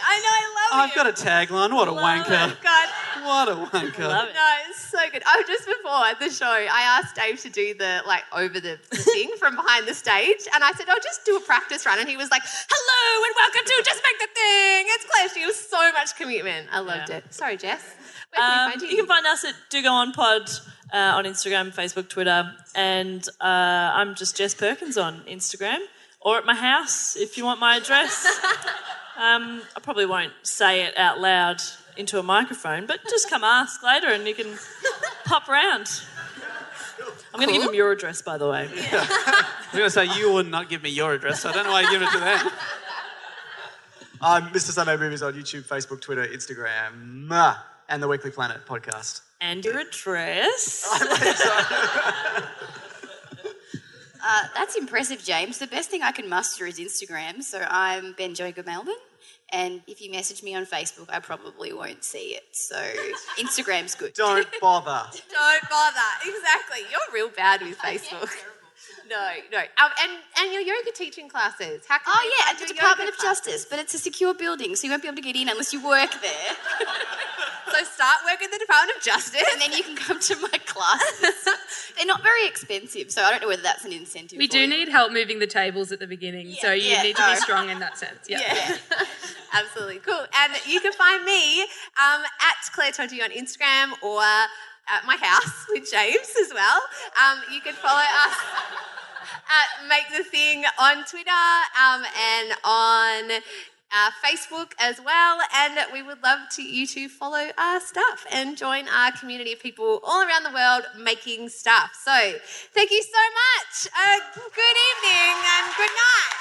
I 0.06 0.20
know, 0.24 0.30
I 0.30 0.78
love 0.80 0.88
I've 0.90 0.94
got 0.94 1.06
a 1.06 1.12
tagline. 1.12 1.72
What 1.74 1.88
a 1.88 1.92
wanker! 1.92 2.62
God. 2.62 2.88
What 3.24 3.48
a 3.48 3.52
wanker! 3.54 3.98
Love 4.08 4.28
it. 4.28 4.34
No, 4.34 4.50
it's 4.68 4.80
so 4.80 4.98
good. 5.10 5.22
Oh, 5.26 5.42
just 5.46 5.66
before 5.66 6.04
the 6.20 6.30
show, 6.34 6.46
I 6.46 7.00
asked 7.00 7.14
Dave 7.16 7.40
to 7.40 7.48
do 7.48 7.74
the 7.74 8.02
like 8.06 8.22
over 8.32 8.60
the, 8.60 8.78
the 8.90 8.96
thing 9.14 9.30
from 9.38 9.56
behind 9.56 9.86
the 9.88 9.94
stage, 9.94 10.46
and 10.54 10.62
I 10.62 10.72
said, 10.72 10.88
"I'll 10.88 11.00
just 11.00 11.24
do 11.24 11.36
a 11.36 11.40
practice 11.40 11.86
run," 11.86 11.98
and 11.98 12.08
he 12.08 12.16
was 12.16 12.30
like, 12.30 12.42
"Hello 12.44 13.24
and 13.26 13.34
welcome 13.36 13.64
to 13.64 13.82
Just 13.84 14.02
Make 14.02 14.18
the 14.20 14.34
Thing." 14.34 14.86
It's 14.88 15.04
Clash. 15.06 15.42
It 15.42 15.46
was 15.46 15.58
so 15.58 15.92
much 15.92 16.16
commitment. 16.16 16.68
I 16.70 16.80
loved 16.80 17.08
Yeah. 17.08 17.16
it. 17.18 17.32
Sorry, 17.34 17.56
Jess. 17.56 17.82
Where 18.34 18.40
can 18.42 18.58
Um, 18.58 18.66
we 18.66 18.70
find 18.72 18.82
you? 18.82 18.88
you 18.88 18.96
can 18.98 19.06
find 19.06 19.26
us 19.26 19.44
at 19.44 19.54
Do 19.70 19.82
Go 19.82 19.92
On 19.92 20.12
Pod 20.12 20.50
uh, 20.92 20.96
on 21.16 21.24
Instagram, 21.24 21.72
Facebook, 21.74 22.08
Twitter, 22.08 22.52
and 22.74 23.26
uh, 23.40 23.44
I'm 23.94 24.14
just 24.14 24.36
Jess 24.36 24.54
Perkins 24.54 24.98
on 24.98 25.22
Instagram, 25.22 25.78
or 26.20 26.36
at 26.36 26.44
my 26.44 26.54
house 26.54 27.16
if 27.16 27.38
you 27.38 27.44
want 27.44 27.58
my 27.60 27.76
address. 27.76 28.26
um, 29.16 29.62
I 29.76 29.80
probably 29.82 30.06
won't 30.06 30.32
say 30.42 30.82
it 30.82 30.96
out 30.98 31.20
loud 31.20 31.62
into 31.96 32.18
a 32.18 32.22
microphone, 32.22 32.86
but 32.86 33.00
just 33.08 33.30
come 33.30 33.44
ask 33.44 33.82
later 33.82 34.08
and 34.08 34.26
you 34.26 34.34
can 34.34 34.56
pop 35.24 35.48
round. 35.48 36.02
I'm 37.32 37.40
going 37.40 37.48
to 37.48 37.54
give 37.54 37.68
him 37.68 37.74
your 37.74 37.90
address, 37.92 38.22
by 38.22 38.38
the 38.38 38.48
way. 38.48 38.68
I'm 38.92 39.78
going 39.78 39.84
to 39.84 39.90
say, 39.90 40.06
you 40.18 40.32
would 40.32 40.48
not 40.48 40.68
give 40.68 40.82
me 40.82 40.90
your 40.90 41.14
address, 41.14 41.40
so 41.40 41.50
I 41.50 41.52
don't 41.52 41.64
know 41.64 41.72
why 41.72 41.82
you 41.82 41.90
give 41.90 42.02
it 42.02 42.10
to 42.12 42.18
them. 42.18 42.52
I'm 44.20 44.44
Mr. 44.50 44.70
Sunday 44.70 44.96
Movies 44.96 45.22
on 45.22 45.34
YouTube, 45.34 45.62
Facebook, 45.62 46.00
Twitter, 46.00 46.24
Instagram, 46.26 47.28
ah, 47.30 47.66
and 47.88 48.02
the 48.02 48.08
Weekly 48.08 48.30
Planet 48.30 48.64
podcast. 48.66 49.22
And 49.40 49.64
your 49.64 49.78
address. 49.80 50.86
Uh, 54.26 54.46
that's 54.54 54.74
impressive, 54.74 55.22
James. 55.22 55.58
The 55.58 55.66
best 55.66 55.90
thing 55.90 56.02
I 56.02 56.10
can 56.10 56.30
muster 56.30 56.64
is 56.64 56.78
Instagram. 56.78 57.42
So 57.42 57.62
I'm 57.68 58.14
Ben 58.16 58.34
Joga 58.34 58.64
Melbourne. 58.64 58.94
And 59.52 59.82
if 59.86 60.00
you 60.00 60.10
message 60.10 60.42
me 60.42 60.54
on 60.54 60.66
Facebook, 60.66 61.08
I 61.10 61.20
probably 61.20 61.72
won't 61.72 62.02
see 62.02 62.34
it. 62.34 62.44
So 62.52 62.76
Instagram's 63.38 63.94
good. 63.94 64.14
Don't 64.14 64.46
bother. 64.60 65.08
Don't 65.30 65.70
bother. 65.70 66.00
Exactly. 66.26 66.80
You're 66.90 67.14
real 67.14 67.28
bad 67.34 67.62
with 67.62 67.78
Facebook. 67.84 68.30
No, 69.08 69.30
no. 69.52 69.58
Um, 69.58 69.90
and, 70.02 70.12
and 70.40 70.52
your 70.52 70.62
yoga 70.62 70.90
teaching 70.94 71.28
classes. 71.28 71.82
How 71.86 71.98
can 71.98 72.06
Oh 72.08 72.32
yeah, 72.38 72.52
at 72.52 72.58
the 72.58 72.72
Department 72.72 73.08
yoga 73.08 73.16
of 73.16 73.22
Justice, 73.22 73.66
but 73.68 73.78
it's 73.78 73.94
a 73.94 73.98
secure 73.98 74.34
building, 74.34 74.74
so 74.76 74.86
you 74.86 74.90
won't 74.90 75.02
be 75.02 75.08
able 75.08 75.16
to 75.16 75.22
get 75.22 75.36
in 75.36 75.48
unless 75.48 75.72
you 75.72 75.86
work 75.86 76.10
there. 76.22 76.56
So 77.74 77.82
start 77.82 78.18
working 78.24 78.46
at 78.46 78.52
the 78.52 78.58
Department 78.58 78.96
of 78.96 79.02
Justice. 79.02 79.42
and 79.52 79.60
then 79.60 79.72
you 79.72 79.82
can 79.82 79.96
come 79.96 80.20
to 80.20 80.36
my 80.36 80.58
classes. 80.64 81.48
They're 81.96 82.06
not 82.06 82.22
very 82.22 82.46
expensive, 82.46 83.10
so 83.10 83.22
I 83.22 83.30
don't 83.30 83.42
know 83.42 83.48
whether 83.48 83.62
that's 83.62 83.84
an 83.84 83.92
incentive. 83.92 84.38
We 84.38 84.46
for 84.46 84.52
do 84.52 84.60
you. 84.60 84.66
need 84.68 84.88
help 84.88 85.12
moving 85.12 85.40
the 85.40 85.46
tables 85.46 85.90
at 85.90 85.98
the 85.98 86.06
beginning, 86.06 86.54
so 86.60 86.72
you 86.72 86.90
yeah, 86.90 87.02
need 87.02 87.16
to 87.16 87.22
no. 87.22 87.30
be 87.30 87.36
strong 87.36 87.70
in 87.70 87.80
that 87.80 87.98
sense. 87.98 88.28
Yeah. 88.28 88.40
Yeah. 88.42 88.76
Absolutely 89.52 89.98
cool. 90.00 90.24
And 90.34 90.52
you 90.66 90.80
can 90.80 90.92
find 90.92 91.24
me 91.24 91.62
um, 91.62 92.22
at 92.40 92.72
Claire 92.72 92.92
Tonti 92.92 93.22
on 93.22 93.30
Instagram 93.30 93.92
or 94.02 94.22
at 94.88 95.04
my 95.06 95.16
house 95.16 95.66
with 95.68 95.90
James 95.90 96.32
as 96.40 96.52
well. 96.52 96.80
Um, 97.20 97.40
you 97.52 97.60
can 97.60 97.74
follow 97.74 98.02
us 98.02 98.36
at 99.48 99.88
Make 99.88 100.08
the 100.16 100.24
Thing 100.24 100.64
on 100.78 101.04
Twitter 101.04 101.44
um, 101.80 102.04
and 102.04 102.52
on 102.64 103.42
uh, 103.94 104.10
Facebook 104.24 104.72
as 104.80 105.00
well. 105.00 105.38
And 105.54 105.78
we 105.92 106.02
would 106.02 106.22
love 106.22 106.40
to 106.56 106.62
you 106.62 106.86
to 106.88 107.08
follow 107.08 107.50
our 107.56 107.80
stuff 107.80 108.26
and 108.30 108.56
join 108.56 108.88
our 108.88 109.12
community 109.12 109.52
of 109.52 109.60
people 109.60 110.00
all 110.04 110.26
around 110.26 110.42
the 110.42 110.52
world 110.52 110.84
making 110.98 111.48
stuff. 111.48 111.94
So 112.02 112.34
thank 112.74 112.90
you 112.90 113.02
so 113.02 113.22
much. 113.30 113.88
Uh, 113.94 114.18
good 114.34 114.76
evening 114.90 115.34
and 115.38 115.64
good 115.76 115.94
night. 115.94 116.32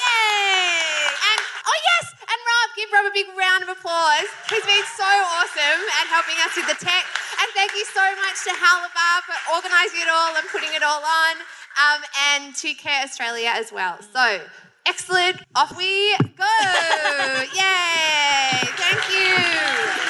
Yay! 0.00 1.12
And 1.12 1.40
oh 1.66 1.78
yes, 1.84 2.06
and 2.24 2.38
Rob, 2.40 2.68
give 2.76 2.88
Rob 2.92 3.04
a 3.06 3.14
big 3.14 3.26
round 3.36 3.62
of 3.62 3.68
applause. 3.68 4.28
He's 4.48 4.64
been 4.64 4.86
so 4.96 5.04
awesome 5.04 5.80
at 6.00 6.06
helping 6.08 6.36
us 6.44 6.56
with 6.56 6.68
the 6.68 6.84
tech. 6.84 7.04
And 7.38 7.48
thank 7.54 7.72
you 7.72 7.84
so 7.84 8.04
much 8.16 8.44
to 8.44 8.50
Halabar 8.50 9.22
for 9.26 9.36
organising 9.54 10.00
it 10.00 10.08
all 10.08 10.36
and 10.36 10.46
putting 10.48 10.72
it 10.74 10.82
all 10.82 11.02
on. 11.02 11.36
Um, 11.76 12.02
and 12.32 12.54
to 12.56 12.72
Care 12.74 13.04
Australia 13.04 13.52
as 13.52 13.72
well. 13.72 13.98
So 14.00 14.40
excellent. 14.86 15.42
Off 15.54 15.76
we 15.76 16.16
go. 16.16 16.44
Yay! 17.54 18.64
Thank 18.76 19.10
you. 19.12 20.05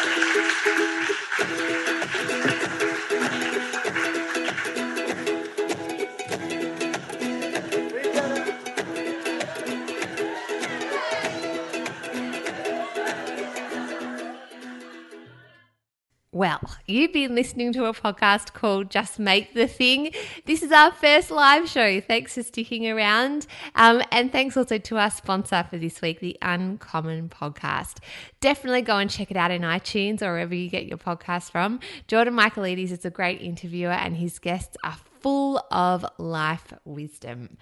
Well, 16.37 16.61
you've 16.85 17.15
been 17.15 17.35
listening 17.35 17.73
to 17.73 17.87
a 17.87 17.95
podcast 17.95 18.53
called 18.53 18.91
Just 18.91 19.19
Make 19.19 19.55
the 19.55 19.67
Thing. 19.67 20.13
This 20.45 20.63
is 20.63 20.71
our 20.71 20.93
first 20.93 21.31
live 21.31 21.67
show. 21.67 21.99
Thanks 22.03 22.35
for 22.35 22.43
sticking 22.43 22.87
around. 22.87 23.47
Um, 23.75 24.03
and 24.13 24.31
thanks 24.31 24.55
also 24.55 24.77
to 24.77 24.99
our 24.99 25.09
sponsor 25.09 25.65
for 25.71 25.79
this 25.79 26.03
week, 26.03 26.21
the 26.21 26.37
Uncommon 26.43 27.31
Podcast. 27.31 28.01
Definitely 28.41 28.83
go 28.83 28.99
and 28.99 29.09
check 29.09 29.31
it 29.31 29.39
out 29.39 29.51
in 29.51 29.63
iTunes 29.63 30.21
or 30.21 30.33
wherever 30.33 30.55
you 30.55 30.69
get 30.69 30.85
your 30.85 30.99
podcast 30.99 31.53
from. 31.53 31.81
Jordan 32.07 32.35
Michaelides 32.35 32.91
is 32.91 33.07
a 33.07 33.11
great 33.11 33.41
interviewer, 33.41 33.93
and 33.93 34.19
his 34.19 34.39
guests 34.39 34.77
are 34.85 34.99
full 35.23 35.65
of 35.71 36.05
life 36.19 36.71
wisdom. 36.85 37.57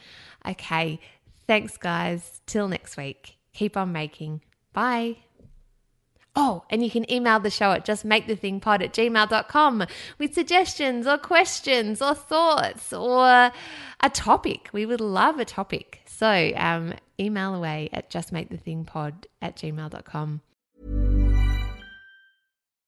Okay, 0.45 0.99
thanks, 1.47 1.77
guys. 1.77 2.41
Till 2.47 2.67
next 2.67 2.97
week. 2.97 3.37
Keep 3.53 3.77
on 3.77 3.93
making. 3.93 4.41
Bye. 4.73 5.19
Oh, 6.37 6.65
and 6.69 6.83
you 6.83 6.91
can 6.91 7.11
email 7.11 7.39
the 7.39 7.51
show 7.51 7.71
at 7.71 7.87
justmakethethingpod 7.87 8.83
at 8.83 8.93
gmail.com 8.93 9.87
with 10.19 10.35
suggestions 10.35 11.07
or 11.07 11.17
questions 11.17 12.03
or 12.03 12.15
thoughts 12.15 12.93
or 12.93 13.53
a 14.01 14.11
topic. 14.11 14.69
We 14.73 14.85
would 14.85 15.01
love 15.01 15.39
a 15.39 15.45
topic. 15.45 16.01
So 16.07 16.53
um, 16.57 16.95
email 17.21 17.55
away 17.55 17.89
at 17.93 18.11
justmakethethingpod 18.11 19.27
at 19.41 19.57
gmail.com. 19.57 20.41